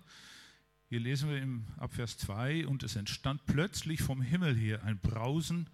Hier 0.87 0.99
lesen 0.99 1.29
wir 1.29 1.41
im 1.41 1.65
Abvers 1.77 2.15
2, 2.19 2.67
und 2.67 2.83
es 2.83 2.95
entstand 2.95 3.43
plötzlich 3.47 4.03
vom 4.03 4.21
Himmel 4.21 4.55
her 4.55 4.83
ein 4.83 4.99
Brausen 4.99 5.67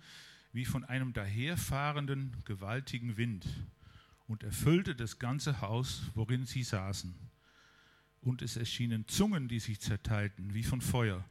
wie 0.54 0.64
von 0.64 0.86
einem 0.86 1.12
daherfahrenden 1.12 2.38
gewaltigen 2.46 3.18
Wind 3.18 3.46
und 4.28 4.44
erfüllte 4.44 4.96
das 4.96 5.20
ganze 5.20 5.60
Haus, 5.60 6.04
worin 6.16 6.46
sie 6.46 6.64
saßen. 6.64 7.14
Und 8.22 8.42
es 8.42 8.56
erschienen 8.56 9.06
Zungen, 9.10 9.50
die 9.50 9.60
sich 9.60 9.82
zerteilten 9.82 10.54
wie 10.54 10.64
von 10.64 10.80
Feuer 10.80 11.26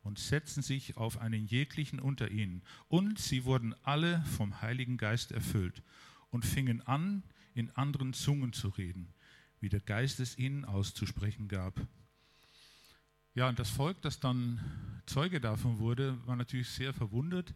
und 0.00 0.18
setzten 0.18 0.62
sich 0.62 0.96
auf 0.96 1.20
einen 1.20 1.46
jeglichen 1.46 2.00
unter 2.00 2.32
ihnen. 2.32 2.62
Und 2.88 3.20
sie 3.20 3.44
wurden 3.44 3.72
alle 3.84 4.24
vom 4.36 4.62
Heiligen 4.62 4.96
Geist 4.96 5.30
erfüllt 5.30 5.80
und 6.30 6.44
fingen 6.44 6.80
an, 6.80 7.22
in 7.54 7.70
anderen 7.70 8.14
Zungen 8.14 8.52
zu 8.52 8.68
reden, 8.68 9.14
wie 9.60 9.68
der 9.68 9.80
Geist 9.80 10.18
es 10.18 10.36
ihnen 10.38 10.64
auszusprechen 10.64 11.46
gab. 11.46 11.86
Ja, 13.36 13.50
und 13.50 13.58
das 13.58 13.68
Volk, 13.68 14.00
das 14.00 14.18
dann 14.18 14.58
Zeuge 15.04 15.42
davon 15.42 15.78
wurde, 15.78 16.16
war 16.26 16.36
natürlich 16.36 16.70
sehr 16.70 16.94
verwundert, 16.94 17.52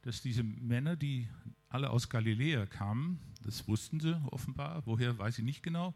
dass 0.00 0.22
diese 0.22 0.42
Männer, 0.42 0.96
die 0.96 1.28
alle 1.68 1.90
aus 1.90 2.08
Galiläa 2.08 2.64
kamen, 2.64 3.20
das 3.44 3.68
wussten 3.68 4.00
sie 4.00 4.18
offenbar, 4.30 4.86
woher 4.86 5.18
weiß 5.18 5.38
ich 5.38 5.44
nicht 5.44 5.62
genau, 5.62 5.92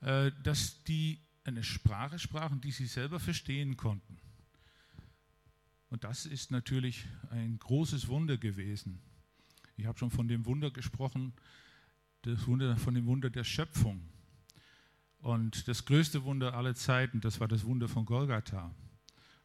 äh, 0.00 0.32
dass 0.42 0.82
die 0.84 1.20
eine 1.44 1.62
Sprache 1.62 2.18
sprachen, 2.18 2.62
die 2.62 2.70
sie 2.70 2.86
selber 2.86 3.20
verstehen 3.20 3.76
konnten. 3.76 4.18
Und 5.90 6.04
das 6.04 6.24
ist 6.24 6.50
natürlich 6.50 7.04
ein 7.28 7.58
großes 7.58 8.08
Wunder 8.08 8.38
gewesen. 8.38 9.02
Ich 9.76 9.84
habe 9.84 9.98
schon 9.98 10.10
von 10.10 10.28
dem 10.28 10.46
Wunder 10.46 10.70
gesprochen, 10.70 11.34
das 12.22 12.46
Wunder, 12.46 12.78
von 12.78 12.94
dem 12.94 13.04
Wunder 13.04 13.28
der 13.28 13.44
Schöpfung. 13.44 14.00
Und 15.24 15.68
das 15.68 15.86
größte 15.86 16.24
Wunder 16.24 16.52
aller 16.52 16.74
Zeiten, 16.74 17.22
das 17.22 17.40
war 17.40 17.48
das 17.48 17.64
Wunder 17.64 17.88
von 17.88 18.04
Golgatha. 18.04 18.74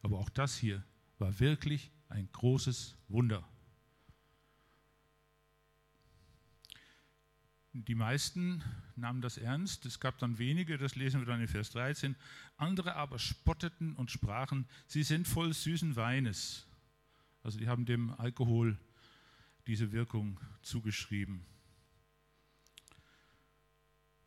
Aber 0.02 0.18
auch 0.18 0.28
das 0.28 0.58
hier 0.58 0.84
war 1.18 1.40
wirklich 1.40 1.90
ein 2.10 2.28
großes 2.32 2.98
Wunder. 3.08 3.48
Die 7.72 7.94
meisten 7.94 8.62
nahmen 8.94 9.22
das 9.22 9.38
ernst, 9.38 9.86
es 9.86 10.00
gab 10.00 10.18
dann 10.18 10.36
wenige, 10.36 10.76
das 10.76 10.96
lesen 10.96 11.22
wir 11.22 11.26
dann 11.26 11.40
in 11.40 11.48
Vers 11.48 11.70
13, 11.70 12.14
andere 12.58 12.96
aber 12.96 13.18
spotteten 13.18 13.96
und 13.96 14.10
sprachen, 14.10 14.68
sie 14.86 15.02
sind 15.02 15.26
voll 15.26 15.54
süßen 15.54 15.96
Weines. 15.96 16.66
Also 17.42 17.58
die 17.58 17.68
haben 17.68 17.86
dem 17.86 18.10
Alkohol 18.20 18.78
diese 19.66 19.92
Wirkung 19.92 20.38
zugeschrieben. 20.60 21.46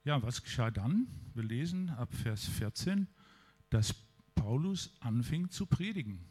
Ja, 0.06 0.22
was 0.22 0.43
geschah 0.43 0.70
dann? 0.70 1.08
Wir 1.34 1.43
lesen 1.43 1.89
ab 1.89 2.14
Vers 2.14 2.45
14, 2.45 3.08
dass 3.70 3.95
Paulus 4.36 4.91
anfing 4.99 5.49
zu 5.49 5.66
predigen. 5.66 6.26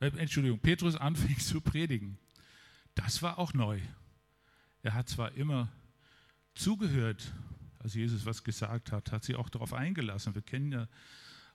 Äh, 0.00 0.06
Entschuldigung, 0.16 0.58
Petrus 0.58 0.96
anfing 0.96 1.38
zu 1.38 1.60
predigen. 1.60 2.16
Das 2.94 3.20
war 3.20 3.38
auch 3.38 3.52
neu. 3.52 3.78
Er 4.82 4.94
hat 4.94 5.10
zwar 5.10 5.32
immer 5.32 5.68
zugehört, 6.54 7.30
als 7.78 7.92
Jesus 7.92 8.24
was 8.24 8.42
gesagt 8.42 8.90
hat, 8.90 9.12
hat 9.12 9.22
sie 9.22 9.36
auch 9.36 9.50
darauf 9.50 9.74
eingelassen. 9.74 10.34
Wir 10.34 10.40
kennen 10.40 10.72
ja 10.72 10.88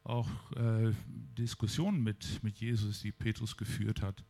auch 0.04 0.30
äh, 0.52 0.94
Diskussionen 1.08 2.04
mit, 2.04 2.44
mit 2.44 2.60
Jesus, 2.60 3.02
die 3.02 3.12
Petrus 3.12 3.58
geführt 3.58 4.04
hat. 4.04 4.24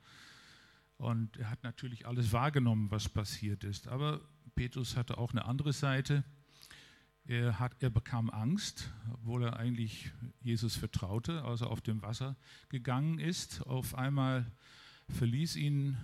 Und 0.96 1.36
er 1.36 1.50
hat 1.50 1.64
natürlich 1.64 2.08
alles 2.08 2.32
wahrgenommen, 2.32 2.92
was 2.92 3.10
passiert 3.10 3.66
ist. 3.66 3.90
Aber 3.90 4.22
Petrus 4.56 4.96
hatte 4.96 5.18
auch 5.18 5.32
eine 5.32 5.44
andere 5.44 5.74
Seite. 5.74 6.24
Er, 7.28 7.60
hat, 7.60 7.82
er 7.82 7.90
bekam 7.90 8.30
Angst, 8.30 8.94
obwohl 9.12 9.46
er 9.46 9.58
eigentlich 9.58 10.12
Jesus 10.42 10.76
vertraute, 10.76 11.44
als 11.44 11.62
er 11.62 11.72
auf 11.72 11.82
dem 11.82 12.04
Wasser 12.04 12.36
gegangen 12.70 13.18
ist. 13.18 13.66
Auf 13.66 13.96
einmal 13.96 14.52
verließ 15.10 15.56
ihn 15.56 15.98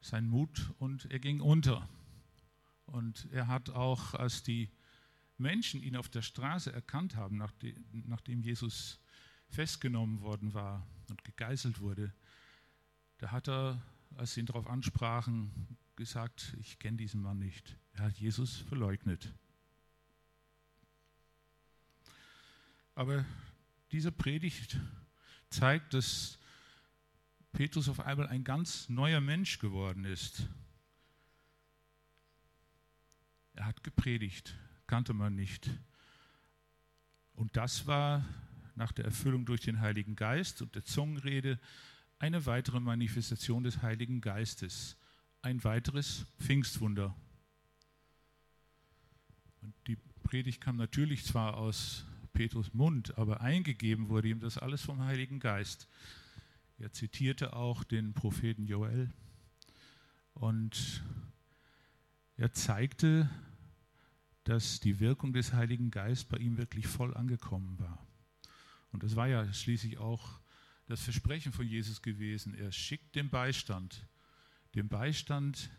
sein 0.00 0.28
Mut 0.28 0.72
und 0.78 1.10
er 1.10 1.18
ging 1.18 1.40
unter. 1.40 1.88
Und 2.86 3.26
er 3.32 3.48
hat 3.48 3.70
auch, 3.70 4.14
als 4.14 4.44
die 4.44 4.70
Menschen 5.36 5.82
ihn 5.82 5.96
auf 5.96 6.08
der 6.08 6.22
Straße 6.22 6.72
erkannt 6.72 7.16
haben, 7.16 7.42
nachdem 7.92 8.42
Jesus 8.42 9.00
festgenommen 9.48 10.20
worden 10.20 10.54
war 10.54 10.86
und 11.08 11.24
gegeißelt 11.24 11.80
wurde, 11.80 12.14
da 13.18 13.32
hat 13.32 13.48
er, 13.48 13.82
als 14.16 14.34
sie 14.34 14.40
ihn 14.40 14.46
darauf 14.46 14.68
ansprachen, 14.68 15.76
gesagt, 15.96 16.56
ich 16.60 16.78
kenne 16.78 16.98
diesen 16.98 17.20
Mann 17.22 17.38
nicht. 17.38 17.76
Er 17.92 18.04
hat 18.04 18.18
Jesus 18.18 18.58
verleugnet. 18.58 19.34
Aber 22.94 23.24
diese 23.92 24.12
Predigt 24.12 24.78
zeigt, 25.50 25.94
dass 25.94 26.38
Petrus 27.52 27.88
auf 27.88 28.00
einmal 28.00 28.28
ein 28.28 28.44
ganz 28.44 28.88
neuer 28.88 29.20
Mensch 29.20 29.58
geworden 29.58 30.04
ist. 30.04 30.48
Er 33.54 33.66
hat 33.66 33.84
gepredigt, 33.84 34.56
kannte 34.86 35.12
man 35.12 35.34
nicht. 35.34 35.70
Und 37.34 37.56
das 37.56 37.86
war 37.86 38.24
nach 38.74 38.92
der 38.92 39.04
Erfüllung 39.04 39.46
durch 39.46 39.60
den 39.60 39.80
Heiligen 39.80 40.16
Geist 40.16 40.62
und 40.62 40.74
der 40.74 40.84
Zungenrede 40.84 41.60
eine 42.18 42.46
weitere 42.46 42.80
Manifestation 42.80 43.62
des 43.62 43.82
Heiligen 43.82 44.20
Geistes, 44.20 44.96
ein 45.42 45.62
weiteres 45.62 46.26
Pfingstwunder. 46.40 47.14
Und 49.62 49.74
die 49.86 49.96
Predigt 50.22 50.60
kam 50.60 50.76
natürlich 50.76 51.24
zwar 51.24 51.56
aus 51.56 52.04
Petrus 52.34 52.74
Mund, 52.74 53.16
aber 53.16 53.40
eingegeben 53.40 54.08
wurde 54.10 54.28
ihm 54.28 54.40
das 54.40 54.58
alles 54.58 54.82
vom 54.82 55.02
Heiligen 55.02 55.40
Geist. 55.40 55.88
Er 56.78 56.92
zitierte 56.92 57.54
auch 57.54 57.84
den 57.84 58.12
Propheten 58.12 58.66
Joel 58.66 59.10
und 60.34 61.02
er 62.36 62.52
zeigte, 62.52 63.30
dass 64.42 64.80
die 64.80 64.98
Wirkung 65.00 65.32
des 65.32 65.52
Heiligen 65.52 65.90
Geistes 65.90 66.28
bei 66.28 66.36
ihm 66.38 66.58
wirklich 66.58 66.86
voll 66.86 67.16
angekommen 67.16 67.78
war. 67.78 68.04
Und 68.92 69.04
das 69.04 69.16
war 69.16 69.28
ja 69.28 69.50
schließlich 69.52 69.98
auch 69.98 70.40
das 70.86 71.00
Versprechen 71.02 71.52
von 71.52 71.66
Jesus 71.66 72.02
gewesen. 72.02 72.54
Er 72.54 72.72
schickt 72.72 73.14
den 73.14 73.30
Beistand, 73.30 74.06
den 74.74 74.88
Beistand, 74.88 75.70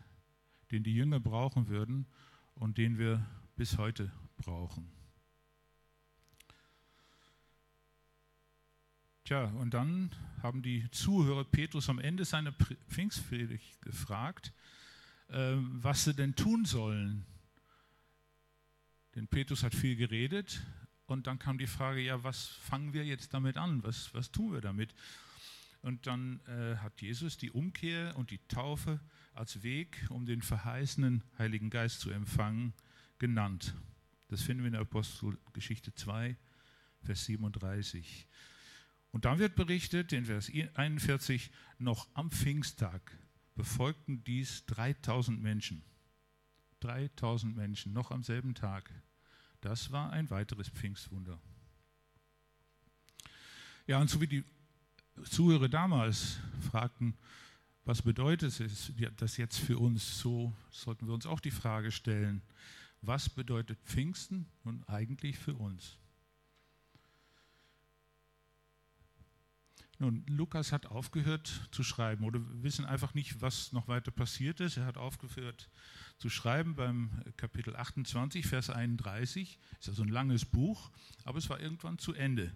den 0.72 0.84
die 0.84 0.95
Jünger 0.95 1.20
brauchen 1.20 1.68
würden 1.68 2.08
und 2.56 2.78
den 2.78 2.97
wir 2.97 3.26
bis 3.56 3.78
heute 3.78 4.12
brauchen. 4.38 4.95
Tja, 9.26 9.45
und 9.45 9.73
dann 9.73 10.11
haben 10.43 10.61
die 10.61 10.88
Zuhörer 10.91 11.45
Petrus 11.45 11.89
am 11.89 11.97
Ende 11.97 12.26
seiner 12.26 12.53
Pfingstpredigt 12.89 13.82
gefragt, 13.82 14.53
äh, 15.30 15.55
was 15.57 16.03
sie 16.03 16.13
denn 16.13 16.36
tun 16.36 16.63
sollen. 16.63 17.26
Denn 19.15 19.28
Petrus 19.28 19.63
hat 19.63 19.73
viel 19.73 19.95
geredet 19.95 20.61
und 21.07 21.26
dann 21.26 21.39
kam 21.39 21.57
die 21.57 21.65
Frage, 21.65 22.01
ja, 22.01 22.23
was 22.23 22.49
fangen 22.49 22.93
wir 22.93 23.03
jetzt 23.03 23.34
damit 23.34 23.57
an? 23.57 23.82
Was, 23.82 24.13
was 24.13 24.30
tun 24.30 24.53
wir 24.53 24.61
damit? 24.61 24.93
Und 25.82 26.05
dann 26.05 26.39
äh, 26.45 26.76
hat 26.76 27.01
Jesus 27.01 27.36
die 27.36 27.49
Umkehr 27.49 28.15
und 28.17 28.30
die 28.30 28.45
Taufe 28.47 28.99
als 29.34 29.63
Weg, 29.63 30.05
um 30.09 30.28
den 30.28 30.43
verheißenen 30.43 31.23
Heiligen 31.39 31.71
Geist 31.71 31.99
zu 32.01 32.11
empfangen, 32.11 32.76
genannt. 33.17 33.73
Das 34.28 34.43
finden 34.43 34.61
wir 34.61 34.67
in 34.67 34.73
der 34.73 34.82
Apostelgeschichte 34.82 35.95
2, 35.95 36.38
Vers 37.01 37.26
37. 37.26 38.28
Und 39.16 39.24
dann 39.24 39.39
wird 39.39 39.55
berichtet 39.55 40.11
in 40.11 40.26
Vers 40.26 40.51
41, 40.74 41.49
noch 41.80 42.05
am 42.16 42.32
Pfingsttag 42.32 43.18
befolgten 43.55 44.26
dies 44.26 44.66
3000 44.66 45.41
Menschen. 45.41 45.86
3000 46.82 47.55
Menschen, 47.55 47.93
noch 47.93 48.11
am 48.11 48.24
selben 48.24 48.55
Tag. 48.55 48.91
Das 49.61 49.93
war 49.93 50.11
ein 50.11 50.30
weiteres 50.32 50.68
Pfingstwunder. 50.68 51.39
Ja, 53.88 54.01
und 54.01 54.09
so 54.09 54.20
wie 54.20 54.28
die 54.28 54.43
Zuhörer 55.24 55.70
damals 55.70 56.39
fragten, 56.70 57.16
was 57.86 58.01
bedeutet 58.01 58.59
es 58.59 58.91
das 59.16 59.38
jetzt 59.38 59.59
für 59.59 59.78
uns, 59.78 60.20
so 60.20 60.53
sollten 60.72 61.07
wir 61.07 61.13
uns 61.13 61.26
auch 61.26 61.39
die 61.39 61.51
Frage 61.51 61.93
stellen, 61.93 62.41
was 63.01 63.30
bedeutet 63.30 63.80
Pfingsten 63.86 64.45
nun 64.66 64.84
eigentlich 64.88 65.39
für 65.39 65.53
uns? 65.53 65.97
Nun, 69.98 70.26
Lukas 70.28 70.74
hat 70.74 70.88
aufgehört 70.88 71.70
zu 71.72 71.82
schreiben 71.82 72.26
oder 72.26 72.39
wir 72.39 72.64
wissen 72.64 72.84
einfach 72.84 73.14
nicht, 73.14 73.41
was 73.41 73.72
noch 73.72 73.88
weiter 73.88 74.12
passiert 74.12 74.60
ist. 74.60 74.76
Er 74.76 74.86
hat 74.86 74.98
aufgehört 74.98 75.70
zu 76.18 76.30
schreiben 76.30 76.76
beim 76.76 77.10
Kapitel 77.38 77.76
28, 77.76 78.46
Vers 78.46 78.70
31. 78.70 79.58
Ist 79.80 79.88
also 79.88 80.04
ein 80.04 80.10
langes 80.10 80.43
Buch, 80.43 80.91
aber 81.24 81.38
es 81.38 81.50
war 81.50 81.62
irgendwann 81.62 81.98
zu 81.98 82.14
Ende. 82.14 82.52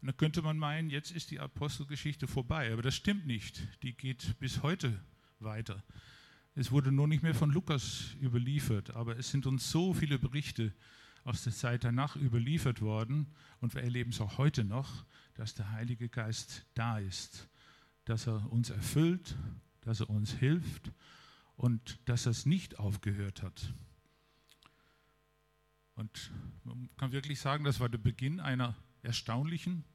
Und 0.00 0.08
da 0.08 0.12
könnte 0.12 0.42
man 0.42 0.58
meinen, 0.58 0.90
jetzt 0.90 1.12
ist 1.12 1.30
die 1.30 1.38
Apostelgeschichte 1.38 2.26
vorbei, 2.26 2.72
aber 2.72 2.82
das 2.82 2.96
stimmt 2.96 3.26
nicht. 3.26 3.62
Die 3.84 3.92
geht 3.92 4.38
bis 4.40 4.62
heute 4.62 4.98
weiter. 5.38 5.84
Es 6.56 6.72
wurde 6.72 6.90
nur 6.90 7.06
nicht 7.06 7.22
mehr 7.22 7.34
von 7.34 7.50
Lukas 7.50 8.16
überliefert, 8.20 8.90
aber 8.96 9.16
es 9.16 9.30
sind 9.30 9.46
uns 9.46 9.70
so 9.70 9.94
viele 9.94 10.18
Berichte 10.18 10.72
aus 11.22 11.44
der 11.44 11.52
Zeit 11.52 11.84
danach 11.84 12.16
überliefert 12.16 12.80
worden 12.80 13.28
und 13.60 13.74
wir 13.74 13.82
erleben 13.82 14.10
es 14.10 14.20
auch 14.20 14.38
heute 14.38 14.64
noch, 14.64 15.04
dass 15.40 15.54
der 15.54 15.70
Heilige 15.70 16.10
Geist 16.10 16.66
da 16.74 16.98
ist, 16.98 17.48
dass 18.04 18.26
er 18.26 18.52
uns 18.52 18.68
erfüllt, 18.68 19.34
dass 19.80 20.00
er 20.00 20.10
uns 20.10 20.32
hilft 20.32 20.92
und 21.56 21.98
dass 22.04 22.26
er 22.26 22.32
es 22.32 22.44
nicht 22.44 22.78
aufgehört 22.78 23.42
hat. 23.42 23.72
Und 25.94 26.30
man 26.64 26.90
kann 26.98 27.12
wirklich 27.12 27.40
sagen, 27.40 27.64
das 27.64 27.80
war 27.80 27.88
der 27.88 27.96
Beginn 27.96 28.38
einer 28.38 28.76
erstaunlichen, 29.00 29.86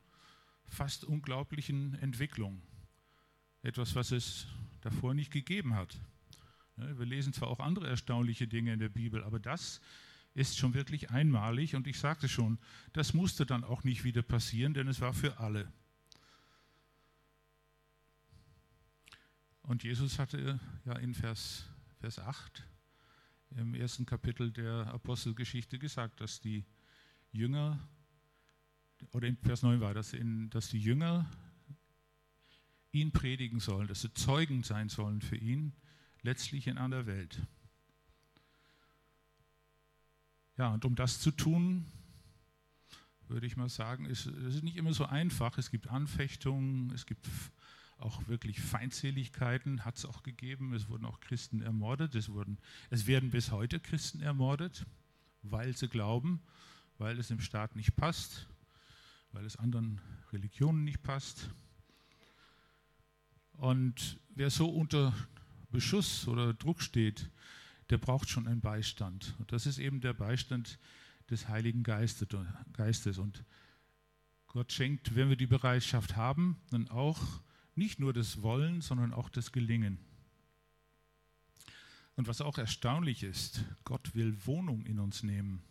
fast 0.66 1.04
unglaublichen 1.04 1.94
Entwicklung. 2.00 2.64
Etwas, 3.62 3.94
was 3.94 4.10
es 4.10 4.48
davor 4.82 5.14
nicht 5.14 5.30
gegeben 5.30 5.76
hat. 5.76 5.96
Wir 6.76 7.06
lesen 7.06 7.34
zwar 7.34 7.50
auch 7.50 7.60
andere 7.60 7.88
erstaunliche 7.88 8.48
Dinge 8.48 8.74
in 8.74 8.80
der 8.80 8.90
Bibel, 8.90 9.24
aber 9.24 9.40
das 9.40 9.80
ist 10.36 10.58
schon 10.58 10.74
wirklich 10.74 11.10
einmalig 11.10 11.76
und 11.76 11.88
ich 11.88 11.98
sagte 11.98 12.28
schon, 12.28 12.60
das 12.94 13.14
musste 13.14 13.46
dann 13.46 13.64
auch 13.64 13.84
nicht 13.84 14.04
wieder 14.04 14.22
passieren, 14.22 14.74
denn 14.74 14.88
es 14.88 15.02
war 15.02 15.14
für 15.14 15.40
alle. 15.40 15.72
Und 19.64 19.84
Jesus 19.84 20.20
hatte 20.20 20.60
ja 20.86 20.94
in 20.98 21.16
Vers, 21.16 21.66
Vers 22.00 22.20
8 22.20 22.64
im 23.56 23.74
ersten 23.74 24.06
Kapitel 24.06 24.52
der 24.52 24.88
Apostelgeschichte 24.88 25.80
gesagt, 25.80 26.20
dass 26.20 26.42
die 26.42 26.66
Jünger, 27.32 27.80
oder 29.12 29.28
in 29.28 29.38
Vers 29.38 29.64
9 29.64 29.80
war 29.80 29.94
das, 29.94 30.14
in, 30.14 30.50
dass 30.50 30.70
die 30.70 30.80
Jünger 30.80 31.30
ihn 32.92 33.12
predigen 33.12 33.62
sollen, 33.62 33.88
dass 33.88 34.02
sie 34.02 34.14
Zeugen 34.14 34.64
sein 34.64 34.90
sollen 34.90 35.22
für 35.22 35.38
ihn, 35.38 35.74
letztlich 36.22 36.68
in 36.68 36.78
aller 36.78 37.06
Welt. 37.06 37.42
Ja, 40.58 40.74
und 40.74 40.86
um 40.86 40.96
das 40.96 41.20
zu 41.20 41.32
tun, 41.32 41.86
würde 43.28 43.46
ich 43.46 43.58
mal 43.58 43.70
sagen, 43.70 44.06
ist 44.06 44.26
es 44.26 44.62
nicht 44.62 44.78
immer 44.78 44.94
so 44.94 45.06
einfach. 45.06 45.58
Es 45.58 45.70
gibt 45.70 45.88
Anfechtungen, 45.88 46.92
es 46.92 47.06
gibt 47.06 47.28
auch 47.98 48.28
wirklich 48.28 48.62
Feindseligkeiten, 48.62 49.84
hat 49.84 49.98
es 49.98 50.06
auch 50.06 50.24
gegeben. 50.24 50.74
Es 50.74 50.90
wurden 50.90 51.06
auch 51.06 51.20
Christen 51.20 51.62
ermordet. 51.62 52.16
Es, 52.16 52.30
wurden, 52.30 52.58
es 52.90 53.08
werden 53.08 53.32
bis 53.32 53.52
heute 53.52 53.80
Christen 53.80 54.22
ermordet, 54.22 54.86
weil 55.42 55.76
sie 55.76 55.88
glauben, 55.88 56.42
weil 56.98 57.20
es 57.20 57.32
im 57.32 57.42
Staat 57.42 57.76
nicht 57.76 57.96
passt, 57.96 58.48
weil 59.32 59.46
es 59.46 59.58
anderen 59.58 60.00
Religionen 60.32 60.84
nicht 60.84 61.04
passt. 61.04 61.50
Und 63.54 64.20
wer 64.30 64.50
so 64.50 64.70
unter 64.70 65.14
Beschuss 65.72 66.28
oder 66.28 66.54
Druck 66.54 66.82
steht, 66.82 67.30
der 67.90 67.98
braucht 67.98 68.30
schon 68.30 68.48
einen 68.48 68.62
Beistand. 68.62 69.36
Und 69.40 69.52
das 69.52 69.66
ist 69.66 69.78
eben 69.78 70.02
der 70.02 70.14
Beistand 70.14 70.80
des 71.30 71.48
Heiligen 71.50 71.84
Geistes. 71.84 73.18
Und 73.18 73.44
Gott 74.48 74.72
schenkt, 74.72 75.16
wenn 75.16 75.30
wir 75.30 75.36
die 75.36 75.48
Bereitschaft 75.48 76.16
haben, 76.16 76.58
dann 76.70 76.88
auch 76.90 77.20
nicht 77.76 78.00
nur 78.00 78.14
das 78.14 78.42
Wollen, 78.42 78.82
sondern 78.82 79.14
auch 79.14 79.30
das 79.30 79.52
Gelingen. 79.52 80.00
Und 82.16 82.28
was 82.28 82.42
auch 82.42 82.58
erstaunlich 82.58 83.24
ist, 83.24 83.66
Gott 83.84 84.16
will 84.16 84.38
Wohnung 84.46 84.86
in 84.86 85.00
uns 85.00 85.24
nehmen. 85.24 85.62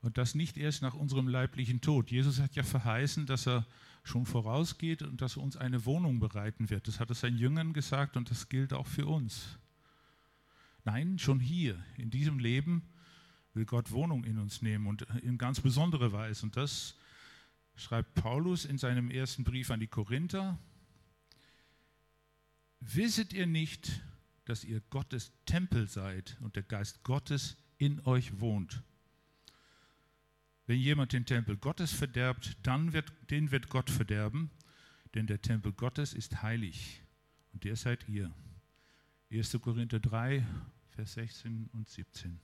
Und 0.00 0.18
das 0.18 0.34
nicht 0.34 0.58
erst 0.58 0.82
nach 0.82 0.94
unserem 0.94 1.28
leiblichen 1.28 1.80
Tod. 1.80 2.10
Jesus 2.10 2.40
hat 2.40 2.56
ja 2.56 2.62
verheißen, 2.62 3.24
dass 3.24 3.46
er 3.46 3.66
schon 4.02 4.26
vorausgeht 4.26 5.02
und 5.02 5.22
dass 5.22 5.36
er 5.36 5.42
uns 5.42 5.56
eine 5.56 5.86
Wohnung 5.86 6.18
bereiten 6.18 6.68
wird. 6.68 6.88
Das 6.88 7.00
hat 7.00 7.08
er 7.08 7.14
seinen 7.14 7.38
Jüngern 7.38 7.72
gesagt 7.72 8.16
und 8.16 8.30
das 8.30 8.48
gilt 8.48 8.74
auch 8.74 8.86
für 8.86 9.06
uns. 9.06 9.58
Nein, 10.84 11.18
schon 11.18 11.40
hier, 11.40 11.82
in 11.96 12.10
diesem 12.10 12.38
Leben, 12.38 12.82
will 13.54 13.64
Gott 13.64 13.90
Wohnung 13.90 14.24
in 14.24 14.38
uns 14.38 14.60
nehmen 14.60 14.86
und 14.86 15.02
in 15.22 15.38
ganz 15.38 15.60
besonderer 15.60 16.12
Weise. 16.12 16.44
Und 16.44 16.56
das 16.56 16.96
schreibt 17.76 18.14
Paulus 18.14 18.64
in 18.64 18.78
seinem 18.78 19.10
ersten 19.10 19.44
Brief 19.44 19.70
an 19.70 19.80
die 19.80 19.86
Korinther. 19.86 20.58
Wisset 22.80 23.32
ihr 23.32 23.46
nicht, 23.46 24.02
dass 24.44 24.64
ihr 24.64 24.82
Gottes 24.90 25.32
Tempel 25.46 25.88
seid 25.88 26.36
und 26.40 26.56
der 26.56 26.62
Geist 26.62 27.02
Gottes 27.02 27.56
in 27.78 28.00
euch 28.04 28.40
wohnt? 28.40 28.82
Wenn 30.66 30.78
jemand 30.78 31.12
den 31.12 31.26
Tempel 31.26 31.56
Gottes 31.56 31.92
verderbt, 31.92 32.56
dann 32.62 32.92
wird, 32.92 33.12
den 33.30 33.50
wird 33.50 33.68
Gott 33.68 33.90
verderben, 33.90 34.50
denn 35.14 35.26
der 35.26 35.40
Tempel 35.40 35.72
Gottes 35.72 36.14
ist 36.14 36.42
heilig 36.42 37.02
und 37.52 37.64
der 37.64 37.76
seid 37.76 38.08
ihr. 38.08 38.32
1. 39.30 39.58
Korinther 39.60 40.00
3, 40.00 40.44
Vers 40.94 41.14
16 41.14 41.70
und 41.72 41.88
17. 41.88 42.38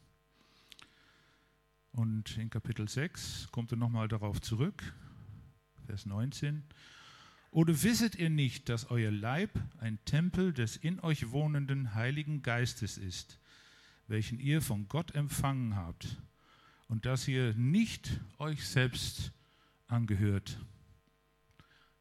Und 1.93 2.37
in 2.37 2.51
Kapitel 2.51 2.89
6 2.89 3.49
kommt 3.53 3.71
er 3.71 3.79
nochmal 3.79 4.09
darauf 4.09 4.41
zurück, 4.41 4.93
Vers 5.87 6.05
19. 6.05 6.65
Oder 7.53 7.81
wisset 7.85 8.17
ihr 8.17 8.29
nicht, 8.29 8.69
dass 8.69 8.91
euer 8.91 9.13
Leib 9.13 9.51
ein 9.79 10.05
Tempel 10.05 10.53
des 10.53 10.77
in 10.77 10.99
euch 10.99 11.31
wohnenden 11.31 11.95
Heiligen 11.95 12.43
Geistes 12.43 12.99
ist, 12.99 13.39
welchen 14.09 14.41
ihr 14.41 14.63
von 14.63 14.89
Gott 14.89 15.15
empfangen 15.15 15.77
habt, 15.77 16.21
und 16.89 17.07
dass 17.07 17.29
ihr 17.29 17.55
nicht 17.55 18.21
euch 18.39 18.67
selbst 18.67 19.33
angehört? 19.87 20.59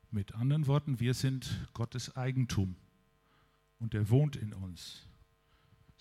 Mit 0.10 0.34
anderen 0.34 0.66
Worten, 0.66 1.00
wir 1.00 1.14
sind 1.14 1.68
Gottes 1.74 2.16
Eigentum 2.16 2.76
und 3.78 3.94
er 3.94 4.10
wohnt 4.10 4.36
in 4.36 4.54
uns. 4.54 5.09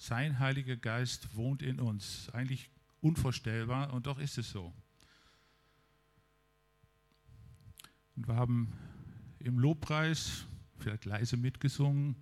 Sein 0.01 0.39
Heiliger 0.39 0.77
Geist 0.77 1.35
wohnt 1.35 1.61
in 1.61 1.81
uns. 1.81 2.31
Eigentlich 2.31 2.71
unvorstellbar 3.01 3.93
und 3.93 4.07
doch 4.07 4.21
ist 4.21 4.39
es 4.39 4.49
so. 4.49 4.73
Und 8.15 8.29
wir 8.29 8.37
haben 8.37 8.73
im 9.41 9.59
Lobpreis 9.59 10.47
vielleicht 10.79 11.05
leise 11.05 11.37
mitgesungen, 11.37 12.15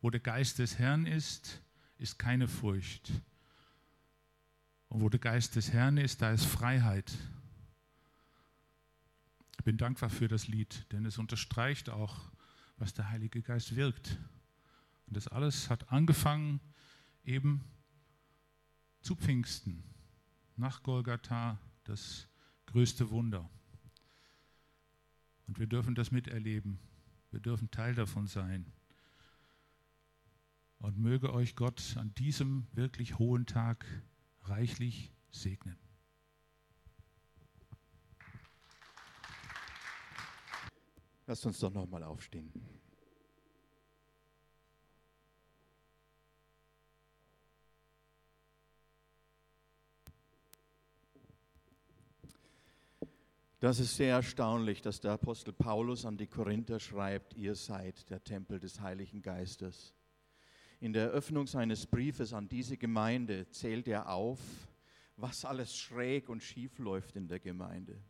wo 0.00 0.10
der 0.10 0.18
Geist 0.20 0.58
des 0.58 0.80
Herrn 0.80 1.06
ist, 1.06 1.62
ist 1.98 2.18
keine 2.18 2.48
Furcht. 2.48 3.12
Und 4.88 5.00
wo 5.00 5.08
der 5.08 5.20
Geist 5.20 5.54
des 5.54 5.72
Herrn 5.72 5.98
ist, 5.98 6.22
da 6.22 6.32
ist 6.32 6.46
Freiheit. 6.46 7.12
Ich 9.56 9.64
bin 9.64 9.76
dankbar 9.76 10.10
für 10.10 10.26
das 10.26 10.48
Lied, 10.48 10.84
denn 10.90 11.06
es 11.06 11.16
unterstreicht 11.16 11.90
auch, 11.90 12.32
was 12.76 12.92
der 12.92 13.08
Heilige 13.08 13.40
Geist 13.40 13.76
wirkt. 13.76 14.18
Und 15.06 15.16
das 15.16 15.28
alles 15.28 15.70
hat 15.70 15.92
angefangen 15.92 16.60
eben 17.24 17.64
zu 19.00 19.16
Pfingsten. 19.16 19.84
nach 20.56 20.82
Golgatha 20.82 21.58
das 21.84 22.28
größte 22.66 23.10
Wunder. 23.10 23.48
Und 25.46 25.58
wir 25.58 25.66
dürfen 25.66 25.94
das 25.94 26.10
miterleben. 26.10 26.78
Wir 27.30 27.40
dürfen 27.40 27.70
Teil 27.70 27.94
davon 27.94 28.26
sein. 28.26 28.70
Und 30.78 30.98
möge 30.98 31.32
euch 31.32 31.56
Gott 31.56 31.96
an 31.96 32.14
diesem 32.14 32.66
wirklich 32.72 33.18
hohen 33.18 33.46
Tag 33.46 33.86
reichlich 34.42 35.12
segnen. 35.30 35.78
Lasst 41.26 41.46
uns 41.46 41.58
doch 41.58 41.72
nochmal 41.72 42.02
aufstehen. 42.02 42.52
Das 53.60 53.78
ist 53.78 53.94
sehr 53.94 54.14
erstaunlich, 54.14 54.80
dass 54.80 55.00
der 55.00 55.12
Apostel 55.12 55.52
Paulus 55.52 56.06
an 56.06 56.16
die 56.16 56.26
Korinther 56.26 56.80
schreibt, 56.80 57.36
ihr 57.36 57.54
seid 57.54 58.08
der 58.08 58.24
Tempel 58.24 58.58
des 58.58 58.80
Heiligen 58.80 59.20
Geistes. 59.20 59.92
In 60.80 60.94
der 60.94 61.08
Eröffnung 61.08 61.46
seines 61.46 61.86
Briefes 61.86 62.32
an 62.32 62.48
diese 62.48 62.78
Gemeinde 62.78 63.50
zählt 63.50 63.86
er 63.86 64.08
auf, 64.08 64.38
was 65.16 65.44
alles 65.44 65.76
schräg 65.76 66.30
und 66.30 66.42
schief 66.42 66.78
läuft 66.78 67.16
in 67.16 67.28
der 67.28 67.38
Gemeinde. 67.38 68.02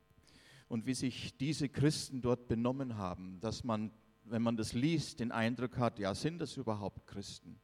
Und 0.69 0.87
wie 0.87 0.95
sich 0.95 1.37
diese 1.37 1.69
Christen 1.69 2.23
dort 2.23 2.47
benommen 2.47 2.97
haben, 2.97 3.41
dass 3.41 3.65
man, 3.65 3.91
wenn 4.23 4.43
man 4.43 4.57
das 4.57 4.73
liest, 4.73 5.19
den 5.19 5.33
Eindruck 5.33 5.79
hat, 5.79 5.99
ja, 5.99 6.15
sind 6.15 6.39
das 6.39 6.57
überhaupt 6.59 7.09
Christen? 7.09 7.61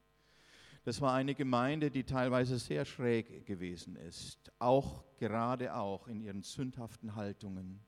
Das 0.87 1.01
war 1.01 1.15
eine 1.15 1.35
Gemeinde, 1.35 1.91
die 1.91 2.05
teilweise 2.05 2.61
sehr 2.61 2.85
schräg 2.85 3.45
gewesen 3.45 3.97
ist, 3.97 4.53
auch 4.61 5.03
gerade 5.17 5.75
auch 5.75 6.07
in 6.07 6.21
ihren 6.21 6.43
sündhaften 6.43 7.17
Haltungen. 7.17 7.81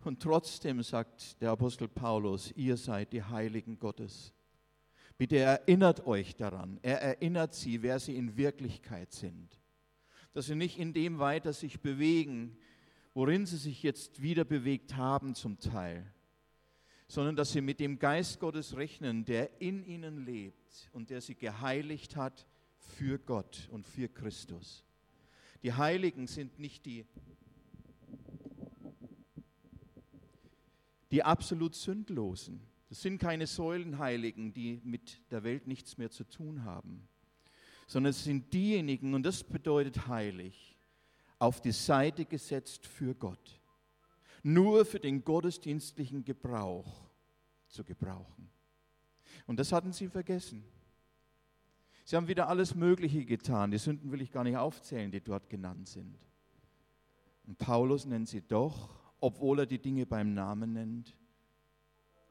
Und 0.00 0.20
trotzdem 0.20 0.82
sagt 0.82 1.40
der 1.40 1.52
Apostel 1.52 1.88
Paulus, 1.88 2.52
ihr 2.56 2.76
seid 2.76 3.14
die 3.14 3.22
Heiligen 3.22 3.78
Gottes. 3.78 4.34
Bitte 5.16 5.38
erinnert 5.38 6.06
euch 6.06 6.36
daran, 6.36 6.78
er 6.82 7.00
erinnert 7.00 7.54
sie, 7.54 7.80
wer 7.80 7.98
sie 7.98 8.16
in 8.16 8.36
Wirklichkeit 8.36 9.10
sind. 9.10 9.58
Dass 10.34 10.44
sie 10.44 10.56
nicht 10.56 10.78
in 10.78 10.92
dem 10.92 11.20
weiter 11.20 11.54
sich 11.54 11.80
bewegen, 11.80 12.58
worin 13.14 13.46
sie 13.46 13.56
sich 13.56 13.82
jetzt 13.82 14.20
wieder 14.20 14.44
bewegt 14.44 14.94
haben 14.94 15.34
zum 15.34 15.58
Teil, 15.58 16.04
sondern 17.08 17.34
dass 17.34 17.52
sie 17.52 17.62
mit 17.62 17.80
dem 17.80 17.98
Geist 17.98 18.40
Gottes 18.40 18.76
rechnen, 18.76 19.24
der 19.24 19.58
in 19.62 19.82
ihnen 19.82 20.26
lebt 20.26 20.63
und 20.92 21.10
der 21.10 21.20
sie 21.20 21.34
geheiligt 21.34 22.16
hat 22.16 22.46
für 22.78 23.18
Gott 23.18 23.68
und 23.70 23.86
für 23.86 24.08
Christus. 24.08 24.84
Die 25.62 25.72
Heiligen 25.72 26.26
sind 26.26 26.58
nicht 26.58 26.84
die, 26.86 27.06
die 31.10 31.22
absolut 31.22 31.74
Sündlosen. 31.74 32.60
Das 32.88 33.00
sind 33.00 33.18
keine 33.18 33.46
Säulenheiligen, 33.46 34.52
die 34.52 34.80
mit 34.84 35.20
der 35.30 35.42
Welt 35.42 35.66
nichts 35.66 35.96
mehr 35.96 36.10
zu 36.10 36.24
tun 36.24 36.64
haben, 36.64 37.08
sondern 37.86 38.10
es 38.10 38.24
sind 38.24 38.52
diejenigen, 38.52 39.14
und 39.14 39.22
das 39.22 39.42
bedeutet 39.42 40.06
heilig, 40.06 40.76
auf 41.38 41.60
die 41.60 41.72
Seite 41.72 42.24
gesetzt 42.24 42.86
für 42.86 43.14
Gott 43.14 43.60
nur 44.44 44.84
für 44.84 45.00
den 45.00 45.24
gottesdienstlichen 45.24 46.22
Gebrauch 46.22 47.10
zu 47.66 47.82
gebrauchen. 47.82 48.50
Und 49.46 49.58
das 49.58 49.72
hatten 49.72 49.92
sie 49.92 50.08
vergessen. 50.08 50.64
Sie 52.04 52.16
haben 52.16 52.28
wieder 52.28 52.48
alles 52.48 52.74
Mögliche 52.74 53.24
getan. 53.24 53.70
Die 53.70 53.78
Sünden 53.78 54.12
will 54.12 54.20
ich 54.20 54.30
gar 54.30 54.44
nicht 54.44 54.56
aufzählen, 54.56 55.10
die 55.10 55.22
dort 55.22 55.48
genannt 55.48 55.88
sind. 55.88 56.18
Und 57.46 57.58
Paulus 57.58 58.04
nennt 58.04 58.28
sie 58.28 58.42
doch, 58.42 58.94
obwohl 59.20 59.60
er 59.60 59.66
die 59.66 59.78
Dinge 59.78 60.06
beim 60.06 60.34
Namen 60.34 60.72
nennt, 60.72 61.16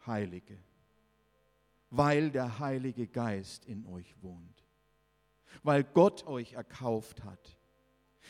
Heilige. 0.06 0.58
Weil 1.90 2.32
der 2.32 2.60
Heilige 2.60 3.08
Geist 3.08 3.66
in 3.66 3.86
euch 3.88 4.16
wohnt. 4.22 4.68
Weil 5.64 5.84
Gott 5.84 6.26
euch 6.28 6.54
erkauft 6.54 7.24
hat. 7.24 7.58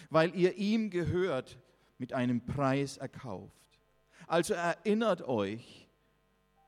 Weil 0.09 0.35
ihr 0.35 0.55
ihm 0.57 0.89
gehört, 0.89 1.59
mit 1.97 2.13
einem 2.13 2.45
Preis 2.45 2.97
erkauft. 2.97 3.79
Also 4.27 4.53
erinnert 4.53 5.21
euch 5.21 5.87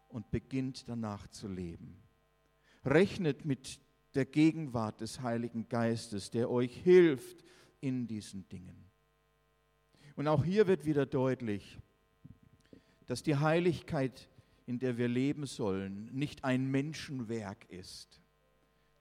und 0.10 0.32
beginnt 0.32 0.88
danach 0.88 1.28
zu 1.28 1.48
leben. 1.48 2.05
Rechnet 2.86 3.46
mit 3.46 3.80
der 4.14 4.26
Gegenwart 4.26 5.02
des 5.02 5.22
Heiligen 5.22 5.68
Geistes, 5.68 6.30
der 6.32 6.50
euch 6.50 6.76
hilft 6.78 7.44
in 7.82 8.08
diesen 8.08 8.48
Dingen. 8.48 8.86
Und 10.16 10.28
auch 10.28 10.44
hier 10.46 10.68
wird 10.68 10.86
wieder 10.86 11.06
deutlich, 11.06 11.80
dass 13.06 13.22
die 13.22 13.36
Heiligkeit, 13.36 14.30
in 14.66 14.80
der 14.80 14.98
wir 14.98 15.08
leben 15.08 15.46
sollen, 15.46 16.10
nicht 16.14 16.44
ein 16.44 16.72
Menschenwerk 16.72 17.70
ist, 17.70 18.22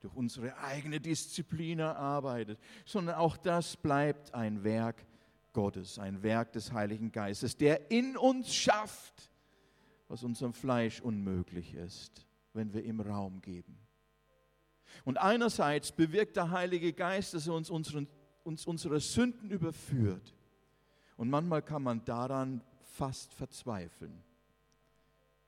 durch 0.01 0.15
unsere 0.15 0.59
eigene 0.59 1.01
Disziplin 1.01 1.79
erarbeitet, 1.79 2.59
sondern 2.85 3.15
auch 3.15 3.37
das 3.37 3.77
bleibt 3.77 4.35
ein 4.35 4.63
Werk 4.63 5.07
Gottes, 5.55 5.99
ein 5.99 6.23
Werk 6.23 6.53
des 6.53 6.73
Heiligen 6.73 7.11
Geistes, 7.11 7.57
der 7.57 7.91
in 7.91 8.17
uns 8.17 8.55
schafft, 8.55 9.31
was 10.09 10.23
unserem 10.23 10.53
Fleisch 10.53 11.01
unmöglich 11.01 11.73
ist, 11.75 12.24
wenn 12.55 12.73
wir 12.73 12.85
ihm 12.85 13.01
Raum 13.01 13.41
geben. 13.41 13.79
Und 15.05 15.19
einerseits 15.19 15.93
bewirkt 15.93 16.37
der 16.37 16.51
Heilige 16.51 16.93
Geist, 16.93 17.35
dass 17.35 17.47
er 17.47 17.55
uns, 17.55 17.69
unseren, 17.69 18.07
uns 18.45 18.67
unsere 18.67 19.01
Sünden 19.01 19.51
überführt. 19.51 20.35
Und 21.17 21.31
manchmal 21.31 21.63
kann 21.63 21.83
man 21.83 22.05
daran 22.05 22.63
fast 22.83 23.33
verzweifeln, 23.33 24.23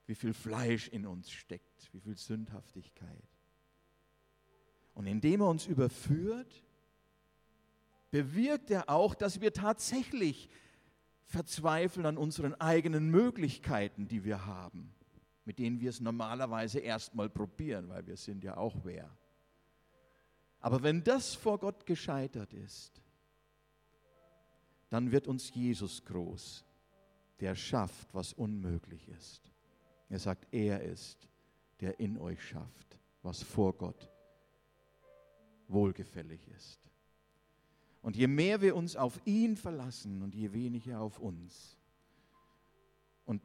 wie 0.06 0.14
viel 0.14 0.34
Fleisch 0.34 0.88
in 0.88 1.06
uns 1.06 1.30
steckt, 1.30 1.92
wie 1.92 2.00
viel 2.00 2.16
Sündhaftigkeit. 2.16 3.28
Und 4.94 5.06
indem 5.06 5.42
er 5.42 5.48
uns 5.48 5.66
überführt, 5.66 6.64
bewirkt 8.10 8.70
er 8.70 8.88
auch, 8.88 9.14
dass 9.14 9.40
wir 9.40 9.52
tatsächlich 9.52 10.48
verzweifeln 11.22 12.06
an 12.06 12.16
unseren 12.16 12.54
eigenen 12.54 13.10
Möglichkeiten, 13.10 14.08
die 14.08 14.24
wir 14.24 14.46
haben, 14.46 14.94
mit 15.46 15.60
denen 15.60 15.80
wir 15.80 15.90
es 15.90 16.00
normalerweise 16.00 16.80
erstmal 16.80 17.30
probieren, 17.30 17.88
weil 17.88 18.06
wir 18.06 18.16
sind 18.16 18.44
ja 18.44 18.56
auch 18.56 18.74
wer. 18.82 19.08
Aber 20.60 20.82
wenn 20.82 21.02
das 21.04 21.34
vor 21.34 21.58
Gott 21.58 21.86
gescheitert 21.86 22.52
ist, 22.52 23.00
dann 24.90 25.12
wird 25.12 25.28
uns 25.28 25.54
Jesus 25.54 26.04
groß, 26.04 26.64
der 27.38 27.54
schafft, 27.54 28.12
was 28.12 28.32
unmöglich 28.32 29.08
ist. 29.08 29.52
Er 30.08 30.18
sagt, 30.18 30.52
er 30.52 30.82
ist, 30.82 31.28
der 31.80 32.00
in 32.00 32.18
euch 32.18 32.42
schafft, 32.42 32.98
was 33.22 33.42
vor 33.42 33.72
Gott 33.74 34.10
wohlgefällig 35.68 36.40
ist. 36.56 36.80
Und 38.02 38.16
je 38.16 38.26
mehr 38.26 38.60
wir 38.60 38.74
uns 38.74 38.96
auf 38.96 39.20
ihn 39.24 39.56
verlassen 39.56 40.22
und 40.22 40.34
je 40.34 40.52
weniger 40.52 41.00
auf 41.00 41.20
uns 41.20 41.76
und 43.24 43.42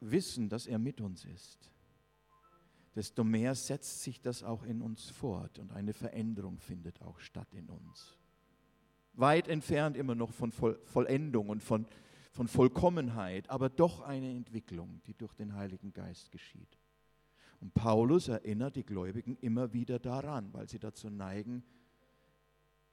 wissen, 0.00 0.48
dass 0.48 0.66
er 0.66 0.78
mit 0.78 1.00
uns 1.00 1.24
ist, 1.24 1.70
desto 2.94 3.24
mehr 3.24 3.54
setzt 3.54 4.02
sich 4.02 4.20
das 4.20 4.42
auch 4.42 4.64
in 4.64 4.82
uns 4.82 5.10
fort 5.10 5.58
und 5.58 5.72
eine 5.72 5.92
Veränderung 5.92 6.58
findet 6.58 7.00
auch 7.02 7.20
statt 7.20 7.52
in 7.54 7.68
uns. 7.68 8.18
Weit 9.14 9.48
entfernt 9.48 9.96
immer 9.96 10.14
noch 10.14 10.32
von 10.32 10.52
Vollendung 10.52 11.48
und 11.48 11.62
von, 11.62 11.86
von 12.32 12.48
Vollkommenheit, 12.48 13.48
aber 13.50 13.68
doch 13.68 14.00
eine 14.00 14.30
Entwicklung, 14.30 15.02
die 15.06 15.14
durch 15.14 15.34
den 15.34 15.54
Heiligen 15.54 15.92
Geist 15.92 16.30
geschieht. 16.30 16.78
Und 17.60 17.74
Paulus 17.74 18.28
erinnert 18.28 18.76
die 18.76 18.84
Gläubigen 18.84 19.36
immer 19.36 19.72
wieder 19.72 19.98
daran, 19.98 20.52
weil 20.54 20.68
sie 20.68 20.78
dazu 20.78 21.10
neigen, 21.10 21.62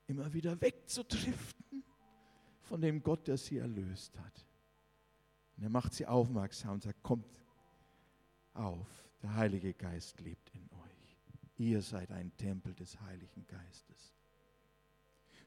immer 0.08 0.34
wieder 0.34 0.60
wegzudriften 0.60 1.84
von 2.62 2.82
dem 2.82 3.02
Gott, 3.02 3.28
der 3.28 3.38
sie 3.38 3.58
erlöst 3.58 4.18
hat. 4.20 4.46
Und 5.58 5.64
er 5.64 5.70
macht 5.70 5.94
sie 5.94 6.06
aufmerksam 6.06 6.76
und 6.76 6.84
sagt, 6.84 7.02
kommt 7.02 7.26
auf, 8.54 8.88
der 9.22 9.36
Heilige 9.36 9.74
Geist 9.74 10.20
lebt 10.22 10.50
in 10.54 10.70
euch. 10.72 11.18
Ihr 11.58 11.82
seid 11.82 12.12
ein 12.12 12.36
Tempel 12.38 12.74
des 12.76 13.00
Heiligen 13.02 13.46
Geistes. 13.48 14.14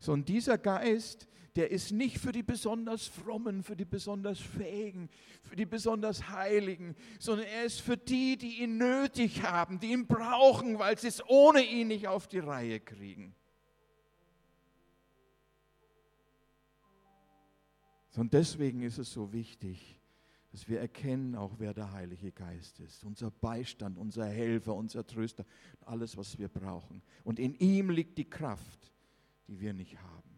So, 0.00 0.12
und 0.12 0.28
dieser 0.28 0.58
Geist, 0.58 1.28
der 1.56 1.70
ist 1.70 1.92
nicht 1.92 2.18
für 2.18 2.32
die 2.32 2.42
besonders 2.42 3.06
frommen, 3.06 3.62
für 3.62 3.76
die 3.76 3.84
besonders 3.84 4.40
fähigen, 4.40 5.08
für 5.42 5.56
die 5.56 5.66
besonders 5.66 6.28
heiligen, 6.30 6.96
sondern 7.18 7.46
er 7.46 7.64
ist 7.64 7.80
für 7.80 7.96
die, 7.96 8.36
die 8.36 8.62
ihn 8.62 8.78
nötig 8.78 9.42
haben, 9.42 9.78
die 9.78 9.92
ihn 9.92 10.06
brauchen, 10.06 10.78
weil 10.78 10.98
sie 10.98 11.08
es 11.08 11.22
ohne 11.28 11.62
ihn 11.62 11.88
nicht 11.88 12.08
auf 12.08 12.26
die 12.28 12.38
Reihe 12.38 12.80
kriegen. 12.80 13.34
Und 18.16 18.32
deswegen 18.32 18.82
ist 18.82 18.98
es 18.98 19.12
so 19.12 19.32
wichtig, 19.32 19.99
dass 20.50 20.68
wir 20.68 20.80
erkennen 20.80 21.36
auch, 21.36 21.54
wer 21.58 21.72
der 21.72 21.92
Heilige 21.92 22.32
Geist 22.32 22.80
ist. 22.80 23.04
Unser 23.04 23.30
Beistand, 23.30 23.96
unser 23.98 24.26
Helfer, 24.26 24.74
unser 24.74 25.06
Tröster, 25.06 25.44
alles, 25.82 26.16
was 26.16 26.38
wir 26.38 26.48
brauchen. 26.48 27.02
Und 27.22 27.38
in 27.38 27.54
ihm 27.54 27.90
liegt 27.90 28.18
die 28.18 28.28
Kraft, 28.28 28.92
die 29.46 29.60
wir 29.60 29.72
nicht 29.72 29.98
haben. 30.00 30.30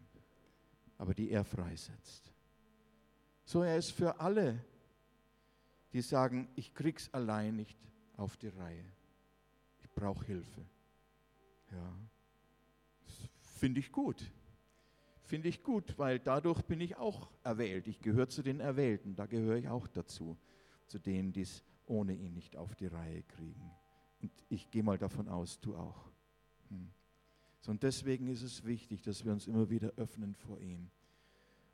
aber 0.97 1.13
die 1.13 1.31
er 1.31 1.43
freisetzt. 1.43 2.31
So, 3.43 3.63
er 3.63 3.77
ist 3.77 3.91
für 3.91 4.21
alle, 4.21 4.63
die 5.91 6.01
sagen, 6.01 6.47
ich 6.55 6.73
krieg's 6.73 7.13
allein 7.13 7.57
nicht 7.57 7.77
auf 8.15 8.37
die 8.37 8.47
Reihe. 8.47 8.85
Ich 9.81 9.89
brauche 9.91 10.25
Hilfe. 10.25 10.65
Ja, 11.71 11.93
das 13.03 13.29
finde 13.59 13.81
ich 13.81 13.91
gut. 13.91 14.31
Finde 15.33 15.49
ich 15.49 15.63
gut, 15.63 15.97
weil 15.97 16.19
dadurch 16.19 16.61
bin 16.61 16.79
ich 16.79 16.95
auch 16.97 17.31
erwählt. 17.43 17.87
Ich 17.87 18.01
gehöre 18.01 18.29
zu 18.29 18.43
den 18.43 18.59
Erwählten, 18.59 19.15
da 19.15 19.25
gehöre 19.25 19.57
ich 19.57 19.67
auch 19.67 19.87
dazu, 19.87 20.37
zu 20.85 20.99
denen, 20.99 21.33
die 21.33 21.41
es 21.41 21.63
ohne 21.87 22.13
ihn 22.13 22.35
nicht 22.35 22.55
auf 22.55 22.75
die 22.75 22.85
Reihe 22.85 23.23
kriegen. 23.23 23.71
Und 24.21 24.31
ich 24.49 24.69
gehe 24.69 24.83
mal 24.83 24.99
davon 24.99 25.27
aus, 25.29 25.59
du 25.59 25.75
auch. 25.75 26.11
Hm. 26.69 26.87
Und 27.65 27.81
deswegen 27.81 28.27
ist 28.27 28.43
es 28.43 28.63
wichtig, 28.63 29.01
dass 29.01 29.25
wir 29.25 29.31
uns 29.31 29.47
immer 29.47 29.71
wieder 29.71 29.93
öffnen 29.97 30.35
vor 30.35 30.61
ihm. 30.61 30.91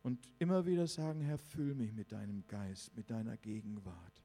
Und 0.03 0.31
immer 0.39 0.65
wieder 0.65 0.87
sagen, 0.87 1.19
Herr, 1.19 1.37
füll 1.37 1.75
mich 1.75 1.91
mit 1.91 2.13
deinem 2.13 2.47
Geist, 2.47 2.95
mit 2.95 3.09
deiner 3.09 3.35
Gegenwart. 3.35 4.23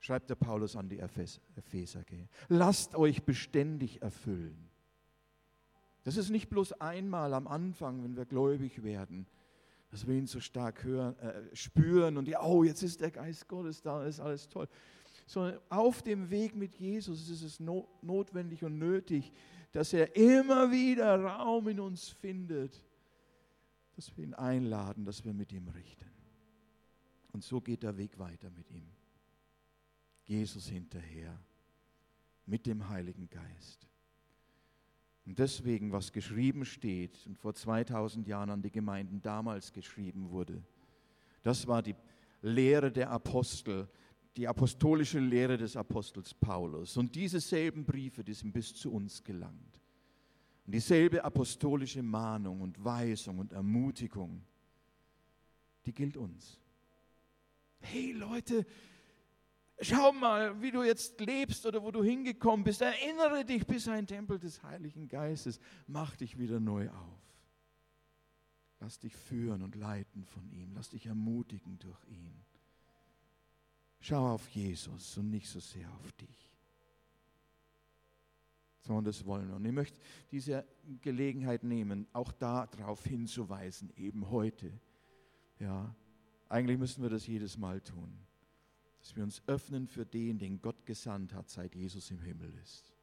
Schreibt 0.00 0.28
der 0.28 0.34
Paulus 0.34 0.76
an 0.76 0.90
die 0.90 1.00
Ephes- 1.00 1.40
Epheser. 1.56 2.04
Lasst 2.48 2.94
euch 2.94 3.22
beständig 3.22 4.02
erfüllen. 4.02 4.68
Das 6.04 6.16
ist 6.16 6.30
nicht 6.30 6.48
bloß 6.48 6.72
einmal 6.80 7.32
am 7.34 7.46
Anfang, 7.46 8.02
wenn 8.02 8.16
wir 8.16 8.24
gläubig 8.24 8.82
werden, 8.82 9.26
dass 9.90 10.06
wir 10.06 10.14
ihn 10.14 10.26
so 10.26 10.40
stark 10.40 10.82
hören, 10.84 11.16
äh, 11.18 11.54
spüren 11.54 12.16
und 12.16 12.26
ja, 12.26 12.42
oh, 12.42 12.64
jetzt 12.64 12.82
ist 12.82 13.00
der 13.00 13.10
Geist 13.10 13.46
Gottes 13.46 13.82
da, 13.82 14.04
ist 14.04 14.20
alles 14.20 14.48
toll. 14.48 14.68
Sondern 15.26 15.60
auf 15.68 16.02
dem 16.02 16.30
Weg 16.30 16.56
mit 16.56 16.74
Jesus 16.74 17.28
ist 17.28 17.42
es 17.42 17.60
no 17.60 17.88
notwendig 18.02 18.64
und 18.64 18.78
nötig, 18.78 19.32
dass 19.70 19.92
er 19.92 20.16
immer 20.16 20.70
wieder 20.70 21.22
Raum 21.22 21.68
in 21.68 21.78
uns 21.78 22.08
findet, 22.08 22.84
dass 23.94 24.16
wir 24.16 24.24
ihn 24.24 24.34
einladen, 24.34 25.04
dass 25.04 25.24
wir 25.24 25.32
mit 25.32 25.52
ihm 25.52 25.68
richten. 25.68 26.10
Und 27.32 27.44
so 27.44 27.60
geht 27.60 27.82
der 27.82 27.96
Weg 27.96 28.18
weiter 28.18 28.50
mit 28.50 28.70
ihm. 28.70 28.88
Jesus 30.24 30.68
hinterher, 30.68 31.38
mit 32.46 32.66
dem 32.66 32.88
Heiligen 32.88 33.28
Geist. 33.28 33.86
Und 35.24 35.38
deswegen, 35.38 35.92
was 35.92 36.12
geschrieben 36.12 36.64
steht 36.64 37.26
und 37.26 37.38
vor 37.38 37.54
2000 37.54 38.26
Jahren 38.26 38.50
an 38.50 38.62
die 38.62 38.72
Gemeinden 38.72 39.20
damals 39.22 39.72
geschrieben 39.72 40.30
wurde, 40.30 40.62
das 41.42 41.66
war 41.66 41.82
die 41.82 41.94
Lehre 42.42 42.90
der 42.90 43.10
Apostel, 43.10 43.88
die 44.36 44.48
apostolische 44.48 45.20
Lehre 45.20 45.56
des 45.56 45.76
Apostels 45.76 46.34
Paulus. 46.34 46.96
Und 46.96 47.14
diese 47.14 47.40
selben 47.40 47.84
Briefe, 47.84 48.24
die 48.24 48.34
sind 48.34 48.52
bis 48.52 48.74
zu 48.74 48.92
uns 48.92 49.22
gelangt. 49.22 49.80
Und 50.66 50.74
dieselbe 50.74 51.22
apostolische 51.22 52.02
Mahnung 52.02 52.60
und 52.60 52.82
Weisung 52.84 53.38
und 53.38 53.52
Ermutigung, 53.52 54.42
die 55.84 55.92
gilt 55.92 56.16
uns. 56.16 56.58
Hey 57.80 58.12
Leute, 58.12 58.64
schau 59.82 60.12
mal, 60.12 60.60
wie 60.60 60.70
du 60.70 60.82
jetzt 60.82 61.20
lebst 61.20 61.66
oder 61.66 61.82
wo 61.82 61.90
du 61.90 62.02
hingekommen 62.02 62.64
bist. 62.64 62.80
Erinnere 62.80 63.44
dich, 63.44 63.66
bist 63.66 63.88
ein 63.88 64.06
Tempel 64.06 64.38
des 64.38 64.62
Heiligen 64.62 65.08
Geistes. 65.08 65.60
Mach 65.86 66.16
dich 66.16 66.38
wieder 66.38 66.60
neu 66.60 66.88
auf. 66.90 67.20
Lass 68.80 68.98
dich 68.98 69.14
führen 69.14 69.62
und 69.62 69.76
leiten 69.76 70.24
von 70.24 70.50
ihm. 70.50 70.72
Lass 70.74 70.90
dich 70.90 71.06
ermutigen 71.06 71.78
durch 71.78 72.04
ihn. 72.08 72.34
Schau 74.00 74.34
auf 74.34 74.48
Jesus 74.48 75.16
und 75.18 75.30
nicht 75.30 75.48
so 75.48 75.60
sehr 75.60 75.88
auf 76.00 76.12
dich. 76.12 76.50
Sondern 78.80 79.04
das 79.04 79.24
wollen 79.24 79.48
wir. 79.48 79.56
Und 79.56 79.64
ich 79.64 79.72
möchte 79.72 80.00
diese 80.32 80.66
Gelegenheit 81.00 81.62
nehmen, 81.62 82.08
auch 82.12 82.32
darauf 82.32 83.04
hinzuweisen, 83.04 83.92
eben 83.96 84.30
heute. 84.30 84.72
Ja, 85.60 85.94
eigentlich 86.48 86.78
müssen 86.78 87.02
wir 87.02 87.10
das 87.10 87.28
jedes 87.28 87.56
Mal 87.56 87.80
tun 87.80 88.26
dass 89.12 89.16
wir 89.18 89.24
uns 89.24 89.42
öffnen 89.46 89.86
für 89.86 90.06
den, 90.06 90.38
den 90.38 90.62
Gott 90.62 90.86
gesandt 90.86 91.34
hat, 91.34 91.50
seit 91.50 91.74
Jesus 91.74 92.10
im 92.10 92.22
Himmel 92.22 92.50
ist. 92.62 92.94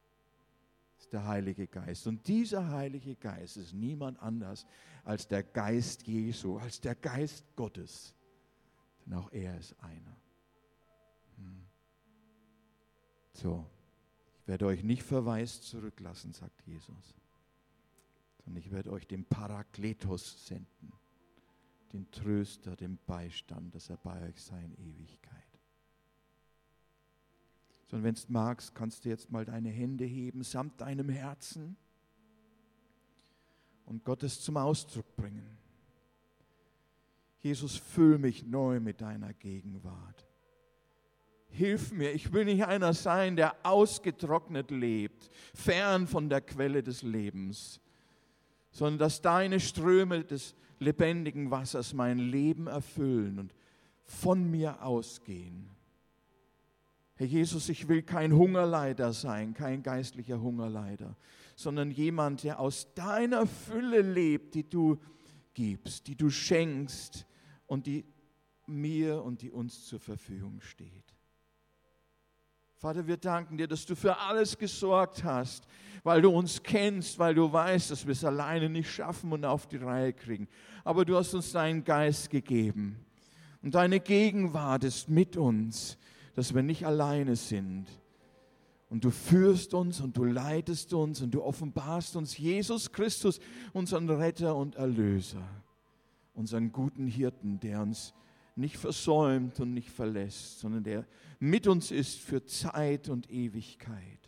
Das 0.96 1.04
ist 1.04 1.12
der 1.12 1.24
Heilige 1.24 1.68
Geist. 1.68 2.08
Und 2.08 2.26
dieser 2.26 2.68
Heilige 2.68 3.14
Geist 3.14 3.56
ist 3.56 3.72
niemand 3.74 4.18
anders 4.20 4.66
als 5.04 5.28
der 5.28 5.44
Geist 5.44 6.02
Jesu, 6.08 6.58
als 6.58 6.80
der 6.80 6.96
Geist 6.96 7.44
Gottes. 7.54 8.16
Denn 9.06 9.14
auch 9.14 9.30
er 9.30 9.56
ist 9.56 9.78
einer. 9.78 10.16
Hm. 11.36 11.62
So, 13.32 13.70
ich 14.40 14.48
werde 14.48 14.66
euch 14.66 14.82
nicht 14.82 15.04
verwaist 15.04 15.62
zurücklassen, 15.62 16.32
sagt 16.32 16.66
Jesus, 16.66 17.14
sondern 18.44 18.60
ich 18.60 18.72
werde 18.72 18.90
euch 18.90 19.06
den 19.06 19.24
Parakletos 19.24 20.44
senden, 20.44 20.92
den 21.92 22.10
Tröster, 22.10 22.74
den 22.74 22.98
Beistand, 23.06 23.76
dass 23.76 23.90
er 23.90 23.96
bei 23.98 24.28
euch 24.28 24.42
sei 24.42 24.60
in 24.64 24.74
Ewigkeit 24.74 25.39
sondern 27.90 28.04
wenn 28.04 28.14
du 28.14 28.32
magst, 28.32 28.74
kannst 28.74 29.04
du 29.04 29.08
jetzt 29.08 29.32
mal 29.32 29.44
deine 29.44 29.68
Hände 29.68 30.04
heben 30.04 30.44
samt 30.44 30.80
deinem 30.80 31.08
Herzen 31.08 31.76
und 33.84 34.04
Gottes 34.04 34.40
zum 34.40 34.56
Ausdruck 34.56 35.16
bringen. 35.16 35.58
Jesus, 37.40 37.76
füll 37.76 38.18
mich 38.18 38.46
neu 38.46 38.78
mit 38.78 39.00
deiner 39.00 39.32
Gegenwart. 39.34 40.28
Hilf 41.48 41.90
mir, 41.90 42.12
ich 42.12 42.32
will 42.32 42.44
nicht 42.44 42.64
einer 42.64 42.94
sein, 42.94 43.34
der 43.34 43.56
ausgetrocknet 43.64 44.70
lebt, 44.70 45.28
fern 45.52 46.06
von 46.06 46.28
der 46.28 46.42
Quelle 46.42 46.84
des 46.84 47.02
Lebens, 47.02 47.80
sondern 48.70 48.98
dass 49.00 49.20
deine 49.20 49.58
Ströme 49.58 50.22
des 50.22 50.54
lebendigen 50.78 51.50
Wassers 51.50 51.92
mein 51.92 52.20
Leben 52.20 52.68
erfüllen 52.68 53.40
und 53.40 53.52
von 54.04 54.48
mir 54.48 54.80
ausgehen. 54.84 55.68
Herr 57.20 57.26
Jesus, 57.26 57.68
ich 57.68 57.86
will 57.86 58.00
kein 58.00 58.32
Hungerleider 58.32 59.12
sein, 59.12 59.52
kein 59.52 59.82
geistlicher 59.82 60.40
Hungerleider, 60.40 61.18
sondern 61.54 61.90
jemand, 61.90 62.44
der 62.44 62.58
aus 62.58 62.94
deiner 62.94 63.46
Fülle 63.46 64.00
lebt, 64.00 64.54
die 64.54 64.66
du 64.66 64.98
gibst, 65.52 66.06
die 66.06 66.16
du 66.16 66.30
schenkst 66.30 67.26
und 67.66 67.86
die 67.86 68.06
mir 68.66 69.22
und 69.22 69.42
die 69.42 69.50
uns 69.50 69.84
zur 69.84 70.00
Verfügung 70.00 70.62
steht. 70.62 71.14
Vater, 72.76 73.06
wir 73.06 73.18
danken 73.18 73.58
dir, 73.58 73.68
dass 73.68 73.84
du 73.84 73.94
für 73.94 74.16
alles 74.16 74.56
gesorgt 74.56 75.22
hast, 75.22 75.66
weil 76.02 76.22
du 76.22 76.30
uns 76.30 76.62
kennst, 76.62 77.18
weil 77.18 77.34
du 77.34 77.52
weißt, 77.52 77.90
dass 77.90 78.06
wir 78.06 78.12
es 78.12 78.24
alleine 78.24 78.70
nicht 78.70 78.90
schaffen 78.90 79.30
und 79.30 79.44
auf 79.44 79.66
die 79.66 79.76
Reihe 79.76 80.14
kriegen. 80.14 80.48
Aber 80.84 81.04
du 81.04 81.18
hast 81.18 81.34
uns 81.34 81.52
deinen 81.52 81.84
Geist 81.84 82.30
gegeben 82.30 83.04
und 83.60 83.74
deine 83.74 84.00
Gegenwart 84.00 84.84
ist 84.84 85.10
mit 85.10 85.36
uns 85.36 85.98
dass 86.34 86.54
wir 86.54 86.62
nicht 86.62 86.86
alleine 86.86 87.36
sind. 87.36 87.86
Und 88.88 89.04
du 89.04 89.10
führst 89.10 89.72
uns 89.72 90.00
und 90.00 90.16
du 90.16 90.24
leitest 90.24 90.92
uns 90.94 91.22
und 91.22 91.30
du 91.30 91.42
offenbarst 91.42 92.16
uns 92.16 92.36
Jesus 92.36 92.90
Christus, 92.90 93.38
unseren 93.72 94.10
Retter 94.10 94.56
und 94.56 94.74
Erlöser, 94.74 95.46
unseren 96.34 96.72
guten 96.72 97.06
Hirten, 97.06 97.60
der 97.60 97.82
uns 97.82 98.14
nicht 98.56 98.76
versäumt 98.76 99.60
und 99.60 99.74
nicht 99.74 99.90
verlässt, 99.90 100.58
sondern 100.58 100.82
der 100.82 101.06
mit 101.38 101.66
uns 101.66 101.90
ist 101.90 102.18
für 102.18 102.44
Zeit 102.44 103.08
und 103.08 103.30
Ewigkeit. 103.30 104.20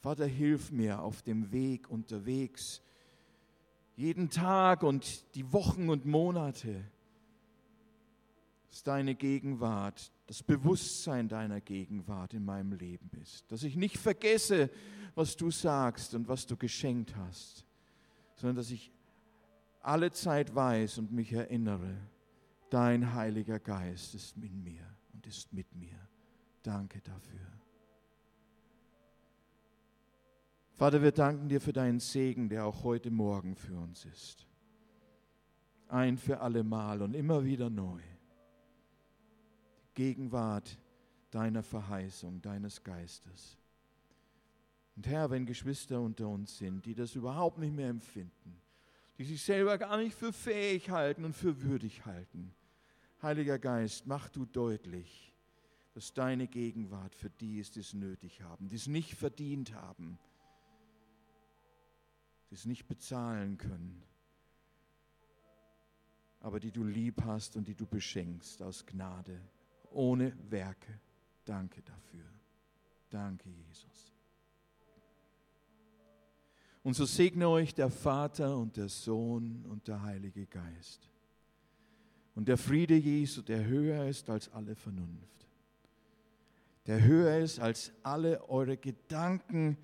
Vater, 0.00 0.26
hilf 0.26 0.72
mir 0.72 1.02
auf 1.02 1.22
dem 1.22 1.52
Weg 1.52 1.90
unterwegs, 1.90 2.82
jeden 3.96 4.30
Tag 4.30 4.82
und 4.82 5.34
die 5.34 5.52
Wochen 5.52 5.90
und 5.90 6.06
Monate, 6.06 6.84
dass 8.70 8.84
deine 8.84 9.14
Gegenwart 9.14 10.12
das 10.26 10.42
Bewusstsein 10.44 11.28
deiner 11.28 11.60
Gegenwart 11.60 12.34
in 12.34 12.44
meinem 12.44 12.72
Leben 12.72 13.10
ist. 13.20 13.50
Dass 13.50 13.64
ich 13.64 13.76
nicht 13.76 13.98
vergesse, 13.98 14.70
was 15.16 15.36
du 15.36 15.50
sagst 15.50 16.14
und 16.14 16.28
was 16.28 16.46
du 16.46 16.56
geschenkt 16.56 17.16
hast, 17.16 17.66
sondern 18.36 18.56
dass 18.56 18.70
ich 18.70 18.92
alle 19.82 20.12
Zeit 20.12 20.54
weiß 20.54 20.98
und 20.98 21.10
mich 21.10 21.32
erinnere, 21.32 21.96
dein 22.70 23.12
Heiliger 23.12 23.58
Geist 23.58 24.14
ist 24.14 24.36
in 24.36 24.62
mir 24.62 24.86
und 25.12 25.26
ist 25.26 25.52
mit 25.52 25.74
mir. 25.74 25.98
Danke 26.62 27.00
dafür. 27.00 27.40
Vater, 30.74 31.02
wir 31.02 31.12
danken 31.12 31.48
dir 31.48 31.60
für 31.60 31.72
deinen 31.72 31.98
Segen, 31.98 32.48
der 32.48 32.64
auch 32.64 32.84
heute 32.84 33.10
Morgen 33.10 33.56
für 33.56 33.76
uns 33.76 34.04
ist. 34.04 34.46
Ein 35.88 36.16
für 36.16 36.40
alle 36.40 36.62
Mal 36.62 37.02
und 37.02 37.14
immer 37.14 37.44
wieder 37.44 37.68
neu. 37.68 38.00
Gegenwart 40.00 40.78
deiner 41.30 41.62
Verheißung, 41.62 42.40
deines 42.40 42.82
Geistes. 42.82 43.58
Und 44.96 45.06
Herr, 45.06 45.28
wenn 45.28 45.44
Geschwister 45.44 46.00
unter 46.00 46.26
uns 46.26 46.56
sind, 46.56 46.86
die 46.86 46.94
das 46.94 47.14
überhaupt 47.14 47.58
nicht 47.58 47.74
mehr 47.74 47.90
empfinden, 47.90 48.62
die 49.18 49.24
sich 49.24 49.42
selber 49.42 49.76
gar 49.76 49.98
nicht 49.98 50.14
für 50.14 50.32
fähig 50.32 50.88
halten 50.88 51.26
und 51.26 51.34
für 51.34 51.60
würdig 51.60 52.06
halten, 52.06 52.54
Heiliger 53.20 53.58
Geist, 53.58 54.06
mach 54.06 54.30
du 54.30 54.46
deutlich, 54.46 55.34
dass 55.92 56.14
deine 56.14 56.48
Gegenwart 56.48 57.14
für 57.14 57.28
die 57.28 57.58
ist, 57.58 57.76
die 57.76 57.80
es 57.80 57.92
nötig 57.92 58.40
haben, 58.40 58.68
die 58.68 58.76
es 58.76 58.86
nicht 58.86 59.12
verdient 59.16 59.74
haben, 59.74 60.18
die 62.48 62.54
es 62.54 62.64
nicht 62.64 62.88
bezahlen 62.88 63.58
können, 63.58 64.02
aber 66.40 66.58
die 66.58 66.72
du 66.72 66.84
lieb 66.84 67.22
hast 67.26 67.56
und 67.56 67.68
die 67.68 67.74
du 67.74 67.84
beschenkst 67.84 68.62
aus 68.62 68.86
Gnade, 68.86 69.38
ohne 69.90 70.32
Werke. 70.50 71.00
Danke 71.44 71.82
dafür. 71.82 72.24
Danke, 73.08 73.48
Jesus. 73.48 74.12
Und 76.82 76.94
so 76.94 77.04
segne 77.04 77.48
euch 77.48 77.74
der 77.74 77.90
Vater 77.90 78.56
und 78.56 78.76
der 78.76 78.88
Sohn 78.88 79.64
und 79.66 79.86
der 79.86 80.02
Heilige 80.02 80.46
Geist. 80.46 81.10
Und 82.34 82.48
der 82.48 82.56
Friede 82.56 82.94
Jesu, 82.94 83.42
der 83.42 83.64
höher 83.64 84.06
ist 84.06 84.30
als 84.30 84.48
alle 84.52 84.74
Vernunft, 84.74 85.46
der 86.86 87.04
höher 87.04 87.38
ist 87.38 87.60
als 87.60 87.92
alle 88.02 88.48
eure 88.48 88.76
Gedanken, 88.76 89.76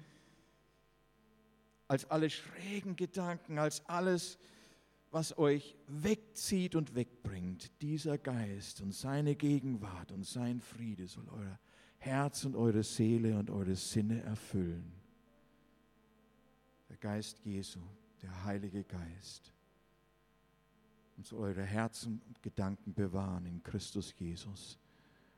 als 1.89 2.11
alle 2.11 2.31
schrägen 2.31 2.97
Gedanken, 2.97 3.59
als 3.59 3.85
alles, 3.87 4.39
was 5.11 5.37
euch 5.39 5.77
wegzieht 5.87 6.75
und 6.75 6.95
wegbringt. 7.57 7.83
Dieser 7.83 8.19
Geist 8.19 8.81
und 8.81 8.95
seine 8.95 9.35
Gegenwart 9.35 10.13
und 10.13 10.25
sein 10.25 10.61
Friede 10.61 11.07
soll 11.07 11.29
euer 11.31 11.59
Herz 11.99 12.45
und 12.45 12.57
eure 12.57 12.83
Seele 12.83 13.39
und 13.39 13.51
eure 13.51 13.77
Sinne 13.77 14.23
erfüllen. 14.23 14.93
Der 16.89 16.97
Geist 16.99 17.45
Jesu, 17.45 17.81
der 18.23 18.45
Heilige 18.45 18.85
Geist, 18.85 19.53
und 21.17 21.27
soll 21.27 21.41
eure 21.41 21.65
Herzen 21.65 22.21
und 22.29 22.43
Gedanken 22.43 22.93
bewahren 22.95 23.47
in 23.47 23.63
Christus 23.63 24.15
Jesus, 24.19 24.79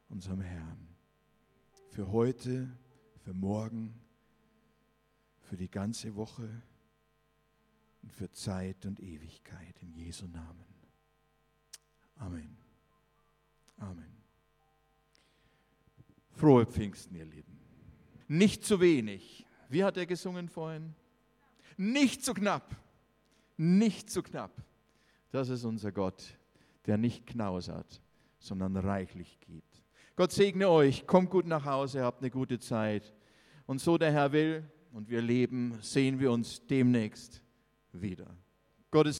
unserem 0.09 0.40
Herrn. 0.40 0.89
Für 1.90 2.11
heute, 2.11 2.69
für 3.24 3.32
morgen, 3.32 3.95
für 5.40 5.57
die 5.57 5.70
ganze 5.70 6.15
Woche 6.16 6.62
und 8.03 8.12
für 8.12 8.31
Zeit 8.32 8.85
und 8.85 9.01
Ewigkeit 9.01 9.81
in 9.81 9.93
Jesu 9.93 10.27
Namen. 10.27 10.77
Amen. 12.19 12.57
Amen. 13.78 14.05
Frohe 16.32 16.66
Pfingsten, 16.66 17.16
ihr 17.16 17.24
Lieben. 17.24 17.59
Nicht 18.28 18.65
zu 18.65 18.81
wenig. 18.81 19.47
Wie 19.69 19.85
hat 19.85 19.97
er 19.97 20.07
gesungen 20.07 20.49
vorhin? 20.49 20.95
Nicht 21.77 22.24
zu 22.24 22.35
knapp. 22.35 22.77
Nicht 23.57 24.11
zu 24.11 24.23
knapp. 24.23 24.53
Das 25.31 25.49
ist 25.49 25.65
unser 25.65 25.93
Gott, 25.93 26.23
der 26.86 26.97
nicht 26.97 27.27
knausert, 27.27 28.01
sondern 28.39 28.77
reichlich 28.77 29.39
gibt. 29.40 29.82
Gott 30.16 30.32
segne 30.32 30.69
euch. 30.69 31.07
Kommt 31.07 31.31
gut 31.31 31.47
nach 31.47 31.65
Hause, 31.65 32.03
habt 32.03 32.23
eine 32.23 32.31
gute 32.31 32.59
Zeit. 32.59 33.15
Und 33.66 33.81
so 33.81 33.99
der 33.99 34.12
Herr 34.12 34.32
will 34.32 34.69
und 34.93 35.09
wir 35.09 35.23
leben, 35.23 35.78
sehen 35.81 36.19
wir 36.19 36.32
uns 36.32 36.66
demnächst 36.66 37.43
wieder. 37.93 38.36
Gottes 38.90 39.19